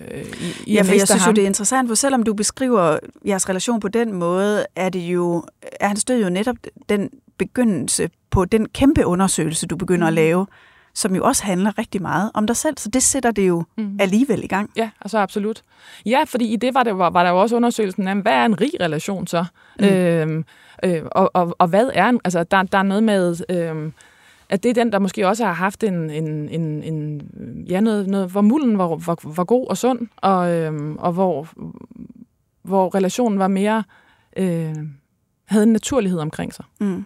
i, 0.41 0.71
i 0.71 0.75
Ja, 0.75 0.83
for 0.83 0.93
jeg 0.93 1.09
synes 1.09 1.23
ham. 1.23 1.31
jo, 1.31 1.35
det 1.35 1.43
er 1.43 1.47
interessant, 1.47 1.89
for 1.89 1.95
selvom 1.95 2.23
du 2.23 2.35
beskriver 2.35 2.99
jeres 3.27 3.49
relation 3.49 3.81
på 3.81 3.89
den 3.89 4.13
måde, 4.13 4.67
er 4.77 4.89
det 4.89 5.01
jo, 5.01 5.45
er 5.81 5.89
han 5.89 5.97
stød 5.97 6.23
jo 6.23 6.29
netop 6.29 6.57
den 6.89 7.11
begyndelse 7.41 8.11
på 8.31 8.45
den 8.45 8.69
kæmpe 8.69 9.07
undersøgelse, 9.07 9.67
du 9.67 9.77
begynder 9.77 10.07
mm. 10.07 10.09
at 10.09 10.13
lave, 10.13 10.47
som 10.95 11.15
jo 11.15 11.25
også 11.25 11.45
handler 11.45 11.79
rigtig 11.79 12.03
meget 12.03 12.31
om 12.35 12.47
dig 12.47 12.57
selv, 12.57 12.79
så 12.79 12.89
det 12.89 13.03
sætter 13.03 13.31
det 13.31 13.49
jo 13.49 13.65
mm. 13.77 13.97
alligevel 14.01 14.45
i 14.45 14.47
gang. 14.47 14.71
Ja, 14.77 14.91
altså 15.01 15.19
absolut. 15.19 15.63
Ja, 16.07 16.25
fordi 16.27 16.53
i 16.53 16.57
det 16.57 16.75
var, 16.75 16.83
det, 16.83 16.99
var, 16.99 17.11
var 17.11 17.23
der 17.23 17.31
jo 17.31 17.41
også 17.41 17.57
undersøgelsen 17.57 18.09
af, 18.09 18.17
hvad 18.17 18.33
er 18.33 18.45
en 18.45 18.61
rig 18.61 18.71
relation 18.81 19.27
så? 19.27 19.45
Mm. 19.81 19.87
Øhm, 19.87 20.45
øh, 20.85 21.03
og, 21.13 21.31
og, 21.35 21.57
og 21.59 21.69
hvad 21.69 21.91
er 21.95 22.09
en, 22.09 22.21
altså 22.25 22.45
der, 22.45 22.63
der 22.63 22.79
er 22.79 22.83
noget 22.83 23.03
med... 23.03 23.37
Øh, 23.51 23.93
at 24.49 24.63
det 24.63 24.69
er 24.69 24.75
den, 24.75 24.93
der 24.93 24.99
måske 24.99 25.29
også 25.29 25.45
har 25.45 25.53
haft 25.53 25.85
en, 25.85 26.11
en, 26.11 26.49
en, 26.49 26.83
en 26.83 27.23
ja, 27.69 27.81
noget, 27.81 28.07
noget, 28.07 28.31
hvor 28.31 28.41
mulden 28.41 28.79
var, 28.79 28.87
var, 28.87 29.19
var 29.37 29.45
god 29.45 29.67
og 29.67 29.77
sund, 29.77 30.09
og, 30.17 30.51
øhm, 30.51 30.97
og 30.97 31.13
hvor, 31.13 31.49
hvor 32.63 32.95
relationen 32.95 33.39
var 33.39 33.49
mere, 33.49 33.85
øh, 34.37 34.75
havde 35.47 35.63
en 35.63 35.73
naturlighed 35.73 36.19
omkring 36.19 36.55
sig. 36.55 36.65
Mm. 36.81 37.05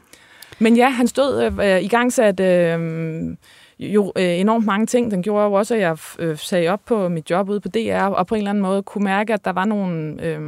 Men 0.59 0.77
ja, 0.77 0.89
han 0.89 1.09
stod 1.09 1.43
øh, 1.43 1.75
øh, 1.75 1.83
i 1.83 1.89
gang 1.89 2.13
sat 2.13 2.41
øh, 2.41 3.37
jo 3.79 4.13
øh, 4.17 4.25
enormt 4.25 4.67
mange 4.67 4.87
ting. 4.87 5.11
Den 5.11 5.23
gjorde 5.23 5.45
jo 5.45 5.53
også, 5.53 5.75
at 5.75 5.81
jeg 5.81 5.99
øh, 6.19 6.39
sagde 6.39 6.69
op 6.69 6.81
på 6.87 7.09
mit 7.09 7.31
job 7.31 7.49
ude 7.49 7.61
på 7.61 7.69
DR, 7.69 8.05
og 8.05 8.27
på 8.27 8.35
en 8.35 8.39
eller 8.39 8.51
anden 8.51 8.63
måde 8.63 8.83
kunne 8.83 9.05
mærke, 9.05 9.35
at 9.35 9.45
der 9.45 9.53
var 9.53 9.65
nogle 9.65 10.23
øh, 10.23 10.41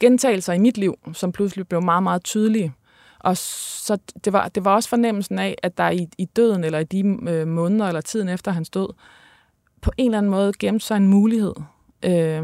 gentagelser 0.00 0.52
i 0.52 0.58
mit 0.58 0.78
liv, 0.78 0.98
som 1.12 1.32
pludselig 1.32 1.68
blev 1.68 1.82
meget, 1.82 2.02
meget 2.02 2.24
tydelige. 2.24 2.72
Og 3.18 3.36
så 3.36 3.98
det 4.24 4.32
var, 4.32 4.48
det 4.48 4.64
var 4.64 4.74
også 4.74 4.88
fornemmelsen 4.88 5.38
af, 5.38 5.54
at 5.62 5.78
der 5.78 5.90
i, 5.90 6.08
i 6.18 6.24
døden, 6.24 6.64
eller 6.64 6.78
i 6.78 6.84
de 6.84 7.18
øh, 7.28 7.48
måneder, 7.48 7.86
eller 7.86 8.00
tiden 8.00 8.28
efter 8.28 8.50
han 8.50 8.64
stod, 8.64 8.88
på 9.82 9.92
en 9.96 10.06
eller 10.06 10.18
anden 10.18 10.30
måde 10.30 10.52
gemte 10.58 10.86
sig 10.86 10.96
en 10.96 11.08
mulighed, 11.08 11.54
øh, 12.04 12.42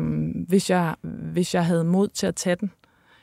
hvis, 0.48 0.70
jeg, 0.70 0.94
hvis 1.32 1.54
jeg 1.54 1.64
havde 1.64 1.84
mod 1.84 2.08
til 2.08 2.26
at 2.26 2.34
tage 2.34 2.56
den. 2.56 2.72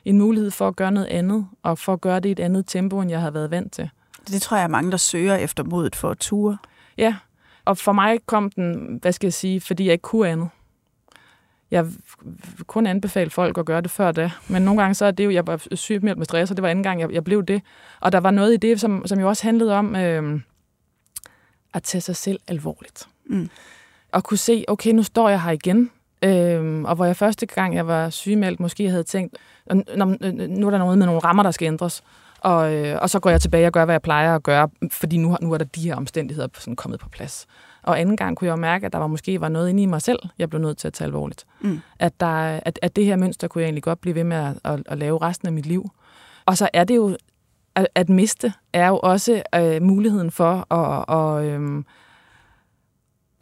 En 0.06 0.18
mulighed 0.18 0.52
for 0.52 0.68
at 0.68 0.76
gøre 0.76 0.92
noget 0.92 1.08
andet, 1.08 1.48
og 1.64 1.78
for 1.78 1.94
at 1.94 2.02
gøre 2.02 2.20
det 2.20 2.30
i 2.30 2.32
et 2.32 2.40
andet 2.40 2.68
tempo, 2.68 3.02
end 3.02 3.12
jeg 3.12 3.20
havde 3.20 3.34
været 3.34 3.52
vant 3.52 3.74
til. 3.74 3.90
Det 4.28 4.42
tror 4.42 4.58
jeg 4.58 4.64
er 4.64 4.68
mange, 4.68 4.92
der 4.92 4.98
søger 4.98 5.36
efter 5.36 5.64
modet 5.64 5.96
for 5.96 6.10
at 6.10 6.18
ture. 6.18 6.58
Ja, 6.98 7.16
og 7.66 7.78
for 7.78 7.92
mig 7.92 8.20
kom 8.26 8.52
den, 8.52 9.00
hvad 9.02 9.12
skal 9.12 9.28
jeg 9.28 9.34
sige, 9.34 9.62
fordi 9.62 9.86
jeg 9.86 9.94
ikke 9.94 10.02
kunne 10.02 10.30
andet. 10.30 10.50
jeg 11.72 11.86
vil 11.86 12.66
kun 12.68 12.88
anbefale 12.88 13.30
folk 13.30 13.58
at 13.58 13.66
gøre 13.66 13.82
det 13.82 13.92
før 13.92 14.12
da. 14.12 14.32
Men 14.50 14.62
nogle 14.62 14.82
gange 14.82 14.94
så 14.94 15.06
er 15.06 15.12
det 15.12 15.26
jo, 15.26 15.30
jeg 15.30 15.48
var 15.48 15.76
syg 15.76 16.00
med 16.04 16.26
stress, 16.26 16.52
og 16.52 16.58
det 16.58 16.64
var 16.64 16.70
anden 16.70 16.84
gang, 16.84 17.00
jeg, 17.00 17.12
jeg 17.12 17.24
blev 17.24 17.44
det. 17.46 17.62
Og 18.00 18.12
der 18.12 18.20
var 18.20 18.32
noget 18.32 18.54
i 18.54 18.58
det, 18.58 18.80
som, 18.80 19.08
som 19.08 19.20
jo 19.20 19.28
også 19.28 19.44
handlede 19.44 19.76
om 19.76 19.96
øh, 19.96 20.40
at 21.74 21.84
tage 21.84 22.02
sig 22.02 22.16
selv 22.16 22.40
alvorligt. 22.48 23.08
Mm. 23.26 23.50
Og 24.12 24.24
kunne 24.24 24.38
se, 24.38 24.66
okay, 24.68 24.92
nu 24.92 25.04
står 25.04 25.30
jeg 25.30 25.42
her 25.42 25.52
igen. 25.52 25.92
Øh, 26.24 26.82
og 26.84 26.96
hvor 26.96 27.06
jeg 27.06 27.16
første 27.16 27.46
gang, 27.46 27.76
jeg 27.76 27.88
var 27.88 28.10
sygemeldt, 28.10 28.60
måske 28.60 28.90
havde 28.90 29.04
tænkt, 29.04 29.38
nu 29.74 30.68
er 30.68 30.72
der 30.72 30.78
noget 30.78 30.98
med 30.98 31.06
nogle 31.06 31.20
rammer, 31.20 31.44
der 31.44 31.52
skal 31.52 31.66
ændres. 31.66 32.04
Og, 32.40 32.74
øh, 32.74 32.98
og 33.02 33.10
så 33.10 33.20
går 33.20 33.30
jeg 33.30 33.42
tilbage 33.42 33.68
og 33.68 33.74
gør, 33.74 33.86
hvad 33.86 33.94
jeg 33.94 34.02
plejer 34.02 34.36
at 34.36 34.44
gøre, 34.44 34.70
fordi 34.92 35.18
nu, 35.18 35.38
nu 35.42 35.54
er 35.54 35.58
der 35.58 35.66
de 35.66 35.82
her 35.82 35.96
omstændigheder 35.96 36.48
sådan 36.58 36.76
kommet 36.76 37.00
på 37.00 37.10
plads. 37.10 37.48
Og 37.84 38.00
anden 38.00 38.18
gang 38.18 38.38
kunne 38.38 38.48
jeg 38.48 38.60
mærke, 38.60 38.86
at 38.86 38.94
der 38.94 39.00
var 39.00 39.08
måske 39.08 39.42
var 39.42 39.50
noget 39.50 39.70
inde 39.70 39.84
i 39.84 39.86
mig 39.86 40.02
selv, 40.02 40.20
jeg 40.40 40.50
blev 40.50 40.62
nødt 40.62 40.78
til 40.78 40.88
at 40.88 40.94
tage 40.94 41.06
alvorligt. 41.06 41.46
Mm. 41.62 41.80
At, 42.00 42.20
der, 42.20 42.60
at, 42.66 42.80
at 42.82 42.96
det 42.96 43.06
her 43.06 43.16
mønster 43.16 43.48
kunne 43.48 43.62
jeg 43.62 43.68
egentlig 43.68 43.84
godt 43.84 44.02
blive 44.02 44.16
ved 44.16 44.24
med 44.24 44.38
at, 44.38 44.58
at, 44.64 44.80
at 44.86 44.98
lave 44.98 45.18
resten 45.22 45.48
af 45.48 45.54
mit 45.54 45.66
liv. 45.66 45.90
Og 46.46 46.58
så 46.58 46.70
er 46.74 46.84
det 46.84 46.96
jo, 46.96 47.18
at, 47.76 47.88
at 47.96 48.10
miste 48.10 48.54
er 48.74 48.88
jo 48.88 49.00
også 49.04 49.44
øh, 49.56 49.82
muligheden 49.82 50.32
for 50.32 50.74
at, 50.74 51.06
og, 51.08 51.46
øh, 51.46 51.84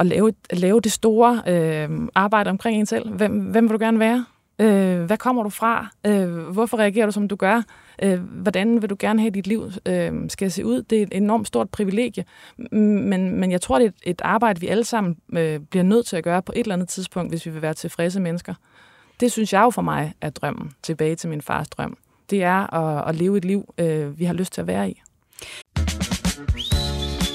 at, 0.02 0.08
lave, 0.08 0.34
at 0.50 0.60
lave 0.60 0.82
det 0.82 0.92
store 0.92 1.42
øh, 1.48 1.90
arbejde 2.16 2.50
omkring 2.50 2.80
en 2.80 2.86
selv. 2.86 3.10
Hvem, 3.10 3.32
hvem 3.32 3.70
vil 3.70 3.80
du 3.80 3.84
gerne 3.84 4.00
være? 4.00 4.26
Øh, 4.62 5.04
hvad 5.04 5.18
kommer 5.18 5.44
du 5.44 5.50
fra? 5.50 5.88
Øh, 6.06 6.38
hvorfor 6.38 6.78
reagerer 6.78 7.06
du, 7.06 7.12
som 7.12 7.28
du 7.28 7.36
gør? 7.36 7.62
Øh, 8.04 8.20
hvordan 8.20 8.82
vil 8.82 8.90
du 8.90 8.96
gerne 9.00 9.20
have, 9.22 9.32
dit 9.32 9.48
liv 9.48 9.72
øh, 9.86 10.30
skal 10.30 10.52
se 10.52 10.66
ud? 10.66 10.82
Det 10.82 10.98
er 10.98 11.04
et 11.04 11.10
enormt 11.12 11.48
stort 11.48 11.70
privilegie, 11.70 12.26
men, 12.72 13.40
men 13.40 13.52
jeg 13.52 13.62
tror, 13.62 13.80
det 13.80 13.86
er 13.86 13.90
et, 13.90 13.96
et 14.04 14.22
arbejde, 14.24 14.60
vi 14.60 14.68
alle 14.68 14.84
sammen 14.84 15.18
øh, 15.34 15.60
bliver 15.60 15.84
nødt 15.84 16.06
til 16.06 16.16
at 16.16 16.24
gøre 16.24 16.42
på 16.42 16.52
et 16.56 16.60
eller 16.60 16.76
andet 16.76 16.90
tidspunkt, 16.90 17.32
hvis 17.32 17.46
vi 17.46 17.52
vil 17.52 17.62
være 17.62 17.74
tilfredse 17.74 18.20
mennesker. 18.20 18.54
Det 19.20 19.32
synes 19.32 19.54
jeg 19.54 19.62
jo 19.62 19.70
for 19.70 19.82
mig 19.82 20.14
er 20.22 20.30
drømmen, 20.30 20.72
tilbage 20.84 21.16
til 21.16 21.30
min 21.30 21.42
fars 21.42 21.70
drøm. 21.70 21.98
Det 22.30 22.44
er 22.44 22.74
at, 22.74 23.10
at 23.10 23.16
leve 23.16 23.38
et 23.38 23.46
liv, 23.46 23.74
øh, 23.78 24.20
vi 24.20 24.26
har 24.26 24.34
lyst 24.34 24.54
til 24.54 24.62
at 24.62 24.68
være 24.68 24.90
i. 24.90 25.02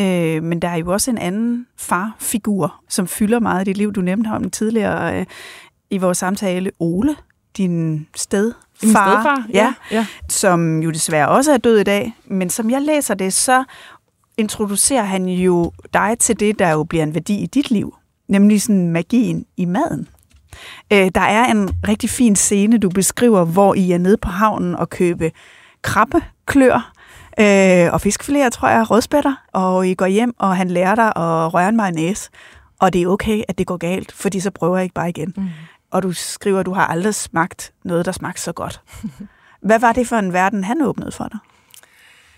Øh, 0.00 0.42
men 0.42 0.60
der 0.62 0.68
er 0.68 0.76
jo 0.76 0.92
også 0.92 1.10
en 1.10 1.18
anden 1.18 1.66
farfigur, 1.76 2.74
som 2.88 3.06
fylder 3.06 3.40
meget 3.40 3.62
i 3.62 3.70
dit 3.70 3.76
liv. 3.76 3.92
Du 3.92 4.00
nævnte 4.00 4.28
ham 4.28 4.50
tidligere 4.50 5.20
øh, 5.20 5.26
i 5.90 5.98
vores 5.98 6.18
samtale, 6.18 6.70
Ole, 6.78 7.16
din 7.56 8.06
sted 8.16 8.52
Min 8.82 8.90
stedfar, 8.90 9.46
ja, 9.52 9.74
ja. 9.90 10.06
som 10.28 10.82
jo 10.82 10.90
desværre 10.90 11.28
også 11.28 11.52
er 11.52 11.56
død 11.56 11.78
i 11.78 11.82
dag. 11.82 12.16
Men 12.24 12.50
som 12.50 12.70
jeg 12.70 12.82
læser 12.82 13.14
det, 13.14 13.32
så 13.32 13.64
introducerer 14.36 15.02
han 15.02 15.28
jo 15.28 15.72
dig 15.94 16.16
til 16.20 16.40
det, 16.40 16.58
der 16.58 16.70
jo 16.70 16.84
bliver 16.84 17.02
en 17.02 17.14
værdi 17.14 17.34
i 17.34 17.46
dit 17.46 17.70
liv, 17.70 17.94
nemlig 18.28 18.62
sådan 18.62 18.88
magien 18.88 19.46
i 19.56 19.64
maden. 19.64 20.08
Øh, 20.92 21.10
der 21.14 21.20
er 21.20 21.44
en 21.44 21.70
rigtig 21.88 22.10
fin 22.10 22.36
scene, 22.36 22.78
du 22.78 22.88
beskriver, 22.88 23.44
hvor 23.44 23.74
I 23.74 23.92
er 23.92 23.98
nede 23.98 24.16
på 24.16 24.28
havnen 24.28 24.76
og 24.76 24.90
købe 24.90 25.32
krabbeklør 25.82 26.92
øh, 27.40 27.92
og 27.92 28.00
fiskfiléer, 28.06 28.48
tror 28.48 28.68
jeg, 28.68 28.90
rødspætter, 28.90 29.34
og 29.52 29.88
I 29.88 29.94
går 29.94 30.06
hjem, 30.06 30.34
og 30.38 30.56
han 30.56 30.70
lærer 30.70 30.94
dig 30.94 31.06
at 31.06 31.54
røre 31.54 31.68
en 31.68 31.76
mayonnaise. 31.76 32.30
Og 32.80 32.92
det 32.92 33.02
er 33.02 33.06
okay, 33.06 33.42
at 33.48 33.58
det 33.58 33.66
går 33.66 33.76
galt, 33.76 34.12
fordi 34.12 34.40
så 34.40 34.50
prøver 34.50 34.76
jeg 34.76 34.84
ikke 34.84 34.94
bare 34.94 35.08
igen. 35.08 35.34
Mm. 35.36 35.48
Og 35.90 36.02
du 36.02 36.12
skriver, 36.12 36.60
at 36.60 36.66
du 36.66 36.72
har 36.72 36.86
aldrig 36.86 37.14
smagt 37.14 37.72
noget, 37.84 38.06
der 38.06 38.12
smagte 38.12 38.40
så 38.42 38.52
godt. 38.52 38.80
Hvad 39.60 39.78
var 39.78 39.92
det 39.92 40.06
for 40.06 40.16
en 40.16 40.32
verden, 40.32 40.64
han 40.64 40.82
åbnede 40.82 41.12
for 41.12 41.28
dig? 41.28 41.38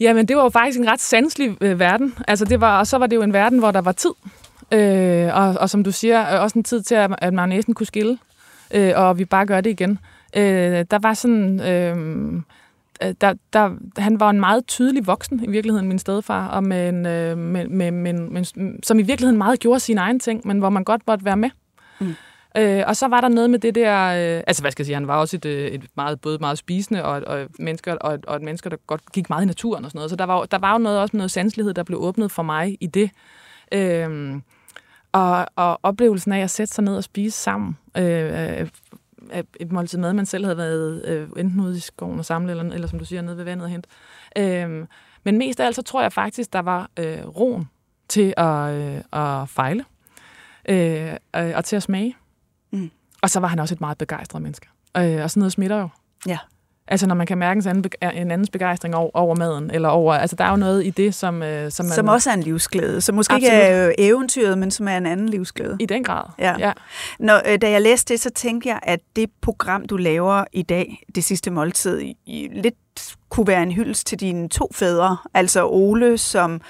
Jamen, 0.01 0.29
det 0.29 0.37
var 0.37 0.43
jo 0.43 0.49
faktisk 0.49 0.79
en 0.79 0.89
ret 0.89 1.01
sanselig 1.01 1.57
øh, 1.61 1.79
verden. 1.79 2.15
Altså, 2.29 2.45
det 2.45 2.61
var, 2.61 2.79
og 2.79 2.87
så 2.87 2.99
var 2.99 3.07
det 3.07 3.17
jo 3.17 3.23
en 3.23 3.33
verden, 3.33 3.59
hvor 3.59 3.71
der 3.71 3.81
var 3.81 3.93
tid. 3.93 4.11
Øh, 4.73 5.37
og, 5.37 5.55
og 5.61 5.71
som 5.71 5.85
du 5.85 5.93
siger, 5.93 6.35
øh, 6.35 6.43
også 6.43 6.59
en 6.59 6.65
tid 6.65 6.83
til, 6.83 6.95
at, 6.95 7.11
at 7.19 7.35
mayonnaisen 7.35 7.75
kunne 7.75 7.87
skille. 7.87 8.19
Øh, 8.75 8.93
og 8.97 9.19
vi 9.19 9.25
bare 9.25 9.47
gør 9.47 9.61
det 9.61 9.71
igen. 9.71 9.99
Øh, 10.37 10.85
der 10.91 10.99
var 10.99 11.15
sådan... 11.15 11.61
Øh, 11.61 12.43
der, 13.01 13.35
der, 13.53 13.77
han 13.99 14.21
var 14.21 14.31
en 14.31 14.41
meget 14.41 14.67
tydelig 14.67 15.07
voksen 15.07 15.45
i 15.45 15.51
virkeligheden, 15.51 15.89
min 15.89 15.99
stedfar, 15.99 16.49
og 16.49 16.65
med 16.65 16.89
en, 16.89 17.07
øh, 17.07 17.39
med, 17.39 17.69
med, 17.69 17.91
med, 17.91 18.13
med, 18.13 18.83
som 18.83 18.99
i 18.99 19.03
virkeligheden 19.03 19.39
meget 19.39 19.61
gjorde 19.61 19.81
sine 19.81 20.01
egne 20.01 20.19
ting, 20.19 20.47
men 20.47 20.59
hvor 20.59 20.71
man 20.71 20.85
godt 20.85 21.03
måtte 21.07 21.25
være 21.25 21.37
med. 21.37 21.51
Mm. 22.01 22.15
Øh, 22.57 22.83
og 22.87 22.97
så 22.97 23.09
var 23.09 23.21
der 23.21 23.29
noget 23.29 23.51
med 23.51 23.59
det 23.59 23.75
der, 23.75 24.07
øh, 24.07 24.43
altså 24.47 24.63
hvad 24.63 24.71
skal 24.71 24.83
jeg 24.83 24.87
sige, 24.87 24.95
han 24.95 25.07
var 25.07 25.17
også 25.17 25.37
et, 25.37 25.45
øh, 25.45 25.69
et 25.69 25.85
meget, 25.97 26.21
både 26.21 26.39
meget 26.39 26.59
spisende 26.59 27.05
og, 27.05 27.23
og, 27.27 27.47
mennesker, 27.59 27.95
og, 27.95 28.19
og 28.27 28.37
et 28.37 28.43
mennesker, 28.43 28.71
der 28.71 28.77
godt 28.87 29.13
gik 29.13 29.31
meget 29.31 29.43
i 29.43 29.47
naturen 29.47 29.85
og 29.85 29.91
sådan 29.91 29.99
noget. 29.99 30.11
Så 30.11 30.17
der 30.17 30.25
var, 30.25 30.45
der 30.45 30.59
var 30.59 30.73
jo 30.73 30.79
noget, 30.79 30.99
også 30.99 31.17
noget 31.17 31.31
sanselighed, 31.31 31.75
der 31.75 31.83
blev 31.83 31.99
åbnet 32.03 32.31
for 32.31 32.43
mig 32.43 32.77
i 32.81 32.87
det. 32.87 33.11
Øh, 33.73 34.41
og, 35.13 35.47
og 35.57 35.81
oplevelsen 35.83 36.33
af 36.33 36.41
at 36.41 36.51
sætte 36.51 36.75
sig 36.75 36.85
ned 36.85 36.97
og 36.97 37.05
spise 37.05 37.39
sammen, 37.39 37.79
øh, 37.97 38.69
et 39.61 39.73
måltid 39.73 39.99
mad, 39.99 40.12
man 40.12 40.27
selv 40.27 40.45
havde 40.45 40.57
været 40.57 41.05
øh, 41.05 41.29
enten 41.37 41.61
ude 41.61 41.77
i 41.77 41.81
skoven 41.81 42.19
og 42.19 42.25
samle, 42.25 42.51
eller, 42.51 42.65
eller 42.65 42.89
som 42.89 42.99
du 42.99 43.05
siger, 43.05 43.23
nede 43.23 43.37
ved 43.37 43.45
vandet 43.45 43.65
og 43.65 43.71
hente. 43.71 43.89
Øh, 44.39 44.87
men 45.25 45.39
mest 45.39 45.61
af 45.61 45.67
alt, 45.67 45.77
så 45.77 45.83
tror 45.83 46.03
jeg 46.03 46.12
faktisk, 46.12 46.53
der 46.53 46.59
var 46.59 46.91
øh, 46.97 47.27
roen 47.27 47.69
til 48.09 48.35
at, 48.37 48.73
øh, 48.73 49.01
at 49.12 49.49
fejle 49.49 49.85
øh, 50.69 51.15
og 51.33 51.65
til 51.65 51.77
at 51.77 51.83
smage. 51.83 52.17
Mm. 52.71 52.91
Og 53.23 53.31
så 53.31 53.41
var 53.41 53.49
han 53.49 53.59
også 53.59 53.75
et 53.75 53.81
meget 53.81 53.99
begejstret 53.99 54.43
menneske. 54.43 54.69
Øh, 54.97 55.23
og 55.23 55.31
sådan 55.31 55.41
noget 55.41 55.53
smitter 55.53 55.77
jo. 55.77 55.89
Ja. 56.27 56.39
Altså 56.88 57.07
når 57.07 57.14
man 57.14 57.27
kan 57.27 57.38
mærke 57.38 57.59
en, 57.59 57.68
anden, 57.68 57.92
en 58.03 58.31
andens 58.31 58.51
begejstring 58.51 58.94
over, 58.94 59.11
over 59.14 59.37
maden, 59.37 59.70
eller 59.70 59.88
over, 59.88 60.14
altså 60.14 60.37
der 60.37 60.44
er 60.44 60.51
jo 60.51 60.57
noget 60.57 60.87
i 60.87 60.90
det, 60.90 61.14
som... 61.14 61.42
Øh, 61.42 61.70
som, 61.70 61.87
man, 61.87 61.94
som 61.94 62.09
også 62.09 62.31
er 62.31 62.35
en 62.35 62.42
livsglæde. 62.42 63.01
Som 63.01 63.14
måske 63.14 63.35
Absolut. 63.35 63.53
ikke 63.53 63.64
er 63.64 63.92
eventyret, 63.99 64.59
men 64.59 64.70
som 64.70 64.88
er 64.88 64.96
en 64.96 65.07
anden 65.07 65.29
livsglæde. 65.29 65.77
I 65.81 65.87
den 65.87 66.05
grad, 66.05 66.25
ja. 66.38 66.55
ja. 66.59 66.72
Når, 67.18 67.42
øh, 67.46 67.59
da 67.61 67.70
jeg 67.70 67.83
læste 67.83 68.12
det, 68.12 68.20
så 68.20 68.31
tænkte 68.31 68.68
jeg, 68.68 68.81
at 68.83 69.01
det 69.16 69.31
program, 69.40 69.87
du 69.87 69.96
laver 69.96 70.44
i 70.53 70.62
dag, 70.62 71.05
det 71.14 71.25
sidste 71.25 71.51
måltid, 71.51 72.01
i, 72.27 72.49
lidt 72.53 72.75
kunne 73.29 73.46
være 73.46 73.62
en 73.62 73.72
hyldest 73.72 74.07
til 74.07 74.20
dine 74.20 74.49
to 74.49 74.70
fædre. 74.75 75.16
Altså 75.35 75.66
Ole, 75.66 76.18
som 76.18 76.61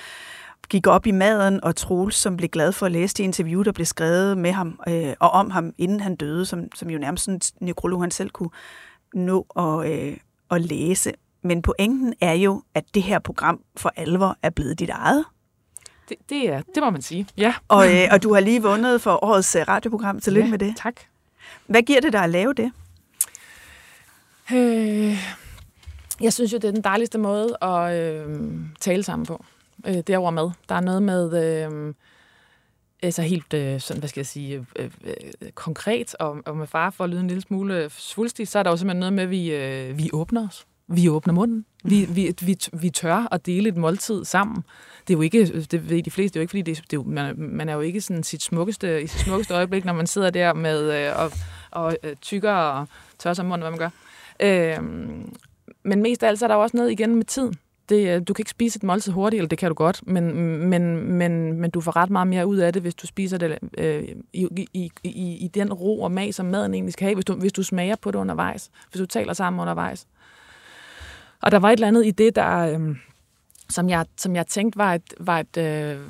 gik 0.69 0.87
op 0.87 1.07
i 1.07 1.11
maden, 1.11 1.65
og 1.65 1.77
Troels, 1.77 2.17
som 2.17 2.37
blev 2.37 2.49
glad 2.49 2.73
for 2.73 2.87
at 2.87 2.93
læse 2.93 3.15
det 3.15 3.25
interview, 3.25 3.63
der 3.63 3.73
blev 3.73 3.87
skrevet 3.87 4.39
med 4.39 4.53
ham 4.53 4.81
øh, 4.89 5.15
og 5.21 5.31
om 5.31 5.51
ham, 5.51 5.73
inden 5.79 6.01
han 6.01 6.17
døde, 6.17 6.47
som, 6.47 6.61
som 6.75 6.91
jo 6.91 6.99
nærmest 6.99 7.29
en 7.29 7.41
nekrolog, 7.61 8.03
han 8.03 8.11
selv 8.11 8.31
kunne 8.31 8.51
nå 9.17 9.47
at, 9.57 9.93
øh, 9.93 10.17
at 10.51 10.61
læse. 10.61 11.13
Men 11.43 11.63
pointen 11.63 12.15
er 12.21 12.33
jo, 12.33 12.63
at 12.75 12.85
det 12.95 13.03
her 13.03 13.19
program 13.19 13.61
for 13.77 13.93
alvor 13.97 14.37
er 14.43 14.51
blevet 14.51 14.79
dit 14.79 14.91
eget. 14.91 15.25
Det, 16.09 16.17
det, 16.29 16.49
er, 16.49 16.63
det 16.75 16.83
må 16.83 16.91
man 16.91 17.03
sige, 17.03 17.27
ja. 17.37 17.55
Og, 17.69 17.95
øh, 17.95 18.09
og 18.11 18.23
du 18.23 18.35
har 18.35 18.41
lige 18.41 18.63
vundet 18.63 19.03
for 19.03 19.25
årets 19.25 19.57
radioprogram. 19.69 20.21
Tillykke 20.21 20.47
ja, 20.47 20.51
med 20.51 20.59
det. 20.59 20.75
tak. 20.77 20.95
Hvad 21.67 21.83
giver 21.83 22.01
det 22.01 22.13
dig 22.13 22.23
at 22.23 22.31
lave 22.31 22.55
det? 22.55 22.73
Øh, 24.53 25.19
jeg 26.21 26.33
synes 26.33 26.53
jo, 26.53 26.59
det 26.59 26.69
er 26.69 26.73
den 26.73 26.85
dejligste 26.85 27.19
måde 27.19 27.57
at 27.63 27.95
øh, 28.01 28.41
tale 28.81 29.03
sammen 29.03 29.27
på. 29.27 29.45
Øh, 29.87 29.99
derover 30.07 30.31
med. 30.31 30.51
Der 30.69 30.75
er 30.75 30.81
noget 30.81 31.03
med... 31.03 31.45
Øh, 31.67 31.95
altså 33.03 33.23
helt 33.23 33.55
øh, 33.55 33.81
sådan, 33.81 34.01
hvad 34.01 34.09
skal 34.09 34.21
jeg 34.21 34.27
sige, 34.27 34.67
øh, 34.77 34.85
øh, 35.05 35.15
øh 35.41 35.51
konkret, 35.51 36.15
og, 36.15 36.37
og 36.47 36.57
med 36.57 36.67
far 36.67 36.91
for 36.91 37.05
at 37.05 37.11
lyde 37.11 37.21
en 37.21 37.29
lille 37.29 37.43
smule 37.43 37.85
øh, 37.85 37.91
svulstig, 37.91 38.49
så 38.49 38.59
er 38.59 38.63
der 38.63 38.71
jo 38.71 38.77
simpelthen 38.77 39.01
noget 39.01 39.13
med, 39.13 39.23
at 39.23 39.31
vi, 39.31 39.55
øh, 39.55 39.99
vi 39.99 40.11
åbner 40.13 40.49
os. 40.49 40.67
Vi 40.89 41.09
åbner 41.09 41.35
munden. 41.35 41.65
Vi, 41.85 42.05
vi, 42.05 42.35
vi, 42.43 42.59
vi 42.73 42.91
tør 42.91 43.29
at 43.33 43.47
dele 43.47 43.69
et 43.69 43.77
måltid 43.77 44.25
sammen. 44.25 44.65
Det 45.09 45.15
er 45.15 45.19
jo 45.19 45.23
ikke, 45.23 45.51
øh, 45.55 45.65
det 45.71 45.91
ved 45.91 46.03
de 46.03 46.11
fleste, 46.11 46.35
det 46.35 46.37
er 46.37 46.41
jo 46.41 46.43
ikke, 46.43 46.51
fordi 46.51 46.63
det, 46.63 46.77
det 46.77 46.93
er 46.93 46.97
jo, 46.97 47.03
man, 47.03 47.35
man 47.39 47.69
er 47.69 47.75
jo 47.75 47.81
ikke 47.81 48.01
sådan 48.01 48.23
sit 48.23 48.43
smukkeste, 48.43 49.03
i 49.03 49.07
sit 49.07 49.21
smukkeste 49.21 49.55
øjeblik, 49.55 49.85
når 49.85 49.93
man 49.93 50.07
sidder 50.07 50.31
der 50.31 50.53
med 50.53 51.07
øh, 51.07 51.23
og, 51.23 51.33
og 51.71 51.97
øh, 52.03 52.17
tykker 52.17 52.53
og 52.53 52.89
tør 53.19 53.33
sig 53.33 53.47
munden, 53.47 53.61
hvad 53.61 53.71
man 53.71 53.79
gør. 53.79 53.91
Øh, 54.41 54.85
men 55.83 56.03
mest 56.03 56.23
af 56.23 56.29
alt, 56.29 56.39
så 56.39 56.47
er 56.47 56.49
der 56.49 56.55
jo 56.55 56.63
også 56.63 56.77
noget 56.77 56.91
igen 56.91 57.15
med 57.17 57.25
tiden. 57.25 57.55
Det, 57.89 58.29
du 58.29 58.33
kan 58.33 58.41
ikke 58.41 58.51
spise 58.51 58.77
et 58.77 58.83
måltid 58.83 59.13
hurtigt, 59.13 59.39
eller 59.39 59.49
det 59.49 59.59
kan 59.59 59.69
du 59.69 59.75
godt, 59.75 60.07
men, 60.07 60.35
men, 60.69 61.13
men, 61.13 61.53
men 61.53 61.71
du 61.71 61.81
får 61.81 61.97
ret 61.97 62.11
meget 62.11 62.29
mere 62.29 62.47
ud 62.47 62.57
af 62.57 62.73
det, 62.73 62.83
hvis 62.83 62.95
du 62.95 63.07
spiser 63.07 63.39
det 63.39 63.59
øh, 63.79 64.09
i, 64.33 64.49
i, 64.75 64.91
i, 65.05 65.37
i 65.45 65.51
den 65.55 65.73
ro 65.73 66.01
og 66.01 66.13
mag, 66.13 66.35
som 66.35 66.47
maden 66.47 66.75
egentlig 66.75 66.93
skal 66.93 67.05
have, 67.05 67.15
hvis 67.15 67.25
du, 67.25 67.35
hvis 67.35 67.53
du 67.53 67.63
smager 67.63 67.97
på 67.97 68.11
det 68.11 68.19
undervejs, 68.19 68.71
hvis 68.91 69.01
du 69.01 69.07
taler 69.07 69.33
sammen 69.33 69.61
undervejs. 69.61 70.07
Og 71.43 71.51
der 71.51 71.59
var 71.59 71.69
et 71.69 71.73
eller 71.73 71.89
andet 71.89 72.07
i 72.07 72.11
det, 72.11 72.37
der, 72.37 72.57
øh, 72.57 72.97
som, 73.71 73.89
jeg, 73.89 74.07
som 74.17 74.37
jeg 74.37 74.47
tænkte 74.47 74.79
var, 74.79 74.95
et, 74.95 75.15
var, 75.21 75.41
et, 75.41 75.57
øh, 75.57 76.01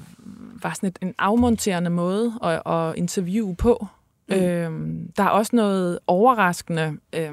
var 0.63 0.73
sådan 0.75 0.89
et, 0.89 0.99
en 1.03 1.15
afmonterende 1.19 1.91
måde 1.91 2.33
at, 2.43 2.63
at 2.73 2.97
interviewe 2.97 3.57
på. 3.57 3.87
Mm. 4.29 4.35
Øh, 4.35 4.71
der 5.17 5.23
er 5.23 5.29
også 5.29 5.57
noget 5.57 5.99
overraskende 6.07 6.97
øh, 7.13 7.33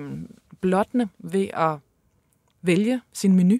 blottende 0.61 1.07
ved 1.19 1.47
at 1.53 1.77
vælge 2.61 3.01
sin 3.13 3.35
menu. 3.35 3.57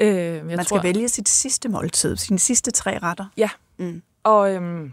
Øh, 0.00 0.06
jeg 0.08 0.44
Man 0.44 0.64
skal 0.64 0.64
tror, 0.64 0.82
vælge 0.82 1.08
sit 1.08 1.28
sidste 1.28 1.68
måltid, 1.68 2.16
sine 2.16 2.38
sidste 2.38 2.70
tre 2.70 2.98
retter. 2.98 3.24
Ja, 3.36 3.48
mm. 3.78 4.02
og, 4.24 4.54
øhm, 4.54 4.92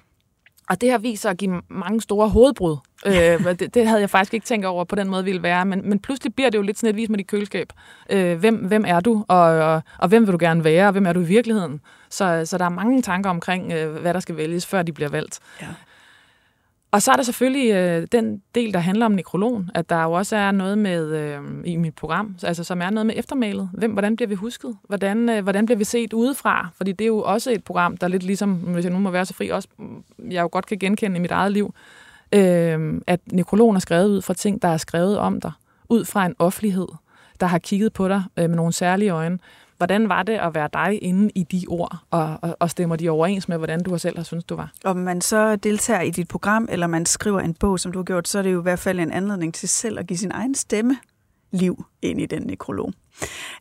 og 0.69 0.81
det 0.81 0.91
har 0.91 0.97
vist 0.97 1.21
sig 1.21 1.31
at 1.31 1.37
give 1.37 1.61
mange 1.69 2.01
store 2.01 2.29
hovedbrud. 2.29 2.77
øh, 3.05 3.13
det, 3.59 3.73
det 3.73 3.87
havde 3.87 4.01
jeg 4.01 4.09
faktisk 4.09 4.33
ikke 4.33 4.45
tænkt 4.45 4.65
over 4.65 4.83
på 4.83 4.95
den 4.95 5.09
måde 5.09 5.23
ville 5.23 5.43
være, 5.43 5.65
men, 5.65 5.89
men 5.89 5.99
pludselig 5.99 6.35
bliver 6.35 6.49
det 6.49 6.57
jo 6.57 6.63
lidt 6.63 6.79
sådan 6.79 6.89
et 6.89 6.95
vis 6.95 7.09
med 7.09 7.17
dit 7.17 7.27
køleskab. 7.27 7.73
Øh, 8.09 8.39
hvem, 8.39 8.55
hvem 8.55 8.85
er 8.87 8.99
du, 8.99 9.25
og, 9.27 9.39
og, 9.39 9.81
og 9.97 10.07
hvem 10.07 10.25
vil 10.25 10.33
du 10.33 10.37
gerne 10.41 10.63
være, 10.63 10.87
og 10.87 10.91
hvem 10.91 11.05
er 11.05 11.13
du 11.13 11.19
i 11.19 11.25
virkeligheden? 11.25 11.81
Så, 12.09 12.41
så 12.45 12.57
der 12.57 12.65
er 12.65 12.69
mange 12.69 13.01
tanker 13.01 13.29
omkring, 13.29 13.73
øh, 13.73 13.95
hvad 13.95 14.13
der 14.13 14.19
skal 14.19 14.37
vælges, 14.37 14.65
før 14.65 14.81
de 14.83 14.93
bliver 14.93 15.09
valgt. 15.09 15.39
Og 16.91 17.01
så 17.01 17.11
er 17.11 17.15
der 17.15 17.23
selvfølgelig 17.23 17.71
øh, 17.71 18.07
den 18.11 18.41
del, 18.55 18.73
der 18.73 18.79
handler 18.79 19.05
om 19.05 19.11
nekrologen, 19.11 19.69
at 19.75 19.89
der 19.89 20.03
jo 20.03 20.11
også 20.11 20.35
er 20.35 20.51
noget 20.51 20.77
med 20.77 21.15
øh, 21.15 21.41
i 21.65 21.75
mit 21.75 21.95
program, 21.95 22.35
altså 22.43 22.63
som 22.63 22.81
er 22.81 22.89
noget 22.89 23.05
med 23.05 23.15
eftermælet. 23.17 23.69
Hvem, 23.73 23.91
hvordan 23.91 24.15
bliver 24.15 24.29
vi 24.29 24.35
husket? 24.35 24.77
Hvordan, 24.87 25.29
øh, 25.29 25.43
hvordan 25.43 25.65
bliver 25.65 25.77
vi 25.77 25.83
set 25.83 26.13
udefra? 26.13 26.69
Fordi 26.77 26.91
det 26.91 27.05
er 27.05 27.07
jo 27.07 27.21
også 27.21 27.51
et 27.51 27.63
program, 27.63 27.97
der 27.97 28.07
lidt 28.07 28.23
ligesom, 28.23 28.53
hvis 28.53 28.85
jeg 28.85 28.93
nu 28.93 28.99
må 28.99 29.11
være 29.11 29.25
så 29.25 29.33
fri, 29.33 29.49
også 29.49 29.67
jeg 30.29 30.41
jo 30.41 30.49
godt 30.51 30.65
kan 30.65 30.77
genkende 30.79 31.17
i 31.17 31.19
mit 31.19 31.31
eget 31.31 31.51
liv, 31.51 31.73
øh, 32.31 33.01
at 33.07 33.19
nekrologen 33.31 33.75
er 33.75 33.79
skrevet 33.79 34.07
ud 34.07 34.21
fra 34.21 34.33
ting, 34.33 34.61
der 34.61 34.67
er 34.67 34.77
skrevet 34.77 35.17
om 35.17 35.41
dig, 35.41 35.51
ud 35.89 36.05
fra 36.05 36.25
en 36.25 36.35
offentlighed, 36.39 36.87
der 37.39 37.47
har 37.47 37.59
kigget 37.59 37.93
på 37.93 38.07
dig 38.07 38.23
øh, 38.37 38.49
med 38.49 38.55
nogle 38.55 38.73
særlige 38.73 39.09
øjne. 39.09 39.39
Hvordan 39.80 40.09
var 40.09 40.23
det 40.23 40.34
at 40.34 40.55
være 40.55 40.69
dig 40.73 41.03
inde 41.03 41.32
i 41.36 41.43
de 41.43 41.65
ord, 41.67 41.97
og, 42.11 42.39
og, 42.41 42.57
og 42.59 42.69
stemmer 42.69 42.95
de 42.95 43.09
overens 43.09 43.49
med, 43.49 43.57
hvordan 43.57 43.84
du 43.84 43.97
selv 43.97 44.17
har 44.17 44.23
syntes, 44.23 44.45
du 44.45 44.55
var? 44.55 44.71
Om 44.84 44.97
man 44.97 45.21
så 45.21 45.55
deltager 45.55 46.01
i 46.01 46.09
dit 46.09 46.27
program, 46.27 46.67
eller 46.71 46.88
man 46.88 47.05
skriver 47.05 47.39
en 47.39 47.53
bog, 47.53 47.80
som 47.80 47.91
du 47.91 47.99
har 47.99 48.03
gjort, 48.03 48.27
så 48.27 48.39
er 48.39 48.43
det 48.43 48.53
jo 48.53 48.59
i 48.59 48.63
hvert 48.63 48.80
fald 48.80 48.99
en 48.99 49.11
anledning 49.11 49.53
til 49.53 49.69
selv 49.69 49.99
at 49.99 50.07
give 50.07 50.17
sin 50.17 50.32
egen 50.32 50.55
stemme 50.55 50.97
liv 51.51 51.86
ind 52.01 52.21
i 52.21 52.25
den 52.25 52.41
nekrolog. 52.41 52.93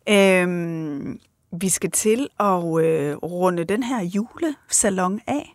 Øhm, 0.08 1.20
vi 1.52 1.68
skal 1.68 1.90
til 1.90 2.28
at 2.40 2.84
øh, 2.84 3.16
runde 3.16 3.64
den 3.64 3.82
her 3.82 4.02
julesalon 4.02 5.20
af. 5.26 5.54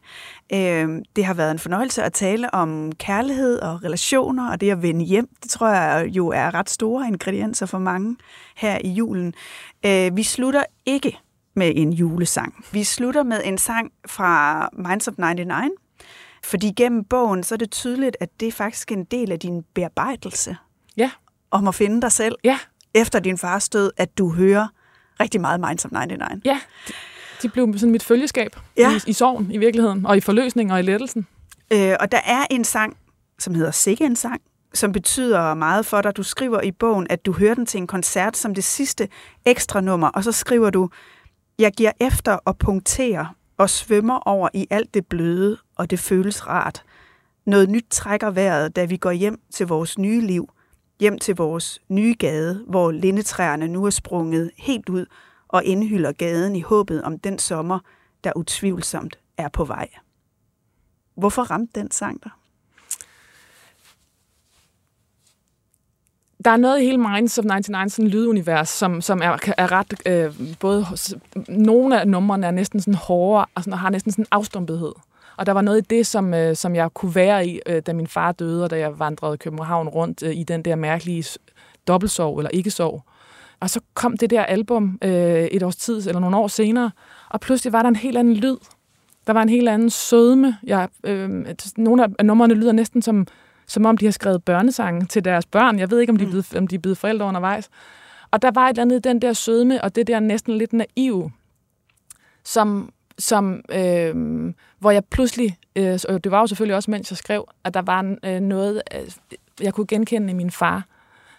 Øh, 0.53 1.01
det 1.15 1.25
har 1.25 1.33
været 1.33 1.51
en 1.51 1.59
fornøjelse 1.59 2.03
at 2.03 2.13
tale 2.13 2.53
om 2.53 2.91
kærlighed 2.91 3.59
og 3.59 3.83
relationer, 3.83 4.51
og 4.51 4.61
det 4.61 4.71
at 4.71 4.81
vende 4.81 5.05
hjem. 5.05 5.29
Det 5.43 5.51
tror 5.51 5.67
jeg 5.67 6.07
jo 6.07 6.27
er 6.27 6.53
ret 6.53 6.69
store 6.69 7.07
ingredienser 7.07 7.65
for 7.65 7.79
mange 7.79 8.15
her 8.55 8.77
i 8.83 8.89
julen. 8.89 9.33
Øh, 9.85 10.17
vi 10.17 10.23
slutter 10.23 10.63
ikke 10.85 11.17
med 11.55 11.71
en 11.75 11.93
julesang. 11.93 12.65
Vi 12.71 12.83
slutter 12.83 13.23
med 13.23 13.41
en 13.45 13.57
sang 13.57 13.91
fra 14.05 14.69
Minds 14.73 15.07
of 15.07 15.13
99, 15.17 15.71
fordi 16.43 16.71
gennem 16.71 17.03
bogen, 17.03 17.43
så 17.43 17.55
er 17.55 17.57
det 17.57 17.71
tydeligt, 17.71 18.17
at 18.19 18.29
det 18.39 18.47
er 18.47 18.51
faktisk 18.51 18.91
en 18.91 19.03
del 19.03 19.31
af 19.31 19.39
din 19.39 19.63
bearbejdelse. 19.73 20.57
Ja. 20.97 21.11
Om 21.51 21.67
at 21.67 21.75
finde 21.75 22.01
dig 22.01 22.11
selv. 22.11 22.35
Ja. 22.43 22.59
Efter 22.93 23.19
din 23.19 23.37
fars 23.37 23.69
død, 23.69 23.91
at 23.97 24.17
du 24.17 24.31
hører 24.31 24.67
rigtig 25.23 25.41
meget 25.41 25.59
Minds 25.59 25.85
of 25.85 25.91
99. 25.91 26.41
Ja, 26.45 26.59
de 27.41 27.49
blev 27.49 27.77
sådan 27.77 27.91
mit 27.91 28.03
følgeskab 28.03 28.55
ja. 28.77 28.95
i, 28.95 28.99
i 29.07 29.13
sorgen 29.13 29.51
i 29.51 29.57
virkeligheden, 29.57 30.05
og 30.05 30.17
i 30.17 30.21
forløsning 30.21 30.73
og 30.73 30.79
i 30.79 30.81
lettelsen. 30.81 31.27
Øh, 31.73 31.95
og 31.99 32.11
der 32.11 32.19
er 32.25 32.45
en 32.51 32.63
sang, 32.63 32.97
som 33.39 33.55
hedder 33.55 33.71
Sikke 33.71 34.05
en 34.05 34.15
sang, 34.15 34.41
som 34.73 34.91
betyder 34.91 35.53
meget 35.53 35.85
for 35.85 36.01
dig. 36.01 36.17
Du 36.17 36.23
skriver 36.23 36.61
i 36.61 36.71
bogen, 36.71 37.07
at 37.09 37.25
du 37.25 37.33
hører 37.33 37.53
den 37.53 37.65
til 37.65 37.77
en 37.77 37.87
koncert 37.87 38.37
som 38.37 38.55
det 38.55 38.63
sidste 38.63 39.07
ekstra 39.45 39.81
nummer, 39.81 40.07
og 40.07 40.23
så 40.23 40.31
skriver 40.31 40.69
du, 40.69 40.89
jeg 41.59 41.71
giver 41.71 41.91
efter 41.99 42.33
og 42.33 42.57
punkterer 42.57 43.25
og 43.57 43.69
svømmer 43.69 44.19
over 44.19 44.49
i 44.53 44.67
alt 44.69 44.93
det 44.93 45.07
bløde, 45.07 45.57
og 45.75 45.89
det 45.89 45.99
føles 45.99 46.47
rart. 46.47 46.83
Noget 47.45 47.69
nyt 47.69 47.85
trækker 47.89 48.31
vejret, 48.31 48.75
da 48.75 48.85
vi 48.85 48.97
går 48.97 49.11
hjem 49.11 49.39
til 49.53 49.67
vores 49.67 49.97
nye 49.97 50.21
liv, 50.21 50.49
hjem 50.99 51.19
til 51.19 51.35
vores 51.35 51.81
nye 51.89 52.15
gade, 52.19 52.63
hvor 52.67 52.91
lindetræerne 52.91 53.67
nu 53.67 53.85
er 53.85 53.89
sprunget 53.89 54.51
helt 54.57 54.89
ud 54.89 55.05
og 55.47 55.63
indhylder 55.63 56.11
gaden 56.11 56.55
i 56.55 56.61
håbet 56.61 57.03
om 57.03 57.19
den 57.19 57.39
sommer, 57.39 57.79
der 58.23 58.31
utvivlsomt 58.35 59.19
er 59.37 59.47
på 59.47 59.65
vej. 59.65 59.89
Hvorfor 61.15 61.41
ramte 61.41 61.79
den 61.79 61.91
sang 61.91 62.23
dig? 62.23 62.31
der 66.45 66.51
er 66.51 66.57
noget 66.57 66.81
i 66.81 66.85
hele 66.85 66.97
Minds 66.97 67.37
of 67.37 67.45
99, 67.45 67.93
sådan 67.93 68.09
lydunivers, 68.09 68.69
som, 68.69 69.01
som 69.01 69.21
er, 69.23 69.53
er 69.57 69.71
ret, 69.71 69.93
øh, 70.05 70.55
både, 70.59 70.85
nogle 71.47 72.01
af 72.01 72.07
numrene 72.07 72.47
er 72.47 72.51
næsten 72.51 72.79
sådan 72.79 72.93
hårde, 72.93 73.45
og 73.55 73.63
sådan, 73.63 73.79
har 73.79 73.89
næsten 73.89 74.11
sådan 74.11 74.25
afstumpethed. 74.31 74.93
Og 75.37 75.45
der 75.45 75.51
var 75.51 75.61
noget 75.61 75.77
i 75.77 75.85
det, 75.89 76.07
som, 76.07 76.33
øh, 76.33 76.55
som 76.55 76.75
jeg 76.75 76.93
kunne 76.93 77.15
være 77.15 77.47
i, 77.47 77.59
øh, 77.65 77.81
da 77.81 77.93
min 77.93 78.07
far 78.07 78.31
døde, 78.31 78.63
og 78.63 78.69
da 78.69 78.77
jeg 78.77 78.99
vandrede 78.99 79.37
København 79.37 79.89
rundt 79.89 80.23
øh, 80.23 80.35
i 80.35 80.43
den 80.43 80.61
der 80.65 80.75
mærkelige 80.75 81.39
dobbeltsov 81.87 82.37
eller 82.37 82.49
ikke-sov. 82.49 83.03
Og 83.59 83.69
så 83.69 83.79
kom 83.93 84.17
det 84.17 84.29
der 84.29 84.43
album 84.43 84.99
øh, 85.01 85.43
et 85.43 85.63
års 85.63 85.75
tid, 85.75 86.07
eller 86.07 86.19
nogle 86.19 86.37
år 86.37 86.47
senere, 86.47 86.91
og 87.29 87.39
pludselig 87.39 87.73
var 87.73 87.81
der 87.81 87.89
en 87.89 87.95
helt 87.95 88.17
anden 88.17 88.33
lyd. 88.33 88.57
Der 89.27 89.33
var 89.33 89.41
en 89.41 89.49
helt 89.49 89.69
anden 89.69 89.89
sødme. 89.89 90.57
Jeg, 90.63 90.89
øh, 91.03 91.45
nogle 91.77 92.07
af 92.19 92.25
numrene 92.25 92.53
lyder 92.53 92.71
næsten 92.71 93.01
som, 93.01 93.27
som 93.67 93.85
om, 93.85 93.97
de 93.97 94.05
har 94.05 94.11
skrevet 94.11 94.43
børnesange 94.43 95.05
til 95.05 95.25
deres 95.25 95.45
børn. 95.45 95.79
Jeg 95.79 95.91
ved 95.91 95.99
ikke, 95.99 96.11
om 96.11 96.17
de 96.17 96.23
er 96.23 96.29
blevet, 96.29 96.55
om 96.55 96.67
de 96.67 96.75
er 96.75 96.79
blevet 96.79 96.97
forældre 96.97 97.25
undervejs. 97.25 97.69
Og 98.31 98.41
der 98.41 98.51
var 98.51 98.65
et 98.65 98.69
eller 98.69 98.81
andet 98.81 99.03
den 99.03 99.21
der 99.21 99.33
sødme, 99.33 99.83
og 99.83 99.95
det 99.95 100.07
der 100.07 100.19
næsten 100.19 100.57
lidt 100.57 100.73
naiv, 100.73 101.31
som, 102.43 102.89
som 103.19 103.61
øh, 103.71 104.15
hvor 104.79 104.91
jeg 104.91 105.05
pludselig, 105.05 105.57
øh, 105.75 105.99
og 106.09 106.13
øh, 106.13 106.19
det 106.23 106.31
var 106.31 106.39
jo 106.39 106.47
selvfølgelig 106.47 106.75
også, 106.75 106.91
mens 106.91 107.11
jeg 107.11 107.17
skrev, 107.17 107.47
at 107.63 107.73
der 107.73 107.81
var 107.81 108.15
øh, 108.25 108.39
noget, 108.39 108.81
øh, 108.95 109.11
jeg 109.61 109.73
kunne 109.73 109.87
genkende 109.87 110.31
i 110.31 110.33
min 110.33 110.51
far. 110.51 110.85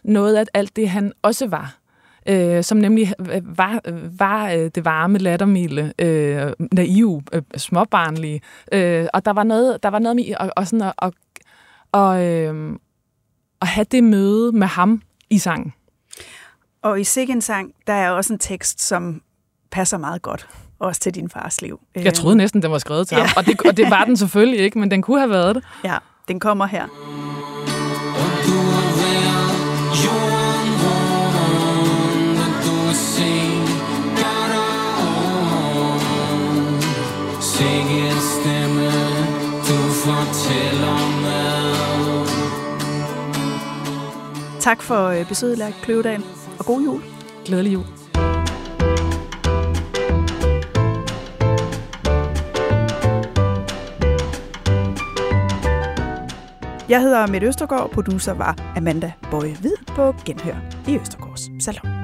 Noget 0.05 0.37
af 0.37 0.45
alt 0.55 0.77
det, 0.77 0.89
han 0.89 1.12
også 1.22 1.47
var 1.47 1.79
øh, 2.29 2.64
som 2.64 2.79
nemlig 2.79 3.12
øh, 3.20 3.59
var, 3.59 3.81
øh, 3.85 4.20
var 4.20 4.51
øh, 4.51 4.70
det 4.75 4.85
varme, 4.85 5.18
lattermilde, 5.18 5.93
øh, 5.99 6.53
naiv, 6.72 7.22
øh, 7.33 7.43
småbarnlige. 7.57 8.41
Øh, 8.72 9.07
og 9.14 9.25
der 9.25 9.33
var 9.33 9.43
noget, 9.43 9.83
der 9.83 9.89
var 9.89 9.99
noget 9.99 10.16
med 10.16 10.35
og, 10.41 10.51
og 10.57 10.66
sådan 10.66 10.87
at, 10.87 10.93
og, 10.97 11.12
og, 11.93 12.25
øh, 12.25 12.77
at 13.61 13.68
have 13.68 13.87
det 13.91 14.05
møde 14.05 14.53
med 14.53 14.66
ham 14.66 15.03
i 15.31 15.39
sangen. 15.39 15.72
Og 16.83 17.01
i 17.01 17.05
Sikken 17.05 17.41
sang, 17.41 17.75
der 17.87 17.93
er 17.93 18.11
også 18.11 18.33
en 18.33 18.39
tekst, 18.39 18.81
som 18.81 19.22
passer 19.70 19.99
meget 19.99 20.22
godt 20.22 20.49
også 20.85 21.01
til 21.01 21.14
din 21.14 21.28
fars 21.28 21.62
liv. 21.62 21.80
Jeg 21.95 22.14
troede 22.14 22.37
næsten, 22.37 22.62
den 22.62 22.70
var 22.70 22.78
skrevet 22.78 23.09
til 23.09 23.16
ja. 23.16 23.22
ham, 23.22 23.35
og 23.37 23.47
det, 23.47 23.61
og 23.68 23.76
det 23.76 23.91
var 23.91 24.05
den 24.05 24.16
selvfølgelig 24.16 24.61
ikke, 24.61 24.78
men 24.78 24.91
den 24.91 25.03
kunne 25.03 25.18
have 25.18 25.30
været 25.30 25.55
det. 25.55 25.64
Ja, 25.85 25.97
den 26.28 26.41
kommer 26.41 26.66
her. 26.66 26.87
Tak 44.61 44.82
for 44.82 45.07
øh, 45.09 45.28
besøget, 45.28 45.59
Lærke 45.59 45.76
Kløvedal, 45.82 46.22
og 46.59 46.64
god 46.64 46.82
jul. 46.82 47.03
Glædelig 47.45 47.72
jul. 47.72 48.04
Jeg 56.95 57.03
hedder 57.03 57.26
Mette 57.26 57.47
Østergaard, 57.47 57.90
producer 57.90 58.32
var 58.32 58.72
Amanda 58.76 59.12
Bøje 59.30 59.55
Hvid 59.61 59.76
på 59.88 60.14
Genhør 60.24 60.57
i 60.88 60.99
Østergaards 60.99 61.64
Salon. 61.64 62.04